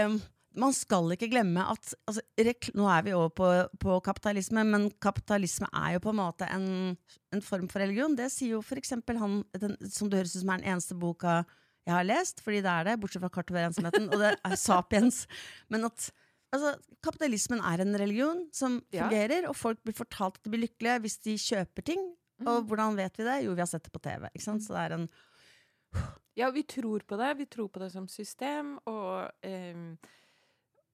um, 0.07 0.16
man 0.57 0.72
skal 0.72 1.12
ikke 1.12 1.29
glemme 1.33 1.64
at 1.75 1.93
altså, 2.07 2.22
Nå 2.79 2.87
er 2.89 3.05
vi 3.05 3.12
over 3.12 3.29
på, 3.35 3.51
på 3.83 3.99
kapitalisme, 4.07 4.64
men 4.64 4.89
kapitalisme 5.03 5.68
er 5.75 5.97
jo 5.97 6.05
på 6.07 6.14
en 6.14 6.20
måte 6.22 6.49
en, 6.49 6.97
en 7.35 7.45
form 7.45 7.68
for 7.68 7.85
religion. 7.85 8.16
Det 8.16 8.31
sier 8.33 8.57
jo 8.57 8.62
for 8.64 8.81
eksempel 8.81 9.20
han 9.20 9.43
den, 9.61 9.77
som 9.91 10.09
det 10.09 10.22
høres 10.22 10.37
ut 10.39 10.41
som 10.45 10.55
er 10.55 10.62
den 10.62 10.72
eneste 10.72 10.97
boka 10.97 11.43
jeg 11.87 11.95
har 11.95 12.05
lest, 12.09 12.41
fordi 12.45 12.62
det 12.64 12.70
er 12.72 12.85
det, 12.89 12.99
bortsett 13.03 13.20
fra 13.24 13.28
kartoverensomheten, 13.35 14.07
og 14.12 14.20
det 14.22 14.30
er 14.45 14.57
Sapiens. 14.57 15.24
Men 15.68 15.85
at 15.91 16.07
altså, 16.55 16.74
kapitalismen 17.05 17.61
er 17.61 17.82
en 17.85 17.97
religion 18.01 18.45
som 18.53 18.78
Ja. 18.95 19.09
fungerer, 19.09 19.49
og 19.49 19.57
folk 19.57 19.82
blir 19.85 19.95
fortalt 19.99 20.39
at 20.39 20.45
de 20.47 20.51
blir 20.55 20.64
lykkelige 20.68 21.01
hvis 21.05 21.18
de 21.26 21.35
kjøper 21.37 21.85
ting. 21.85 22.05
Mm. 22.41 22.49
Og 22.51 22.64
hvordan 22.70 22.97
vet 22.97 23.16
vi 23.18 23.24
det? 23.24 23.37
Jo, 23.45 23.55
vi 23.55 23.61
har 23.62 23.66
sett 23.70 23.85
det 23.85 23.93
på 23.93 24.01
TV. 24.03 24.28
Så 24.39 24.57
det 24.59 24.80
er 24.80 24.93
en 24.97 25.09
Ja, 26.35 26.49
vi 26.51 26.64
tror 26.66 27.05
på 27.07 27.16
det. 27.16 27.37
Vi 27.39 27.47
tror 27.47 27.68
på 27.70 27.78
det 27.78 27.93
som 27.93 28.09
system, 28.09 28.78
og, 28.91 29.30
eh, 29.43 29.95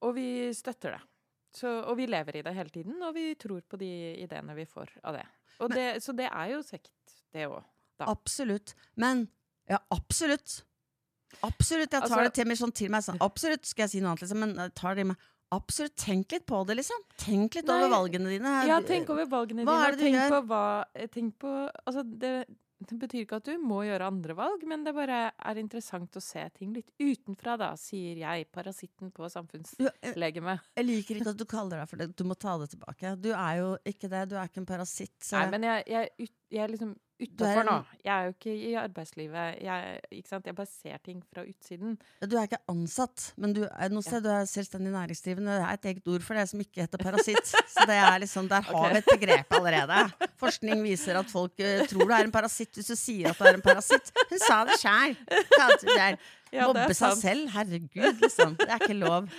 og 0.01 0.13
vi 0.15 0.51
støtter 0.53 0.91
det. 0.97 1.01
Så, 1.53 1.67
og 1.83 1.97
vi 1.97 2.05
lever 2.05 2.37
i 2.37 2.41
det 2.45 2.53
hele 2.55 2.69
tiden, 2.69 3.01
og 3.03 3.15
vi 3.15 3.33
tror 3.35 3.61
på 3.67 3.77
de 3.81 3.89
ideene 4.21 4.53
vi 4.55 4.65
får 4.65 4.91
av 5.03 5.17
det. 5.17 5.25
Og 5.59 5.69
det 5.73 5.87
så 6.03 6.13
det 6.15 6.29
er 6.31 6.51
jo 6.53 6.61
sekt, 6.63 6.93
det 7.33 7.47
òg. 7.49 7.63
Absolutt. 7.99 8.75
Men 8.95 9.27
Ja, 9.69 9.77
absolutt. 9.91 10.63
Absolutt. 11.43 11.89
Jeg 11.91 12.01
tar 12.01 12.01
Altså- 12.09 12.23
det 12.23 12.33
til 12.33 12.45
meg 12.45 12.57
sånn 12.57 12.73
til 12.73 12.89
meg. 12.89 13.01
Sånn, 13.03 13.17
absolutt, 13.19 13.65
skal 13.65 13.83
jeg 13.87 13.89
si 13.89 13.99
noe 14.01 14.11
annet, 14.11 14.21
liksom, 14.25 14.37
men 14.39 14.55
jeg 14.55 14.73
tar 14.75 14.95
det 14.95 15.07
med 15.07 15.17
Absolutt. 15.53 15.97
Tenk 15.99 16.31
litt 16.31 16.45
på 16.47 16.65
det, 16.65 16.77
liksom. 16.77 16.95
Tenk 17.19 17.55
litt 17.55 17.65
Nei, 17.67 17.81
over 17.83 17.89
valgene 17.91 18.29
dine. 18.31 18.51
Ja, 18.69 18.79
tenk 18.79 19.09
over 19.11 19.25
valgene 19.27 19.65
Hva 19.67 19.73
dine. 19.75 19.87
er 19.91 19.97
tenk 19.99 20.15
gjør? 20.15 20.29
på 20.31 20.47
hva 20.47 20.85
Tenk 21.11 21.33
på 21.39 21.69
Altså, 21.87 22.03
det, 22.07 22.45
det 22.87 22.97
betyr 23.01 23.25
ikke 23.25 23.35
at 23.35 23.43
du 23.43 23.57
må 23.59 23.81
gjøre 23.83 24.07
andre 24.07 24.33
valg, 24.33 24.63
men 24.65 24.85
det 24.85 24.95
bare 24.95 25.33
er 25.37 25.55
interessant 25.59 26.09
å 26.15 26.21
se 26.23 26.49
ting 26.57 26.71
litt 26.73 26.89
utenfra, 26.97 27.57
da, 27.59 27.73
sier 27.75 28.15
jeg, 28.23 28.47
parasitten 28.49 29.11
på 29.11 29.27
samfunnslegemet. 29.29 30.61
jeg, 30.61 30.77
jeg 30.77 30.85
liker 30.87 31.15
ikke 31.19 31.33
at 31.35 31.37
du 31.37 31.45
kaller 31.45 31.81
deg 31.83 31.89
for 31.89 31.97
det. 31.97 32.15
Du 32.15 32.23
må 32.23 32.37
ta 32.39 32.57
det 32.57 32.69
tilbake. 32.71 33.15
Du 33.21 33.31
er 33.33 33.57
jo 33.59 33.77
ikke 33.85 34.09
det. 34.09 34.29
Du 34.29 34.35
er 34.37 34.47
ikke 34.47 34.63
en 34.63 34.65
parasitt. 34.71 35.13
Så 35.19 35.37
Nei, 35.37 35.49
men 35.51 35.63
jeg, 35.67 35.83
jeg, 35.91 36.29
jeg 36.51 36.69
liksom 36.77 36.95
utafor 37.21 37.63
nå. 37.67 37.75
Jeg 38.03 38.11
er 38.15 38.27
jo 38.27 38.33
ikke 38.35 38.53
i 38.55 38.71
arbeidslivet. 38.81 39.59
Jeg, 39.63 39.99
ikke 40.17 40.29
sant? 40.31 40.45
jeg 40.49 40.55
bare 40.57 40.69
ser 40.71 40.97
ting 41.05 41.19
fra 41.33 41.43
utsiden. 41.47 41.97
Du 42.25 42.35
er 42.37 42.47
ikke 42.49 42.59
ansatt, 42.73 43.27
men 43.37 43.53
du 43.57 43.61
er 43.69 43.93
noe 43.93 44.05
sted 44.05 44.23
du 44.25 44.29
er 44.33 44.49
selvstendig 44.49 44.91
næringsdrivende. 44.95 45.55
Det 45.59 45.67
er 45.67 45.79
et 45.79 45.89
eget 45.93 46.11
ord 46.15 46.25
for 46.25 46.39
det 46.39 46.47
som 46.51 46.63
ikke 46.65 46.83
heter 46.85 47.03
parasitt. 47.05 47.53
Så 47.75 47.85
det 47.89 47.99
er 48.01 48.17
liksom, 48.25 48.49
der 48.51 48.65
har 48.67 48.81
Ok. 48.81 48.91
vi 48.93 49.01
et 49.03 49.11
begrep 49.13 49.57
allerede. 49.59 50.01
Forskning 50.41 50.83
viser 50.83 51.19
at 51.21 51.29
folk 51.31 51.59
eh, 51.61 51.85
tror 51.91 52.05
du 52.09 52.13
er 52.17 52.25
en 52.27 52.33
parasitt 52.33 52.75
hvis 52.75 52.91
du 52.91 52.95
sier 52.99 53.29
at 53.31 53.39
du 53.39 53.45
er 53.49 53.57
en 53.59 53.65
parasitt. 53.65 54.11
Hun 54.29 54.41
sa 54.41 54.63
det 54.69 54.77
sjæl! 54.81 55.17
Mobbe 56.51 56.93
seg 56.97 57.15
selv. 57.19 57.49
Herregud, 57.53 58.19
liksom. 58.21 58.57
Det 58.59 58.67
er 58.69 58.81
ikke 58.83 58.97
lov. 58.99 59.29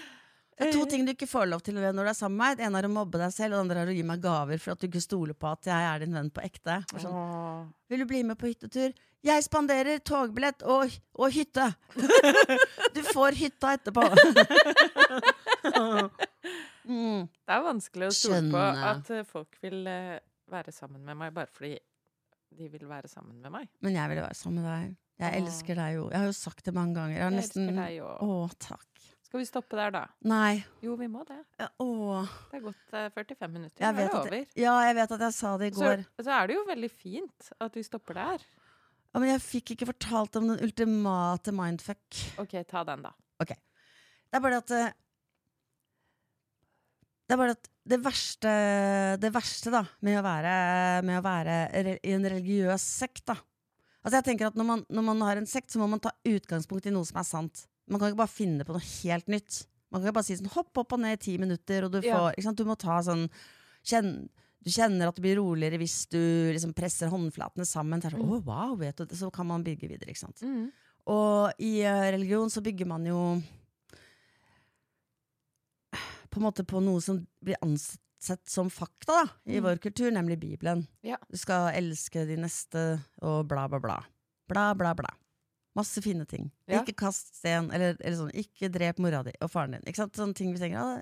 Det 0.52 0.66
er 0.68 0.74
to 0.76 0.84
ting 0.90 1.06
du 1.06 1.12
ikke 1.14 1.26
får 1.30 1.46
lov 1.48 1.62
til 1.64 1.74
når 1.78 1.94
du 1.96 2.10
er 2.12 2.16
sammen 2.16 2.36
med 2.36 2.44
meg. 2.44 2.58
Det 2.58 2.66
ene 2.66 2.80
er 2.82 2.88
å 2.88 2.92
mobbe 2.92 3.20
deg 3.22 3.32
selv, 3.34 3.54
og 3.54 3.56
det 3.56 3.62
andre 3.64 3.84
er 3.84 3.92
å 3.92 3.96
gi 3.96 4.02
meg 4.06 4.20
gaver 4.22 4.60
for 4.62 4.74
at 4.74 4.82
du 4.82 4.86
ikke 4.90 5.02
stoler 5.02 5.34
på 5.38 5.48
at 5.48 5.70
jeg 5.70 5.88
er 5.88 6.04
din 6.04 6.18
venn 6.18 6.28
på 6.34 6.44
ekte. 6.44 6.76
Sånn, 6.92 7.70
vil 7.90 8.04
du 8.04 8.08
bli 8.10 8.20
med 8.28 8.38
på 8.40 8.50
hyttetur? 8.50 8.92
Jeg 9.22 9.44
spanderer 9.46 10.02
togbillett 10.02 10.64
og, 10.66 10.90
og 11.14 11.34
hytte! 11.34 11.70
Du 12.92 13.00
får 13.08 13.38
hytta 13.38 13.76
etterpå. 13.78 14.04
Mm. 16.82 17.28
Det 17.46 17.54
er 17.54 17.60
vanskelig 17.62 18.08
å 18.08 18.14
stole 18.16 18.40
på 18.50 18.58
at 18.58 19.10
eh, 19.14 19.20
folk 19.22 19.54
vil 19.62 19.84
eh, 19.86 20.16
være 20.50 20.72
sammen 20.74 21.04
med 21.06 21.14
meg 21.20 21.30
bare 21.36 21.46
fordi 21.54 21.76
de 22.58 22.66
vil 22.72 22.88
være 22.90 23.06
sammen 23.06 23.38
med 23.38 23.54
meg. 23.54 23.68
Men 23.86 23.94
jeg 23.94 24.10
vil 24.10 24.20
være 24.24 24.34
sammen 24.34 24.64
med 24.64 24.66
deg. 24.66 24.96
Jeg 25.22 25.42
elsker 25.44 25.78
deg 25.78 25.94
jo. 25.94 26.08
Jeg 26.10 26.18
har 26.18 26.26
jo 26.26 26.34
sagt 26.34 26.64
det 26.66 26.74
mange 26.74 26.96
ganger. 26.98 27.14
Jeg 27.14 27.22
Jeg 27.22 27.36
nesten 27.36 27.68
elsker 27.68 27.78
deg 27.78 27.94
jo. 28.00 28.08
Å, 28.26 28.40
takk. 28.66 29.06
Skal 29.32 29.40
vi 29.40 29.46
stoppe 29.48 29.78
der, 29.78 29.92
da? 29.94 30.00
Nei. 30.28 30.58
Jo, 30.84 30.92
vi 31.00 31.06
må 31.08 31.22
det. 31.24 31.38
Ja. 31.56 31.70
Det 31.80 32.58
er 32.58 32.64
gått 32.66 32.90
eh, 32.92 33.06
45 33.14 33.48
minutter. 33.48 33.80
Jeg 33.80 33.96
Nå 33.96 34.02
er 34.02 34.10
det 34.10 34.18
over. 34.18 34.34
jeg, 34.36 34.48
ja, 34.60 34.74
jeg 34.84 34.96
vet 34.98 35.14
at 35.16 35.24
jeg 35.24 35.34
sa 35.38 35.52
det 35.56 35.70
i 35.70 35.72
går. 35.78 36.02
så 36.20 36.34
er 36.36 36.50
det 36.50 36.58
jo 36.58 36.64
veldig 36.68 36.90
fint 36.92 37.48
at 37.64 37.78
vi 37.80 37.86
stopper 37.86 38.18
der. 38.20 38.44
Ja, 39.08 39.22
men 39.22 39.30
jeg 39.30 39.40
fikk 39.46 39.72
ikke 39.72 39.88
fortalt 39.88 40.36
om 40.36 40.50
den 40.50 40.60
ultimate 40.68 41.56
mindfuck. 41.56 42.20
OK, 42.44 42.58
ta 42.68 42.84
den, 42.90 43.08
da. 43.08 43.14
Det 43.48 44.36
er 44.36 44.44
bare 44.44 44.60
at 44.60 44.76
eh, 44.76 44.92
Det 47.24 47.32
er 47.32 47.42
bare 47.46 47.56
at 47.56 47.72
det 47.88 48.02
verste, 48.04 48.54
det 49.16 49.32
verste 49.32 49.72
da, 49.72 49.86
med 50.04 50.20
å 50.20 50.26
være, 50.28 50.54
med 51.08 51.22
å 51.22 51.24
være 51.24 51.56
i 52.04 52.12
en 52.12 52.28
religiøs 52.36 52.84
sekt, 53.00 53.24
da 53.32 53.40
Altså 54.02 54.18
jeg 54.18 54.26
tenker 54.26 54.48
at 54.50 54.56
når 54.58 54.66
man, 54.66 54.80
når 54.90 55.04
man 55.06 55.20
har 55.24 55.38
en 55.38 55.46
sekt, 55.46 55.70
så 55.72 55.78
må 55.80 55.86
man 55.88 56.02
ta 56.02 56.10
utgangspunkt 56.26 56.88
i 56.90 56.92
noe 56.92 57.06
som 57.06 57.20
er 57.22 57.26
sant. 57.28 57.68
Man 57.88 57.98
kan 58.00 58.10
ikke 58.12 58.22
bare 58.22 58.28
finne 58.30 58.64
på 58.64 58.72
noe 58.76 58.84
helt 59.02 59.26
nytt. 59.28 59.66
Man 59.90 60.00
kan 60.00 60.08
ikke 60.08 60.14
bare 60.20 60.24
si 60.28 60.36
sånn 60.38 60.52
hopp 60.54 60.78
opp 60.78 60.92
og 60.92 61.00
ned 61.00 61.18
i 61.18 61.22
ti 61.24 61.36
minutter, 61.38 61.84
og 61.84 61.92
du 61.92 62.00
Ja. 62.00 62.16
får 62.30 62.42
sant? 62.42 62.56
Du 62.56 62.64
må 62.64 62.76
ta 62.78 63.00
sånn 63.02 63.28
kjenn, 63.84 64.28
Du 64.62 64.70
kjenner 64.70 65.08
at 65.08 65.16
du 65.16 65.22
blir 65.22 65.34
roligere 65.40 65.76
hvis 65.76 66.06
du 66.08 66.52
liksom 66.54 66.72
presser 66.72 67.08
håndflatene 67.10 67.66
sammen. 67.66 68.00
Så, 68.00 68.10
mm. 68.12 68.14
det 68.14 68.20
sånn, 68.22 68.44
wow, 68.46 68.76
vet 68.78 68.96
du, 68.96 69.06
så 69.16 69.30
kan 69.32 69.44
man 69.48 69.64
bygge 69.64 69.88
videre. 69.90 70.06
ikke 70.14 70.20
sant? 70.22 70.38
Mm. 70.40 70.70
Og 71.08 71.52
i 71.58 71.80
eh, 71.82 72.10
religion 72.14 72.48
så 72.48 72.62
bygger 72.62 72.86
man 72.86 73.04
jo 73.04 73.42
på 76.30 76.38
en 76.40 76.46
måte 76.46 76.64
på 76.64 76.80
noe 76.80 77.00
som 77.02 77.18
blir 77.44 77.56
ansett 77.60 78.46
som 78.48 78.70
fakta 78.70 79.12
da, 79.24 79.24
i 79.46 79.58
Mm. 79.58 79.64
vår 79.64 79.80
kultur, 79.82 80.10
nemlig 80.12 80.38
Bibelen. 80.38 80.86
Ja. 81.02 81.16
Du 81.28 81.36
skal 81.36 81.72
elske 81.74 82.24
de 82.26 82.36
neste, 82.36 83.02
og 83.20 83.48
bla, 83.48 83.66
bla, 83.68 83.78
bla. 83.80 83.98
Bla, 84.48 84.74
bla, 84.74 84.94
bla. 84.94 85.10
Masse 85.78 86.02
fine 86.04 86.26
ting. 86.28 86.50
Ja. 86.68 86.82
Ikke 86.82 86.94
kast 87.06 87.32
sten, 87.38 87.70
eller, 87.72 87.96
eller 88.00 88.18
sånn, 88.18 88.34
ikke 88.36 88.68
drep 88.72 88.98
mora 89.00 89.22
di 89.24 89.32
og 89.40 89.50
faren 89.52 89.78
din. 89.78 89.86
Ikke 89.88 90.02
sant? 90.02 90.18
Sånne 90.18 90.36
ting 90.36 90.52
vi 90.52 90.60
tenker, 90.60 90.76
ja, 90.76 91.00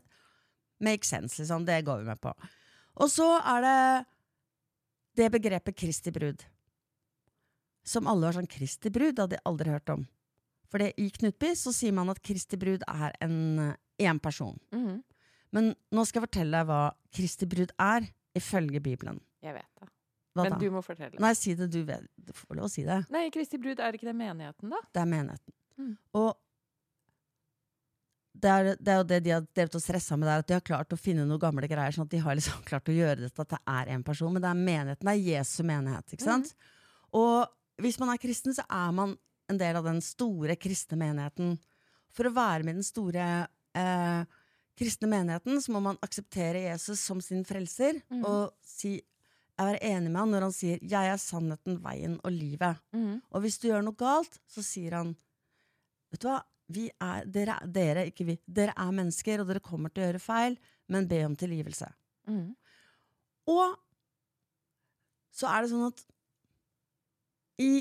make 0.87 1.07
sense, 1.09 1.41
liksom. 1.43 1.66
Det 1.66 1.81
går 1.89 2.05
vi 2.05 2.11
med 2.12 2.21
på. 2.23 2.33
Og 3.03 3.11
så 3.11 3.27
er 3.41 3.66
det 3.66 3.81
det 5.18 5.29
begrepet 5.35 5.77
Kristi 5.77 6.12
brud. 6.14 6.45
Som 7.87 8.07
alle 8.11 8.29
har 8.29 8.37
sånn 8.39 8.51
Kristi 8.51 8.93
brud, 8.95 9.18
hadde 9.18 9.39
jeg 9.39 9.47
aldri 9.49 9.75
hørt 9.75 9.93
om. 9.93 10.07
For 10.71 10.79
det, 10.79 10.93
i 11.03 11.09
Knutby 11.11 11.55
så 11.59 11.73
sier 11.75 11.95
man 11.97 12.12
at 12.12 12.21
Kristi 12.23 12.59
brud 12.61 12.85
er 12.87 13.16
en 13.25 13.73
én 14.01 14.21
person. 14.23 14.59
Mhm. 14.71 15.01
Men 15.51 15.73
nå 15.91 16.05
skal 16.07 16.21
jeg 16.21 16.29
fortelle 16.29 16.61
deg 16.61 16.68
hva 16.68 16.83
Kristi 17.11 17.47
brud 17.51 17.73
er, 17.83 18.05
ifølge 18.39 18.79
Bibelen. 18.79 19.16
Jeg 19.43 19.57
vet 19.57 19.66
det. 19.81 19.89
Hva 20.35 20.45
Men 20.47 20.55
da? 20.55 20.61
du 20.62 20.68
må 20.70 20.83
fortelle. 20.87 21.18
Nei, 21.22 21.33
si 21.35 21.57
det, 21.59 21.66
du 21.72 21.81
vet. 21.87 22.07
Du 22.14 22.31
får 22.37 22.59
lov 22.59 22.68
å 22.68 22.70
si 22.70 22.85
det. 22.87 23.01
Nei, 23.11 23.24
Kristi 23.35 23.59
brud, 23.59 23.81
er 23.83 23.97
ikke 23.97 24.07
det 24.07 24.14
menigheten, 24.18 24.70
da? 24.70 24.78
Det 24.95 25.03
er 25.03 25.11
menigheten. 25.11 25.55
Mm. 25.81 25.95
Og 26.20 26.31
det 28.41 28.51
er, 28.51 28.68
det 28.78 28.93
er 28.93 29.01
jo 29.01 29.07
det 29.11 29.18
de 29.24 29.33
har 29.35 29.47
drevet 29.47 29.76
og 29.76 29.83
stressa 29.83 30.16
med, 30.16 30.28
der, 30.31 30.45
at 30.45 30.49
de 30.49 30.57
har 30.57 30.64
klart 30.64 30.95
å 30.95 30.99
finne 31.01 31.26
noen 31.26 31.43
gamle 31.43 31.68
greier. 31.68 31.97
sånn 31.97 32.07
at 32.07 32.14
de 32.14 32.22
har 32.22 32.39
liksom 32.39 32.62
klart 32.70 32.91
å 32.91 32.95
gjøre 32.95 33.24
dette, 33.24 33.47
at 33.47 33.57
det 33.57 33.62
er 33.74 33.95
én 33.97 34.05
person. 34.07 34.33
Men 34.35 34.45
det 34.45 34.53
er 34.53 34.61
menigheten, 34.61 35.11
det 35.11 35.16
er 35.16 35.33
Jesu 35.35 35.64
menighet. 35.66 36.14
ikke 36.14 36.28
sant? 36.28 36.55
Og 37.16 37.83
hvis 37.83 37.99
man 38.01 38.12
er 38.14 38.22
kristen, 38.22 38.55
så 38.57 38.64
er 38.70 38.95
man 38.95 39.16
en 39.51 39.59
del 39.59 39.81
av 39.81 39.87
den 39.89 39.99
store 40.05 40.55
kristne 40.61 40.99
menigheten. 41.01 41.57
For 42.14 42.28
å 42.28 42.35
være 42.35 42.66
med 42.66 42.76
i 42.76 42.81
den 42.81 42.87
store 42.87 43.26
eh, 43.78 44.39
kristne 44.78 45.11
menigheten, 45.11 45.61
så 45.62 45.74
må 45.74 45.83
man 45.85 45.99
akseptere 46.05 46.68
Jesus 46.68 47.03
som 47.03 47.20
sin 47.24 47.43
frelser, 47.47 47.99
mm. 48.12 48.22
og 48.26 48.55
si, 48.66 48.99
være 49.69 49.83
enig 49.85 50.11
med 50.11 50.21
han 50.21 50.31
når 50.35 50.47
han 50.47 50.55
sier 50.55 50.79
'jeg 50.83 51.13
er 51.13 51.19
sannheten, 51.21 51.83
veien 51.83 52.21
og 52.25 52.33
livet'. 52.33 52.81
Mm. 52.93 53.21
Og 53.31 53.41
hvis 53.41 53.59
du 53.59 53.69
gjør 53.69 53.85
noe 53.85 53.97
galt, 53.99 54.41
så 54.47 54.63
sier 54.63 54.97
han 54.97 55.17
Vet 56.11 56.23
du 56.23 56.27
hva, 56.27 56.41
vi 56.75 56.89
er, 56.91 57.25
dere, 57.25 57.59
dere, 57.71 58.07
ikke 58.11 58.25
vi, 58.27 58.35
dere 58.47 58.73
er 58.77 58.91
mennesker, 58.91 59.41
og 59.41 59.47
dere 59.47 59.61
kommer 59.63 59.93
til 59.95 60.03
å 60.03 60.07
gjøre 60.09 60.19
feil, 60.19 60.57
men 60.89 61.07
be 61.07 61.21
om 61.25 61.37
tilgivelse. 61.39 61.87
Mm. 62.27 62.57
Og 63.47 63.77
så 65.31 65.47
er 65.47 65.63
det 65.63 65.71
sånn 65.71 65.87
at 65.87 66.03
i 67.63 67.73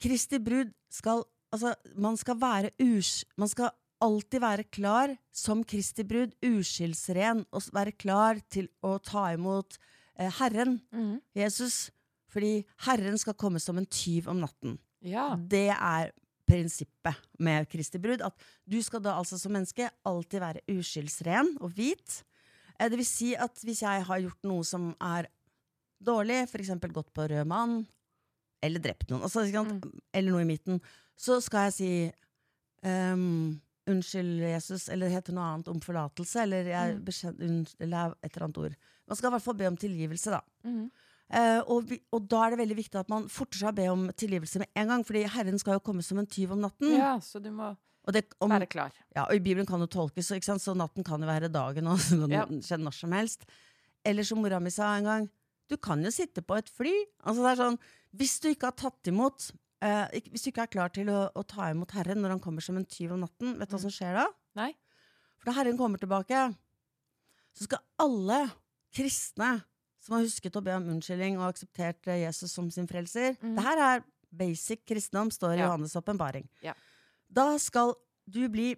Kristi 0.00 0.40
brud 0.40 0.72
skal 0.88 1.26
Altså, 1.50 1.74
man 1.98 2.14
skal 2.14 2.36
være 2.38 2.68
us... 2.78 3.24
Man 3.34 3.48
skal 3.50 3.72
alltid 4.04 4.42
være 4.42 4.66
klar 4.72 5.14
som 5.34 5.62
Kristi 5.66 6.04
brud, 6.08 6.32
uskyldsren, 6.46 7.44
og 7.52 7.70
være 7.74 7.96
klar 7.96 8.40
til 8.52 8.70
å 8.86 8.96
ta 9.04 9.28
imot 9.34 9.76
eh, 10.18 10.30
Herren, 10.40 10.78
mm. 10.92 11.14
Jesus, 11.36 11.90
fordi 12.30 12.60
Herren 12.86 13.18
skal 13.20 13.38
komme 13.38 13.60
som 13.62 13.78
en 13.80 13.88
tyv 13.90 14.30
om 14.30 14.40
natten. 14.42 14.78
Ja. 15.04 15.32
Det 15.36 15.68
er 15.74 16.12
prinsippet 16.50 17.20
med 17.38 17.68
Kristi 17.70 18.00
brud. 18.02 18.24
At 18.26 18.34
du 18.68 18.80
skal 18.82 19.02
da 19.04 19.16
altså 19.20 19.38
som 19.38 19.54
menneske 19.54 19.88
alltid 20.06 20.42
være 20.42 20.64
uskyldsren 20.74 21.54
og 21.60 21.76
hvit. 21.76 22.22
Eh, 22.78 22.88
Det 22.88 22.98
vil 22.98 23.08
si 23.08 23.34
at 23.36 23.62
hvis 23.64 23.84
jeg 23.86 24.06
har 24.08 24.24
gjort 24.24 24.48
noe 24.48 24.66
som 24.66 24.90
er 24.98 25.30
dårlig, 26.00 26.46
eksempel 26.48 26.92
gått 26.96 27.12
på 27.12 27.28
rød 27.28 27.46
mann, 27.46 27.82
eller 28.64 28.80
drept 28.80 29.08
noen, 29.10 29.24
altså, 29.24 29.44
mm. 29.44 29.80
eller 30.12 30.32
noe 30.32 30.44
i 30.44 30.48
midten, 30.48 30.80
så 31.16 31.38
skal 31.44 31.68
jeg 31.68 31.74
si 31.76 31.92
ehm, 32.88 33.60
Unnskyld, 33.90 34.40
Jesus, 34.44 34.88
eller 34.92 35.08
det 35.10 35.16
heter 35.18 35.34
noe 35.36 35.48
annet 35.54 35.68
om 35.72 35.80
forlatelse, 35.82 36.42
eller, 36.44 36.64
jeg 36.70 36.96
Mm. 37.00 37.66
eller 37.80 38.14
et 38.22 38.36
eller 38.36 38.44
annet 38.46 38.58
ord. 38.64 38.74
Man 39.08 39.16
skal 39.18 39.30
i 39.30 39.34
hvert 39.34 39.42
fall 39.48 39.58
be 39.58 39.66
om 39.70 39.76
tilgivelse, 39.76 40.30
da. 40.30 40.40
Mhm. 40.64 40.90
Uh, 41.30 41.60
og, 41.70 41.84
vi, 41.86 42.00
og 42.10 42.24
da 42.26 42.40
er 42.42 42.50
det 42.50 42.58
veldig 42.58 42.76
viktig 42.80 42.98
at 42.98 43.08
man 43.12 43.28
forter 43.30 43.60
seg 43.60 43.68
å 43.70 43.74
be 43.76 43.84
om 43.92 44.08
tilgivelse 44.18 44.58
med 44.58 44.66
en 44.74 44.88
gang, 44.90 45.04
fordi 45.06 45.20
Herren 45.30 45.60
skal 45.62 45.76
jo 45.76 45.82
komme 45.86 46.02
som 46.02 46.18
en 46.18 46.26
tyv 46.26 46.50
om 46.56 46.58
natten. 46.64 46.96
Ja, 46.98 47.12
så 47.22 47.38
du 47.40 47.52
må 47.54 47.68
det, 48.10 48.24
om, 48.42 48.50
være 48.50 48.66
klar. 48.66 48.90
ja, 49.14 49.28
og 49.28 49.36
i 49.36 49.38
Bibelen 49.38 49.64
kan 49.68 49.78
det 49.78 49.92
tolkes, 49.94 50.26
så, 50.26 50.74
natten 50.74 51.04
kan 51.06 51.20
jo 51.22 51.28
være 51.28 51.48
dagen, 51.52 51.86
og 51.86 51.98
så 52.02 52.18
kan 52.24 52.30
Ja. 52.34 52.46
skje 52.46 52.80
når 52.82 52.92
som 52.98 53.12
helst. 53.14 53.44
Eller 54.04 54.24
som 54.26 54.38
mora 54.42 54.58
mi 54.58 54.70
sa 54.70 54.96
en 54.96 55.04
gang, 55.04 55.28
du 55.68 55.76
kan 55.76 56.02
jo 56.02 56.10
sitte 56.10 56.42
på 56.42 56.56
et 56.58 56.68
fly. 56.68 56.90
Altså 57.24 57.42
det 57.46 57.50
er 57.52 57.62
sånn, 57.62 57.78
Hvis 58.16 58.40
du 58.42 58.48
ikke 58.50 58.66
har 58.66 58.72
tatt 58.74 59.06
imot 59.06 59.52
eh, 59.82 60.08
ikke- 60.20 60.30
Hvis 60.32 60.42
du 60.44 60.50
ikke 60.50 60.62
er 60.62 60.66
klar 60.74 60.88
til 60.92 61.06
å, 61.06 61.30
å 61.34 61.46
ta 61.46 61.70
imot 61.70 61.90
Herren 61.92 62.20
når 62.22 62.30
han 62.36 62.40
kommer 62.40 62.60
som 62.62 62.76
en 62.76 62.84
tyv 62.84 63.12
om 63.12 63.20
natten, 63.20 63.58
vet 63.58 63.68
du 63.68 63.76
hva 63.76 63.80
som 63.80 63.90
skjer 63.90 64.14
da? 64.14 64.26
Nei? 64.56 64.74
For 65.38 65.50
da 65.50 65.52
Herren 65.56 65.78
kommer 65.78 65.98
tilbake, 65.98 66.54
så 67.54 67.64
skal 67.64 67.78
alle 67.98 68.50
kristne 68.94 69.64
som 70.00 70.14
har 70.16 70.22
husket 70.24 70.56
å 70.56 70.62
be 70.64 70.72
om 70.72 70.88
unnskyldning 70.88 71.36
og 71.38 71.52
akseptert 71.54 72.06
eh, 72.08 72.22
Jesus 72.26 72.52
som 72.52 72.70
sin 72.70 72.86
frelser 72.86 73.36
Mhm. 73.40 73.54
Det 73.56 73.62
her 73.64 73.78
er 73.78 74.04
basic 74.32 74.84
kristendom, 74.86 75.30
står 75.30 75.54
i 75.56 75.58
Ja. 75.58 75.68
Johannes' 75.68 75.96
åpenbaring. 75.96 76.48
Ja. 76.62 76.72
Da 77.32 77.56
skal 77.58 77.94
du 78.28 78.48
bli 78.48 78.76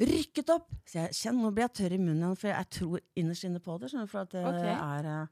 rykket 0.00 0.50
opp. 0.50 0.70
Så 0.86 0.98
jeg 0.98 1.10
kjenner, 1.14 1.42
Nå 1.46 1.50
blir 1.54 1.68
jeg 1.68 1.74
tørr 1.78 1.92
i 1.94 1.98
munnen 1.98 2.22
igjen, 2.24 2.38
for 2.38 2.48
jeg 2.48 2.70
tror 2.70 3.00
innerst 3.16 3.44
inne 3.48 3.60
på 3.62 3.78
det. 3.80 3.90
Skjønner 3.92 4.08
du, 4.08 4.12
for 4.12 4.20
at 4.24 4.30
det 4.30 4.44
Ok. 4.44 4.66
er 4.66 5.06
eh, 5.22 5.26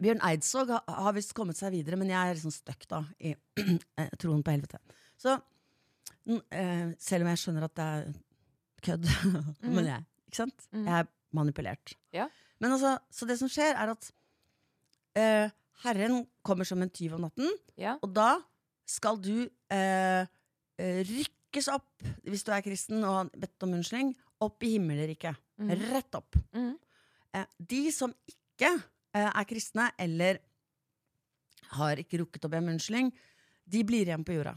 Bjørn 0.00 0.22
Eidsvåg 0.24 0.70
har, 0.72 0.82
har 0.88 1.12
visst 1.16 1.34
kommet 1.36 1.58
seg 1.58 1.72
videre, 1.74 1.98
men 2.00 2.08
jeg 2.08 2.18
er 2.30 2.36
liksom 2.38 2.52
stuck 2.54 2.86
da 2.88 3.02
i 3.20 3.34
eh, 4.00 4.12
troen 4.20 4.42
på 4.46 4.54
helvete. 4.54 4.78
Så 5.20 5.34
n- 6.28 6.40
eh, 6.50 6.92
selv 7.02 7.26
om 7.26 7.32
jeg 7.32 7.42
skjønner 7.42 7.66
at 7.68 7.74
det 7.76 7.88
er 7.96 8.12
kødd, 8.86 9.08
men 9.76 9.90
jeg, 9.90 10.06
ikke 10.30 10.40
sant? 10.40 10.64
Mm. 10.72 10.86
Jeg 10.88 10.94
er 11.02 11.10
manipulert. 11.36 11.94
Ja. 12.16 12.28
Men 12.62 12.76
altså, 12.76 12.94
så 13.12 13.26
det 13.28 13.36
som 13.40 13.50
skjer, 13.52 13.76
er 13.76 13.92
at 13.92 14.08
eh, 15.18 15.52
Herren 15.84 16.22
kommer 16.46 16.64
som 16.68 16.80
en 16.84 16.90
tyv 16.94 17.16
om 17.18 17.26
natten, 17.26 17.50
Ja. 17.80 17.96
og 18.02 18.12
da 18.16 18.36
skal 18.88 19.18
du 19.22 19.44
eh, 19.72 20.24
eh, 20.78 21.00
rykkes 21.08 21.68
opp, 21.72 21.88
hvis 22.26 22.44
du 22.46 22.52
er 22.54 22.62
kristen 22.64 23.02
og 23.04 23.14
har 23.18 23.30
bedt 23.44 23.66
om 23.66 23.74
unnskyldning, 23.78 24.14
opp 24.42 24.64
i 24.66 24.72
himmelriket. 24.76 25.36
Mm. 25.62 25.70
Rett 25.92 26.16
opp. 26.18 26.38
Mhm. 26.54 26.72
Eh, 27.32 27.46
de 27.58 27.82
som 27.94 28.10
ikke 28.28 28.72
er 29.20 29.44
kristne, 29.48 29.90
eller 30.00 30.38
har 31.76 32.00
ikke 32.00 32.22
rukket 32.22 32.46
å 32.46 32.50
be 32.52 32.60
om 32.60 32.70
unnskyldning, 32.72 33.12
de 33.68 33.82
blir 33.86 34.08
igjen 34.08 34.24
på 34.26 34.36
jorda. 34.36 34.54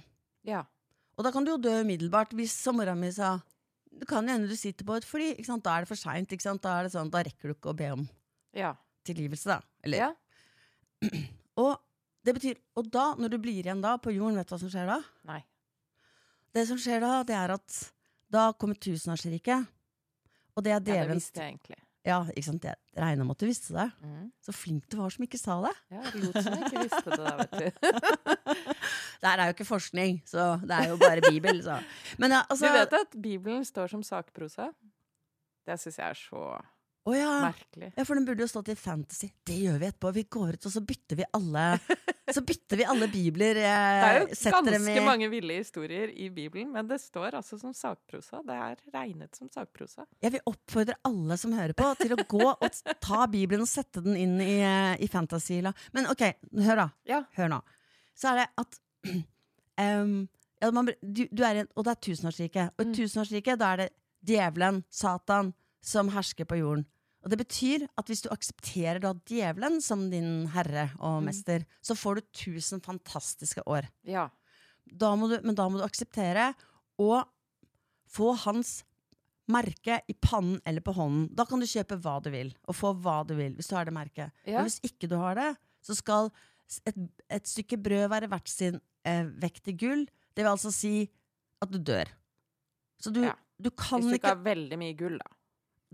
Ja. 0.48 0.64
Og 1.16 1.24
da 1.24 1.32
kan 1.32 1.46
du 1.46 1.54
jo 1.54 1.62
dø 1.62 1.74
umiddelbart, 1.82 2.34
hvis 2.36 2.56
som 2.56 2.78
mora 2.80 2.96
mi 2.98 3.12
sa 3.16 3.38
det 3.96 4.08
kan 4.10 4.28
hende 4.28 4.50
du 4.52 4.56
sitter 4.60 4.84
på 4.84 4.98
et 4.98 5.06
fly, 5.08 5.30
da 5.64 5.78
er 5.78 5.86
det 5.86 5.88
for 5.88 5.96
seint. 5.96 6.28
Da, 6.28 6.72
er 6.80 6.84
det 6.84 6.92
sånn, 6.92 7.12
da 7.14 7.22
rekker 7.24 7.48
du 7.48 7.54
ikke 7.56 7.72
å 7.72 7.78
be 7.78 7.92
om 7.94 8.02
Ja. 8.52 8.74
tilgivelse, 9.08 9.48
da. 9.48 9.62
Eller, 9.84 9.98
ja. 9.98 10.10
Og 11.64 11.78
det 12.26 12.34
betyr, 12.36 12.58
og 12.76 12.90
da, 12.92 13.14
når 13.16 13.30
du 13.32 13.38
blir 13.40 13.62
igjen 13.62 13.80
da 13.84 13.94
på 14.02 14.12
jorden, 14.12 14.36
vet 14.36 14.50
du 14.50 14.56
hva 14.56 14.60
som 14.60 14.72
skjer 14.74 14.90
da? 14.90 14.98
Nei. 15.30 15.40
Det 16.52 16.66
som 16.68 16.80
skjer 16.82 17.00
da, 17.04 17.24
det 17.24 17.36
er 17.38 17.54
at 17.54 17.78
da 18.34 18.50
kommer 18.58 18.76
tusenårsriket. 18.76 19.68
Og 20.58 20.64
det 20.66 20.72
er 20.74 20.80
Ja, 20.80 20.80
det 20.84 20.96
djevelens 20.96 21.30
egentlig. 21.32 21.78
Ja, 22.06 22.20
ikke 22.30 22.46
sant? 22.46 22.66
Jeg 22.68 23.02
regna 23.02 23.26
med 23.26 23.34
at 23.34 23.42
du 23.42 23.48
visste 23.50 23.74
det. 23.74 23.88
Mm. 24.06 24.28
Så 24.46 24.54
flink 24.54 24.86
du 24.92 25.00
var 25.00 25.14
som 25.14 25.26
ikke 25.26 25.40
sa 25.42 25.56
det. 25.64 25.72
Ja, 25.90 26.04
jeg 26.06 26.22
lot 26.22 26.38
som 26.38 26.54
jeg 26.54 26.68
ikke 26.68 26.84
visste 26.84 27.06
det 27.10 27.18
der, 27.24 27.38
vet 27.42 27.56
du. 27.58 27.66
Det 29.22 29.32
her 29.32 29.42
er 29.42 29.50
jo 29.50 29.54
ikke 29.56 29.66
forskning, 29.66 30.20
så 30.28 30.44
det 30.62 30.76
er 30.76 30.90
jo 30.92 30.98
bare 31.02 31.22
Bibel. 31.26 31.64
Så. 31.66 31.80
Men 32.22 32.36
ja, 32.36 32.44
altså 32.50 32.68
Du 32.68 32.76
vet 32.76 32.94
at 32.94 33.16
Bibelen 33.24 33.66
står 33.66 33.88
som 33.90 34.04
sakprosa? 34.06 34.68
Det 35.66 35.80
syns 35.82 35.98
jeg 35.98 36.10
er 36.10 36.20
så 36.20 36.44
Å 37.06 37.14
ja. 37.14 37.32
merkelig. 37.52 37.92
ja, 37.94 38.04
for 38.08 38.18
den 38.18 38.26
burde 38.26 38.42
jo 38.42 38.48
stått 38.50 38.70
i 38.74 38.76
fantasy. 38.76 39.28
Det 39.46 39.54
gjør 39.62 39.76
vi 39.78 39.86
etterpå. 39.92 40.12
Vi 40.16 40.24
går 40.34 40.56
ut 40.58 40.66
og 40.66 40.72
så 40.74 40.82
bytter 40.82 41.20
vi 41.20 41.26
alle 41.38 41.66
Så 42.34 42.42
bytter 42.42 42.80
vi 42.82 42.86
alle 42.90 43.06
bibler. 43.14 43.54
Det 43.62 43.66
Eh, 43.70 44.06
er 44.08 44.20
jo 44.24 44.52
ganske 44.56 45.04
mange 45.06 45.28
ville 45.30 45.60
historier 45.60 46.10
i 46.10 46.32
Bibelen, 46.34 46.72
men 46.74 46.88
det 46.90 46.98
står 47.04 47.38
altså 47.38 47.60
som 47.62 47.76
sakprosa. 47.78 48.40
Det 48.48 48.56
er 48.58 48.82
regnet 48.96 49.38
som 49.38 49.52
sakprosa. 49.54 50.08
Jeg 50.26 50.34
vil 50.34 50.42
oppfordre 50.50 50.96
alle 51.06 51.38
som 51.38 51.54
hører 51.54 51.76
på, 51.78 51.92
til 52.02 52.16
å 52.16 52.26
gå 52.26 52.42
og 52.50 52.66
ta 53.06 53.28
Bibelen 53.30 53.62
og 53.62 53.70
sette 53.70 54.02
den 54.02 54.18
inn 54.18 54.40
i, 54.42 54.56
eh, 54.66 54.96
i 55.06 55.08
fantasyla. 55.08 55.76
Men 55.94 56.10
ok, 56.10 56.26
hør 56.66 56.82
da. 56.82 56.88
Ja. 57.06 57.22
Hør 57.38 57.54
nå. 57.54 57.62
Så 58.18 58.32
er 58.34 58.42
det 58.42 58.48
at 58.64 58.82
um, 60.02 60.18
ja, 60.62 60.72
man, 60.74 60.90
du, 61.02 61.26
du 61.30 61.44
er 61.46 61.60
i 61.60 61.64
en, 61.66 61.70
Og 61.76 61.86
det 61.86 61.94
er 61.94 62.02
tusenårsriket. 62.10 62.74
Og 62.80 62.86
i 62.86 62.90
Mm. 62.90 62.96
tusenårsriket, 62.98 63.60
da 63.62 63.72
er 63.76 63.84
det 63.86 63.90
djevelen, 64.26 64.82
Satan, 64.90 65.54
som 65.86 66.10
hersker 66.10 66.48
på 66.50 66.58
jorden. 66.58 66.88
Og 67.26 67.32
det 67.34 67.40
betyr 67.42 67.88
at 67.98 68.06
hvis 68.08 68.22
du 68.22 68.30
aksepterer 68.30 69.00
da 69.02 69.14
djevelen 69.26 69.80
som 69.82 70.10
din 70.12 70.46
herre 70.54 70.92
og 71.00 71.22
Mm. 71.22 71.26
mester, 71.26 71.66
så 71.82 71.96
får 71.98 72.16
du 72.16 72.22
tusen 72.32 72.82
fantastiske 72.86 73.64
år. 73.66 73.88
Ja. 74.06 74.30
Da 74.86 75.16
må 75.18 75.28
du, 75.32 75.40
men 75.42 75.56
da 75.58 75.66
må 75.68 75.80
du 75.80 75.84
akseptere 75.88 76.52
å 77.02 77.24
få 78.08 78.36
hans 78.46 78.84
merke 79.50 80.00
i 80.10 80.14
pannen 80.14 80.60
eller 80.66 80.82
på 80.82 80.94
hånden. 80.94 81.28
Da 81.36 81.46
kan 81.46 81.60
du 81.60 81.66
kjøpe 81.66 81.98
hva 82.02 82.20
du 82.22 82.30
vil, 82.34 82.54
og 82.68 82.76
få 82.78 82.94
hva 83.02 83.24
du 83.28 83.36
vil, 83.38 83.56
hvis 83.58 83.68
du 83.70 83.76
har 83.76 83.86
det 83.86 83.94
merket. 83.94 84.32
Ja. 84.46 84.60
Men 84.62 84.70
hvis 84.70 84.80
ikke 84.86 85.10
du 85.10 85.18
har 85.22 85.36
det, 85.38 85.50
så 85.86 85.96
skal 85.98 86.32
et, 86.86 86.96
et 87.30 87.46
stykke 87.46 87.78
brød 87.82 88.08
være 88.10 88.30
verdt 88.30 88.48
sin 88.50 88.80
eh, 89.06 89.24
vekt 89.42 89.68
i 89.70 89.74
gull. 89.78 90.06
Det 90.36 90.44
vil 90.46 90.52
altså 90.52 90.72
si 90.74 91.10
at 91.62 91.70
du 91.72 91.78
dør. 91.78 92.06
Så 93.02 93.12
du, 93.14 93.22
Ja. 93.24 93.34
du 93.62 93.70
kan 93.72 94.02
Hvis 94.02 94.10
du 94.10 94.16
ikke 94.18 94.22
ikke 94.24 94.36
har 94.36 94.44
veldig 94.56 94.78
mye 94.82 94.96
gull, 94.98 95.18
da. 95.22 95.30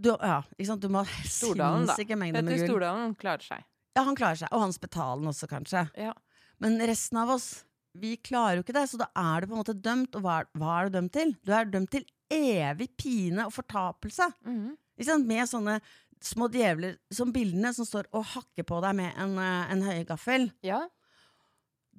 Du, 0.01 0.11
ja, 0.17 0.41
ikke 0.57 0.69
sant? 0.69 0.83
Du 0.83 0.91
må 0.91 1.03
ha 1.05 1.25
sinnssyke 1.25 2.17
mengder 2.19 2.45
med 2.45 2.57
gull. 2.57 2.67
Stordalen 2.69 3.15
klarer 3.19 3.45
seg. 3.45 3.65
Ja, 3.97 4.05
han 4.07 4.17
klarer 4.17 4.39
seg. 4.43 4.51
Og 4.55 4.63
Hans 4.65 4.79
Betalen 4.81 5.27
også, 5.29 5.49
kanskje. 5.51 5.85
Ja. 5.99 6.13
Men 6.63 6.79
resten 6.87 7.19
av 7.21 7.33
oss, 7.35 7.49
vi 7.97 8.15
klarer 8.23 8.59
jo 8.59 8.65
ikke 8.65 8.75
det, 8.77 8.85
så 8.91 8.99
da 9.01 9.09
er 9.17 9.41
du 9.43 9.51
på 9.51 9.57
en 9.57 9.63
måte 9.63 9.75
dømt. 9.75 10.15
Og 10.15 10.23
hva 10.25 10.41
er, 10.43 10.51
hva 10.57 10.77
er 10.77 10.87
du 10.87 10.97
dømt 10.99 11.13
til? 11.15 11.35
Du 11.43 11.51
er 11.55 11.67
dømt 11.69 11.91
til 11.93 12.07
evig 12.31 12.87
pine 12.99 13.49
og 13.49 13.55
fortapelse. 13.55 14.29
Mm 14.47 14.77
sant? 15.05 15.27
Med 15.27 15.49
sånne 15.49 15.79
små 16.21 16.49
djevler 16.53 16.97
som 17.13 17.31
bildene 17.33 17.71
som 17.73 17.87
står 17.87 18.09
og 18.13 18.27
hakker 18.35 18.65
på 18.67 18.81
deg 18.83 18.97
med 18.99 19.15
en, 19.17 19.37
eh, 19.41 19.71
en 19.71 19.81
høygaffel. 19.81 20.51
ja. 20.61 20.87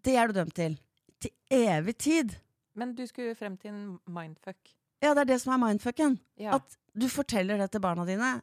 Det 0.02 0.16
er 0.16 0.26
du 0.26 0.32
dømt 0.32 0.54
til. 0.54 0.80
Til 1.20 1.30
evig 1.48 1.96
tid. 1.96 2.40
Men 2.74 2.92
du 2.94 3.06
skulle 3.06 3.36
frem 3.36 3.56
til 3.56 3.70
en 3.70 4.00
mindfuck. 4.10 4.58
Ja, 5.02 5.12
det 5.16 5.24
er 5.24 5.30
det 5.32 5.40
som 5.42 5.54
er 5.54 5.60
mindfucken. 5.64 6.16
Ja. 6.40 6.56
At 6.60 6.78
du 6.94 7.08
forteller 7.10 7.58
det 7.58 7.72
til 7.72 7.82
barna 7.82 8.06
dine. 8.08 8.36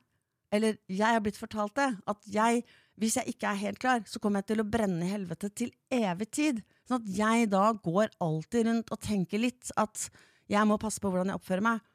Eller 0.52 0.80
jeg 0.90 1.16
har 1.16 1.22
blitt 1.24 1.40
fortalt 1.40 1.76
det. 1.78 1.90
At 2.10 2.26
jeg, 2.30 2.64
hvis 3.00 3.16
jeg 3.20 3.36
ikke 3.36 3.52
er 3.52 3.62
helt 3.62 3.80
klar, 3.82 4.02
så 4.10 4.20
kommer 4.22 4.42
jeg 4.42 4.52
til 4.52 4.64
å 4.64 4.68
brenne 4.68 5.06
i 5.06 5.12
helvete 5.12 5.52
til 5.56 5.72
evig 5.94 6.30
tid. 6.36 6.64
Sånn 6.90 7.00
at 7.04 7.12
jeg 7.20 7.52
da 7.54 7.70
går 7.78 8.12
alltid 8.26 8.68
rundt 8.68 8.92
og 8.92 9.02
tenker 9.06 9.42
litt 9.42 9.72
at 9.80 10.10
jeg 10.50 10.66
må 10.66 10.80
passe 10.82 11.02
på 11.02 11.12
hvordan 11.12 11.32
jeg 11.32 11.40
oppfører 11.40 11.66
meg. 11.70 11.86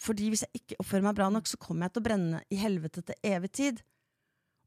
Fordi 0.00 0.30
hvis 0.32 0.46
jeg 0.46 0.62
ikke 0.62 0.78
oppfører 0.80 1.04
meg 1.10 1.16
bra 1.18 1.28
nok, 1.34 1.48
så 1.50 1.58
kommer 1.60 1.86
jeg 1.86 1.96
til 1.96 2.00
å 2.00 2.08
brenne 2.08 2.42
i 2.48 2.60
helvete 2.60 3.02
til 3.04 3.32
evig 3.34 3.50
tid. 3.58 3.82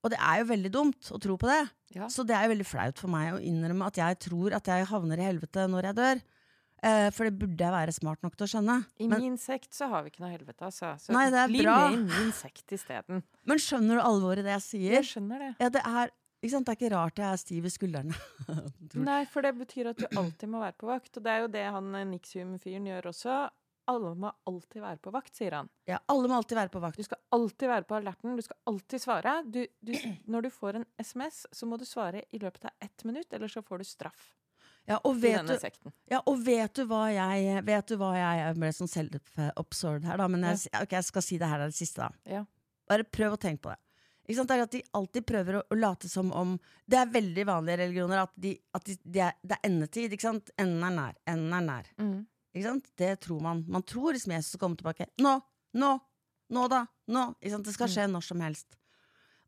Og 0.03 0.11
det 0.11 0.19
er 0.19 0.41
jo 0.41 0.49
veldig 0.51 0.71
dumt 0.73 1.09
å 1.15 1.19
tro 1.23 1.37
på 1.39 1.47
det. 1.47 1.61
ja. 1.95 2.09
Så 2.11 2.25
det 2.27 2.35
er 2.35 2.45
jo 2.45 2.51
veldig 2.53 2.67
flaut 2.67 2.99
for 2.99 3.09
meg 3.09 3.33
å 3.33 3.41
innrømme 3.41 3.87
at 3.87 3.97
jeg 4.01 4.19
tror 4.27 4.53
at 4.59 4.67
jeg 4.67 4.89
havner 4.91 5.21
i 5.21 5.29
helvete 5.29 5.63
når 5.71 5.89
jeg 5.89 5.97
dør. 6.01 6.23
Eh, 6.83 7.09
for 7.15 7.29
det 7.29 7.37
burde 7.39 7.63
jeg 7.63 7.71
være 7.71 7.93
smart 7.95 8.25
nok 8.25 8.33
til 8.35 8.43
å 8.43 8.49
skjønne. 8.51 8.75
I 8.99 9.07
Men, 9.07 9.21
min 9.23 9.37
sekt 9.39 9.71
så 9.75 9.87
har 9.91 10.03
vi 10.03 10.11
ikke 10.11 10.25
noe 10.25 10.33
helvete, 10.33 10.67
altså. 10.67 10.91
Så 10.99 11.15
Nei, 11.15 11.29
det 11.31 11.39
er 11.39 11.53
bli 11.53 11.63
bra. 11.63 11.77
med 11.87 11.95
i 11.95 12.19
min 12.25 12.33
sekt 12.35 12.75
isteden. 12.75 13.23
men 13.47 13.61
skjønner 13.61 14.01
du 14.01 14.03
alvoret 14.03 14.43
i 14.43 14.47
det 14.49 14.57
jeg 14.57 14.65
sier? 14.67 14.97
Jeg 14.99 15.09
skjønner 15.13 15.45
det. 15.45 15.51
Ja, 15.63 15.71
det 15.71 15.83
er, 15.87 16.11
det 16.43 16.51
er 16.59 16.75
ikke 16.75 16.91
rart 16.91 17.23
jeg 17.23 17.29
er 17.29 17.39
stiv 17.39 17.69
i 17.69 17.71
skuldrene. 17.71 18.19
Nei, 19.09 19.21
for 19.31 19.47
det 19.47 19.53
betyr 19.61 19.93
at 19.93 20.03
du 20.03 20.07
alltid 20.11 20.51
må 20.51 20.59
være 20.59 20.75
på 20.83 20.91
vakt. 20.91 21.15
Og 21.15 21.23
det 21.23 21.31
er 21.31 21.45
jo 21.45 21.51
det 21.55 21.65
han 21.77 21.89
eh, 21.95 22.07
Nixium-fyren 22.11 22.91
gjør 22.91 23.11
også. 23.13 23.39
Alle 23.87 24.13
må 24.15 24.29
alltid 24.47 24.79
være 24.83 24.99
på 25.03 25.11
vakt, 25.11 25.33
sier 25.39 25.55
han. 25.55 25.71
Ja, 25.87 26.03
alle 26.11 26.27
må 26.27 26.35
alltid 26.35 26.59
være 26.59 26.71
på 26.71 26.83
vakt. 26.83 26.99
Du 26.99 27.07
skal 27.07 27.19
alltid 27.35 27.71
være 27.71 27.87
på 27.87 27.95
alerten. 27.95 28.35
Du 28.35 28.43
skal 28.43 28.59
alltid 28.71 29.07
svare. 29.07 29.39
Du, 29.47 29.63
du, 29.79 29.95
når 30.27 30.47
du 30.47 30.53
får 30.55 30.79
en 30.79 30.87
SMS, 30.99 31.45
så 31.51 31.67
må 31.67 31.79
du 31.79 31.87
svare 31.87 32.27
i 32.31 32.43
løpet 32.43 32.67
av 32.67 32.75
ett 32.83 33.03
minutt, 33.07 33.31
eller 33.31 33.51
så 33.51 33.63
får 33.63 33.83
du 33.83 33.87
straff 33.87 34.31
Ja, 34.89 34.97
og 35.07 35.15
i 35.15 35.21
vet 35.23 35.37
denne 35.39 35.55
du, 35.55 35.61
sekten. 35.61 35.93
ja, 36.11 36.19
og 36.27 36.41
vet 36.43 36.73
du 36.75 36.83
hva 36.89 37.05
jeg 37.13 37.61
Vet 37.63 37.87
du 37.87 37.95
hva 38.01 38.09
jeg 38.17 38.39
jeg 38.41 38.55
ble 38.59 38.71
sånn 38.75 38.89
selvoppsord 38.91 40.03
her, 40.09 40.19
da, 40.19 40.27
men 40.27 40.43
jeg, 40.49 40.67
ok, 40.81 40.97
jeg 40.97 41.07
skal 41.07 41.23
si 41.23 41.37
det 41.39 41.47
her 41.47 41.63
er 41.63 41.71
det 41.71 41.77
siste, 41.77 42.03
da. 42.03 42.35
Ja. 42.39 42.41
Bare 42.91 43.05
prøv 43.07 43.37
å 43.37 43.39
tenke 43.39 43.63
på 43.63 43.71
det. 43.71 43.79
Ikke 44.27 44.37
sant? 44.39 44.51
Det 44.51 44.55
er 44.57 44.65
at 44.65 44.75
De 44.75 44.81
alltid 44.99 45.25
prøver 45.27 45.57
å, 45.59 45.63
å 45.71 45.75
late 45.79 46.07
som 46.11 46.29
om 46.35 46.53
Det 46.87 46.99
er 46.99 47.09
veldig 47.11 47.43
vanlige 47.47 47.79
religioner 47.81 48.21
at, 48.21 48.31
de, 48.39 48.53
at 48.75 48.85
de, 48.87 48.95
de 49.03 49.23
er, 49.23 49.33
det 49.43 49.57
er 49.57 49.67
endetid. 49.71 50.13
ikke 50.15 50.27
sant? 50.29 50.51
Enden 50.59 50.83
er 50.87 50.95
nær. 50.95 51.17
Enden 51.27 51.55
er 51.57 51.65
nær. 51.67 51.89
Mm. 51.99 52.15
Ikke 52.53 52.67
sant? 52.69 52.87
Det 52.99 53.09
tror 53.25 53.41
man. 53.43 53.63
Man 53.67 53.83
tror 53.87 54.15
liksom 54.15 54.35
Jesus 54.35 54.59
kommer 54.61 54.79
tilbake. 54.79 55.09
Nå! 55.23 55.37
Nå! 55.79 55.91
Nå, 56.53 56.63
da! 56.71 56.83
Nå! 57.11 57.25
Ikke 57.41 57.55
sant? 57.55 57.67
Det 57.67 57.75
skal 57.75 57.91
skje 57.91 58.07
når 58.11 58.27
som 58.29 58.43
helst. 58.45 58.77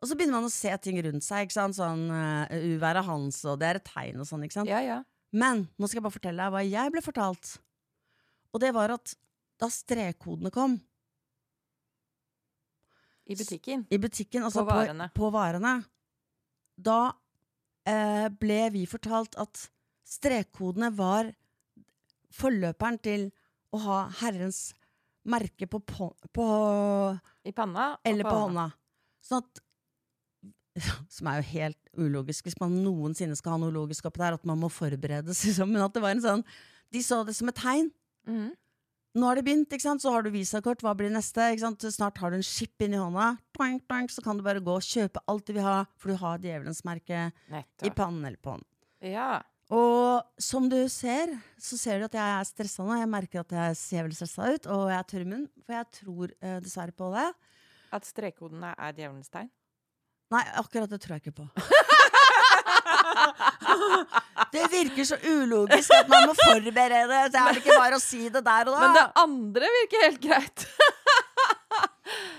Og 0.03 0.09
så 0.09 0.15
begynner 0.17 0.39
man 0.41 0.49
å 0.49 0.53
se 0.53 0.71
ting 0.83 0.97
rundt 1.05 1.23
seg. 1.23 1.47
Ikke 1.47 1.55
sant? 1.55 1.77
Sånn 1.77 2.07
uh, 2.11 2.51
Uværet 2.75 3.07
hans, 3.07 3.39
og 3.47 3.59
det 3.61 3.69
er 3.69 3.79
et 3.79 3.87
tegn 3.87 4.23
og 4.23 4.27
sånn. 4.27 4.43
ikke 4.47 4.59
sant? 4.59 4.71
Ja, 4.71 4.81
ja. 4.83 4.99
Men 5.33 5.65
nå 5.77 5.87
skal 5.87 5.99
jeg 5.99 6.05
bare 6.05 6.17
fortelle 6.17 6.43
deg 6.45 6.53
hva 6.53 6.63
jeg 6.65 6.93
ble 6.93 7.03
fortalt. 7.03 7.55
Og 8.53 8.61
det 8.63 8.71
var 8.75 8.93
at 8.95 9.15
da 9.59 9.69
strekkodene 9.71 10.51
kom 10.51 10.77
I 13.25 13.35
butikken. 13.35 13.85
i 13.89 13.97
butikken, 13.97 14.43
altså 14.43 14.63
På 14.65 14.69
varene. 14.75 15.09
på, 15.09 15.23
på 15.25 15.31
varene 15.33 15.75
da 16.75 17.15
eh, 17.87 18.27
ble 18.29 18.69
vi 18.73 18.85
fortalt 18.89 19.37
at 19.39 19.67
strekkodene 20.05 20.91
var 20.95 21.31
forløperen 22.35 22.99
til 22.99 23.29
å 23.75 23.79
ha 23.85 23.99
Herrens 24.21 24.73
merke 25.25 25.67
på, 25.67 25.79
på, 25.79 26.11
på 26.35 26.47
I 27.47 27.53
panna 27.55 27.95
Eller 28.05 28.27
på 28.27 28.35
hånda. 28.43 28.67
Sånn 29.25 29.41
at 29.41 29.61
Som 31.15 31.29
er 31.31 31.39
jo 31.39 31.47
helt 31.53 31.79
ulogisk, 31.95 32.47
hvis 32.47 32.59
man 32.61 32.75
noensinne 32.83 33.37
skal 33.39 33.55
ha 33.55 33.61
noe 33.63 33.73
logisk 33.75 34.07
oppi 34.09 34.23
der, 34.23 34.37
at 34.39 34.45
man 34.47 34.59
må 34.59 34.69
forberedes, 34.73 35.45
liksom. 35.47 35.71
Men 35.71 35.85
at 35.85 35.95
det 35.95 36.03
var 36.03 36.15
en 36.15 36.23
sånn 36.25 36.45
De 36.93 37.01
så 37.03 37.23
det 37.27 37.35
som 37.35 37.49
et 37.51 37.57
tegn. 37.59 37.89
Mm. 38.29 38.53
Nå 39.15 39.27
har 39.29 39.39
det 39.39 39.45
begynt, 39.47 39.71
ikke 39.71 39.85
sant? 39.85 40.03
så 40.03 40.11
har 40.11 40.25
du 40.25 40.29
visakort, 40.33 40.81
hva 40.83 40.91
blir 40.97 41.11
neste? 41.11 41.39
Ikke 41.53 41.63
sant? 41.63 41.83
Snart 41.95 42.19
har 42.19 42.33
du 42.33 42.37
en 42.37 42.43
chip 42.43 42.83
inni 42.83 42.99
hånda, 42.99 43.37
toink, 43.55 43.85
toink, 43.87 44.11
så 44.11 44.23
kan 44.23 44.35
du 44.35 44.43
bare 44.43 44.63
gå 44.63 44.75
og 44.75 44.83
kjøpe 44.83 45.23
alt 45.31 45.45
du 45.47 45.53
vil 45.55 45.63
ha, 45.63 45.77
for 45.95 46.11
du 46.11 46.19
har 46.19 46.41
djevelens 46.43 46.83
merke 46.87 47.29
i 47.47 47.91
pannen 47.95 48.25
eller 48.27 48.39
på 48.43 48.57
hånden. 48.57 48.67
Ja. 49.07 49.39
Og 49.73 50.41
som 50.41 50.67
du 50.69 50.77
ser, 50.91 51.31
så 51.57 51.79
ser 51.79 52.01
du 52.01 52.09
at 52.09 52.17
jeg 52.19 52.33
er 52.35 52.49
stressa 52.51 52.83
nå. 52.85 52.99
Jeg 52.99 53.09
merker 53.09 53.41
at 53.41 53.55
jeg 53.55 53.79
ser 53.79 54.03
veldig 54.03 54.19
stressa 54.19 54.51
ut, 54.51 54.67
og 54.75 54.83
jeg 54.91 54.97
er 54.99 55.07
tørr 55.09 55.23
i 55.23 55.29
munnen, 55.31 55.47
for 55.63 55.77
jeg 55.79 55.91
tror 56.01 56.35
eh, 56.35 56.59
dessverre 56.65 56.99
på 56.99 57.09
det. 57.15 57.29
At 57.95 58.09
strekkodene 58.11 58.75
er 58.75 58.99
djevelens 58.99 59.31
tegn. 59.31 59.49
Nei, 60.35 60.43
akkurat 60.59 60.91
det 60.91 60.99
tror 61.03 61.15
jeg 61.15 61.25
ikke 61.25 61.37
på. 61.39 61.45
det 64.55 64.65
virker 64.71 65.07
så 65.07 65.17
ulogisk 65.23 65.93
at 65.95 66.09
man 66.11 66.27
må 66.29 66.35
forberede. 66.37 67.21
Så 67.31 67.41
er 67.41 67.55
det 67.55 67.63
ikke 67.63 67.79
bare 67.79 67.99
å 67.99 68.03
si 68.03 68.21
det 68.27 68.43
der 68.45 68.69
og 68.69 68.75
da. 68.75 68.81
Men 68.83 68.97
det 68.97 69.05
andre 69.23 69.65
virker 69.79 70.07
helt 70.09 70.21
greit. 70.25 70.67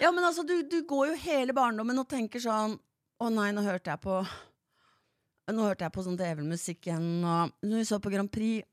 Ja, 0.01 0.11
men 0.13 0.25
altså, 0.25 0.43
du, 0.47 0.63
du 0.71 0.83
går 0.89 1.09
jo 1.11 1.15
hele 1.25 1.53
barndommen 1.57 1.99
og 1.99 2.07
tenker 2.09 2.41
sånn 2.43 2.77
Å 3.19 3.29
nei, 3.33 3.49
nå 3.57 3.63
hørte 3.65 3.91
jeg 3.91 4.01
på 4.05 4.19
Nå 5.57 5.65
hørte 5.67 5.85
jeg 5.87 5.95
på 5.95 6.05
sånn 6.05 6.19
djevelmusikk 6.21 6.87
igjen, 6.89 7.09
og 7.25 7.51
når 7.67 7.81
vi 7.81 7.87
så 7.89 7.99
på 8.03 8.11
Grand 8.13 8.31
Prix, 8.33 8.67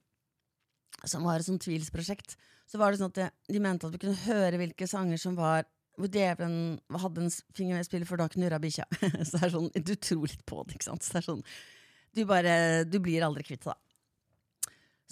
som 1.05 1.21
var 1.25 1.35
et 1.37 1.45
sånt 1.45 1.61
tvilsprosjekt, 1.61 2.33
så 2.69 2.75
var 2.81 2.89
det 2.89 2.97
sånn 3.01 3.11
at 3.11 3.19
de, 3.19 3.27
de 3.53 3.59
mente 3.61 3.85
at 3.85 3.93
vi 3.93 3.99
kunne 4.01 4.17
høre 4.23 4.57
hvilke 4.57 4.87
sanger 4.89 5.17
som 5.21 5.33
var 5.37 5.67
hvor 5.97 6.09
djevelen 6.09 6.79
hadde 7.03 7.21
en 7.27 7.31
finger 7.53 7.77
med 7.77 7.85
i 7.85 7.87
spillet, 7.87 8.07
for 8.09 8.17
da 8.17 8.27
knurra 8.33 8.59
bikkja. 8.63 8.85
så 9.27 9.37
det 9.37 9.43
er 9.47 9.53
sånn, 9.53 9.69
du 9.77 9.93
tror 9.95 10.25
litt 10.27 10.45
på 10.49 10.63
det, 10.65 10.75
ikke 10.79 10.89
sant. 10.89 11.05
Så 11.05 11.13
det 11.13 11.21
er 11.23 11.27
sånn, 11.31 11.43
du 12.13 12.23
bare 12.29 12.53
Du 12.89 12.99
blir 13.01 13.25
aldri 13.25 13.43
kvitt 13.45 13.63
det, 13.65 13.73
da. 13.73 13.79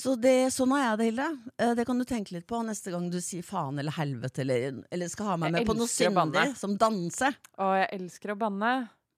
Så 0.02 0.16
det, 0.18 0.50
sånn 0.56 0.72
har 0.74 0.82
jeg 0.82 0.98
det, 0.98 1.06
Hilde. 1.12 1.26
Eh, 1.62 1.74
Det 1.78 1.86
kan 1.86 2.00
du 2.00 2.06
tenke 2.10 2.34
litt 2.34 2.48
på 2.50 2.62
neste 2.66 2.90
gang 2.94 3.10
du 3.12 3.20
sier 3.22 3.44
faen 3.46 3.78
eller 3.78 3.94
helvete, 3.94 4.42
eller, 4.42 4.80
eller 4.90 5.12
skal 5.12 5.34
ha 5.34 5.36
meg 5.38 5.54
med 5.54 5.68
på 5.68 5.76
noe 5.78 5.86
å 5.86 5.92
syndig, 5.92 6.46
som 6.58 6.74
danse. 6.80 7.30
Og 7.62 7.74
jeg 7.78 7.90
elsker 8.00 8.34
å 8.34 8.38
banne. 8.42 8.72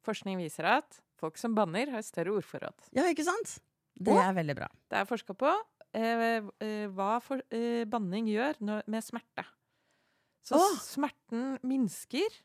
Forskning 0.04 0.42
viser 0.42 0.68
at 0.68 0.98
folk 1.22 1.38
som 1.40 1.54
banner, 1.56 1.94
har 1.94 2.04
større 2.04 2.34
ordforråd. 2.36 2.90
Ja, 2.98 3.06
ikke 3.08 3.24
sant? 3.24 3.60
Det 3.96 4.12
Og- 4.12 4.20
er 4.20 4.34
veldig 4.36 4.56
bra. 4.58 4.68
Det 4.92 4.98
er 5.00 5.06
forska 5.08 5.38
på 5.40 5.54
eh, 5.94 6.42
eh, 6.60 6.88
hva 6.92 7.22
for, 7.24 7.40
eh, 7.54 7.86
banning 7.86 8.28
gjør 8.28 8.60
når, 8.60 8.84
med 8.88 9.06
smerte. 9.06 9.46
Så 10.44 10.60
Åh! 10.60 10.80
smerten 10.84 11.54
minsker. 11.64 12.42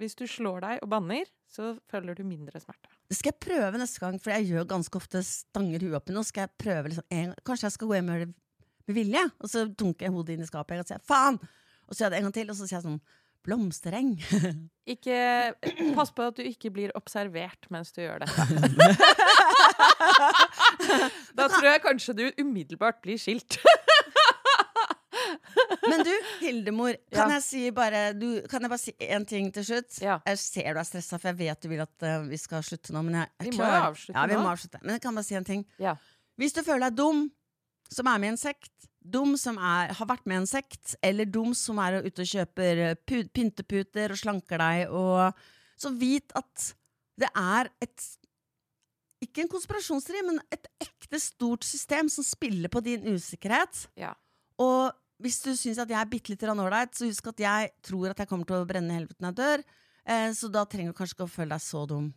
Hvis 0.00 0.14
du 0.16 0.22
slår 0.30 0.62
deg 0.64 0.80
og 0.80 0.88
banner, 0.88 1.28
så 1.50 1.74
føler 1.90 2.16
du 2.16 2.22
mindre 2.24 2.60
smerte. 2.62 2.88
Det 3.10 3.18
skal 3.18 3.34
jeg 3.34 3.42
prøve 3.44 3.80
neste 3.80 4.00
gang, 4.00 4.16
for 4.22 4.32
jeg 4.32 4.46
gjør 4.48 4.68
ganske 4.70 4.96
ofte 4.96 5.20
stanger 5.26 5.82
huet 5.84 5.98
opp 5.98 6.08
i 6.08 6.14
noe. 6.16 6.24
Skal 6.24 6.46
jeg 6.46 6.56
prøve 6.62 6.92
liksom 6.92 7.10
en, 7.12 7.34
Kanskje 7.44 7.68
jeg 7.68 7.76
skal 7.76 7.90
gå 7.90 7.98
hjem 7.98 8.08
og 8.08 8.16
gjøre 8.16 8.28
det 8.30 8.36
med 8.88 8.96
vilje? 8.96 9.24
Og 9.42 9.52
så 9.52 9.66
dunker 9.68 10.06
jeg 10.06 10.14
hodet 10.14 10.36
inn 10.36 10.46
i 10.46 10.48
skapet 10.48 10.80
og 10.80 10.88
sier 10.88 11.02
faen! 11.04 11.40
Og 11.90 11.92
så 11.92 12.04
gjør 12.04 12.06
jeg 12.06 12.14
det 12.14 12.20
en 12.20 12.28
gang 12.28 12.36
til, 12.38 12.52
og 12.52 12.56
så 12.56 12.70
sier 12.70 12.78
jeg 12.78 12.86
sånn 12.86 13.02
blomstereng. 13.44 14.14
Ikke, 14.94 15.18
pass 15.96 16.12
på 16.14 16.26
at 16.28 16.38
du 16.38 16.42
ikke 16.44 16.70
blir 16.74 16.92
observert 16.98 17.68
mens 17.72 17.92
du 17.94 18.00
gjør 18.02 18.24
det. 18.24 18.30
da 21.38 21.46
tror 21.46 21.68
jeg 21.68 21.82
kanskje 21.84 22.16
du 22.18 22.24
umiddelbart 22.40 22.98
blir 23.04 23.18
skilt. 23.20 23.58
Men 25.88 26.02
du, 26.04 26.10
Hildemor, 26.42 26.96
kan, 27.12 27.30
Ja. 27.30 27.38
jeg 27.38 27.42
si 27.46 27.62
bare, 27.70 28.12
du, 28.12 28.42
kan 28.50 28.60
jeg 28.60 28.70
bare 28.72 28.82
si 28.82 28.92
én 29.00 29.24
ting 29.26 29.50
til 29.54 29.64
slutt? 29.64 30.00
Ja. 30.04 30.18
Jeg 30.26 30.38
ser 30.42 30.74
du 30.74 30.80
er 30.82 30.84
stressa, 30.88 31.18
for 31.18 31.30
jeg 31.32 31.38
vet 31.40 31.60
du 31.62 31.68
vil 31.72 31.80
at 31.84 32.06
uh, 32.06 32.26
vi 32.28 32.36
skal 32.40 32.62
slutte 32.66 32.92
nå. 32.92 33.02
Men 33.06 33.20
jeg, 33.22 33.30
jeg 33.40 33.50
Vi 33.50 33.56
må 33.56 33.62
klarer- 33.64 33.86
avslutte 33.88 34.18
ja, 34.18 34.26
vi 34.26 34.34
nå. 34.36 34.42
må 34.44 34.50
avslutte. 34.52 34.80
Men 34.82 34.96
jeg 34.98 35.02
kan 35.06 35.14
bare 35.20 35.24
si 35.30 35.34
en 35.38 35.44
ting. 35.48 35.64
Ja. 35.80 35.94
Hvis 36.40 36.52
du 36.56 36.62
føler 36.66 36.90
deg 36.90 36.96
dum, 37.00 37.24
som 37.90 38.06
er 38.06 38.18
med 38.22 38.28
i 38.28 38.34
en 38.34 38.40
sekt, 38.40 38.72
dum 39.00 39.32
som 39.40 39.56
er, 39.58 39.94
har 39.96 40.06
vært 40.06 40.26
med 40.28 40.36
i 40.36 40.40
en 40.42 40.46
sekt, 40.50 40.94
eller 41.02 41.24
dum 41.24 41.54
som 41.56 41.78
er 41.82 42.02
ute 42.04 42.22
og 42.22 42.28
kjøper 42.34 42.82
eh, 42.90 43.24
pynteputer 43.32 44.12
og 44.12 44.20
slanker 44.20 44.60
deg, 44.60 44.90
og, 44.92 45.32
så 45.80 45.88
vit 45.96 46.30
at 46.36 46.74
det 47.20 47.30
er 47.36 47.70
et 47.80 48.04
ikke 49.24 49.42
en 49.44 49.50
konspirasjonsteori, 49.52 50.22
men 50.24 50.38
et 50.52 50.68
ekte 50.80 51.18
stort 51.20 51.64
system 51.66 52.08
som 52.12 52.24
spiller 52.24 52.70
på 52.72 52.80
din 52.84 53.02
usikkerhet. 53.12 53.82
Ja. 54.00 54.14
Og 54.60 54.92
hvis 55.20 55.40
du 55.44 55.52
syns 55.56 55.80
at 55.82 55.90
jeg 55.90 56.00
er 56.00 56.10
bitte 56.10 56.32
litt 56.32 56.44
ålreit, 56.48 56.94
så 56.96 57.08
husk 57.08 57.32
at 57.32 57.42
jeg 57.44 57.72
tror 57.86 58.12
at 58.12 58.22
jeg 58.22 58.30
kommer 58.30 58.48
til 58.48 58.60
å 58.60 58.68
brenne 58.68 58.92
i 58.92 59.00
helvete 59.00 59.20
når 59.22 59.32
jeg 59.32 59.40
dør. 59.40 59.64
Eh, 60.10 60.30
så 60.36 60.50
da 60.52 60.64
trenger 60.68 60.92
du 60.92 60.98
kanskje 60.98 61.18
ikke 61.18 61.28
å 61.28 61.34
føle 61.34 61.54
deg 61.54 61.64
så 61.64 61.84
dum. 61.88 62.12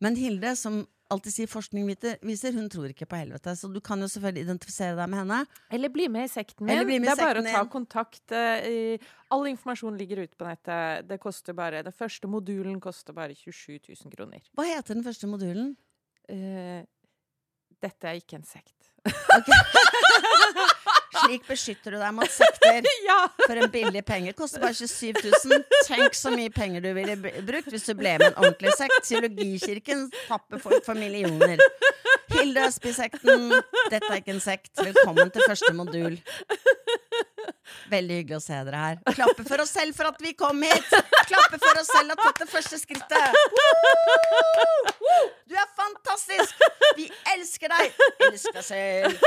Men 0.00 0.16
Hilde, 0.16 0.54
som 0.56 0.80
alltid 1.10 1.34
sier 1.34 1.50
forskning 1.50 1.88
viser, 2.24 2.54
hun 2.54 2.68
tror 2.72 2.92
ikke 2.92 3.08
på 3.10 3.18
helvete. 3.18 3.54
Så 3.58 3.68
du 3.72 3.80
kan 3.84 4.00
jo 4.00 4.08
selvfølgelig 4.10 4.46
identifisere 4.46 4.96
deg 4.98 5.10
med 5.10 5.22
henne. 5.24 5.40
Eller 5.74 5.92
bli 5.92 6.06
med 6.12 6.28
i 6.28 6.32
sekten 6.32 6.66
min. 6.66 6.82
Det 6.86 7.10
er 7.12 7.20
bare 7.20 7.42
å 7.42 7.46
ta 7.48 7.64
kontakt. 7.70 8.24
eh, 8.36 9.10
all 9.34 9.48
informasjon 9.50 9.98
ligger 9.98 10.24
ute 10.24 10.38
på 10.38 10.46
nettet. 10.46 11.08
Det 11.08 11.20
koster 11.22 11.56
bare, 11.56 11.82
Den 11.82 11.96
første 11.96 12.30
modulen 12.30 12.80
koster 12.80 13.16
bare 13.16 13.34
27 13.34 13.90
000 13.90 14.14
kroner. 14.14 14.40
Hva 14.54 14.68
heter 14.70 14.94
den 14.94 15.04
første 15.04 15.26
modulen? 15.26 15.76
Uh, 16.30 16.86
dette 17.82 18.06
er 18.06 18.20
ikke 18.20 18.38
en 18.38 18.46
sekt. 18.46 18.92
Slik 21.20 21.46
beskytter 21.48 21.94
du 21.94 21.98
deg 22.00 22.14
mot 22.16 22.32
sekter 22.32 22.86
ja! 23.08 23.18
for 23.44 23.60
en 23.60 23.70
billig 23.72 24.02
penge. 24.08 24.34
Koster 24.38 24.62
bare 24.62 24.74
27 24.74 25.20
000. 25.24 25.64
Tenk 25.88 26.16
så 26.16 26.32
mye 26.34 26.52
penger 26.54 26.84
du 26.84 26.90
ville 26.96 27.16
brukt 27.20 27.70
hvis 27.72 27.88
du 27.88 27.94
ble 27.98 28.16
med 28.20 28.30
en 28.30 28.38
ordentlig 28.40 28.74
sekt. 28.78 29.00
Psyologikirken 29.06 30.08
tapper 30.28 30.62
folk 30.62 30.84
for 30.86 30.98
millioner. 30.98 31.60
Hilde 32.30 32.62
Østby-sekten, 32.68 33.48
dette 33.90 34.06
er 34.06 34.20
ikke 34.20 34.36
en 34.36 34.42
sekt. 34.44 34.70
Velkommen 34.78 35.32
til 35.34 35.42
første 35.48 35.72
modul. 35.74 36.20
Veldig 37.90 38.16
hyggelig 38.20 38.38
å 38.38 38.42
se 38.44 38.58
dere 38.66 38.80
her. 38.84 38.98
Klappe 39.16 39.44
for 39.46 39.62
oss 39.64 39.72
selv 39.74 39.96
for 39.96 40.10
at 40.10 40.20
vi 40.22 40.32
kom 40.38 40.62
hit! 40.66 40.90
Klappe 41.30 41.58
for 41.60 41.80
oss 41.80 41.90
selv 41.90 42.14
at 42.14 42.22
dette 42.28 42.46
første 42.50 42.78
skrittet. 42.80 43.34
Du 45.50 45.54
er 45.58 45.68
fantastisk! 45.78 46.54
Vi 46.98 47.06
elsker 47.34 47.72
deg! 47.72 48.02
Elsk 48.28 48.52
deg 48.56 48.66
selv. 48.66 49.24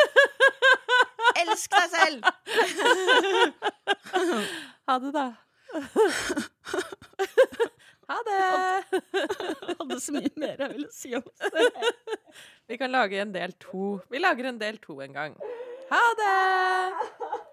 Elsk 1.43 1.77
deg 1.77 1.87
selv! 1.93 2.19
Ha 4.87 4.97
det, 4.99 5.11
da. 5.15 5.27
ha 8.11 8.17
det! 8.27 8.39
Jeg 8.43 9.77
hadde 9.79 9.99
så 10.03 10.15
mye 10.15 10.33
mer 10.43 10.59
jeg 10.65 10.73
ville 10.75 10.91
si 10.93 11.15
om 11.17 11.23
det. 11.55 11.69
Vi 12.69 12.77
kan 12.79 12.91
lage 12.93 13.19
en 13.23 13.33
del 13.35 13.55
to. 13.63 13.97
Vi 14.11 14.21
lager 14.21 14.51
en 14.51 14.59
del 14.61 14.77
to 14.83 14.99
en 15.03 15.15
gang. 15.15 15.39
Ha 15.89 16.03
det! 16.19 17.52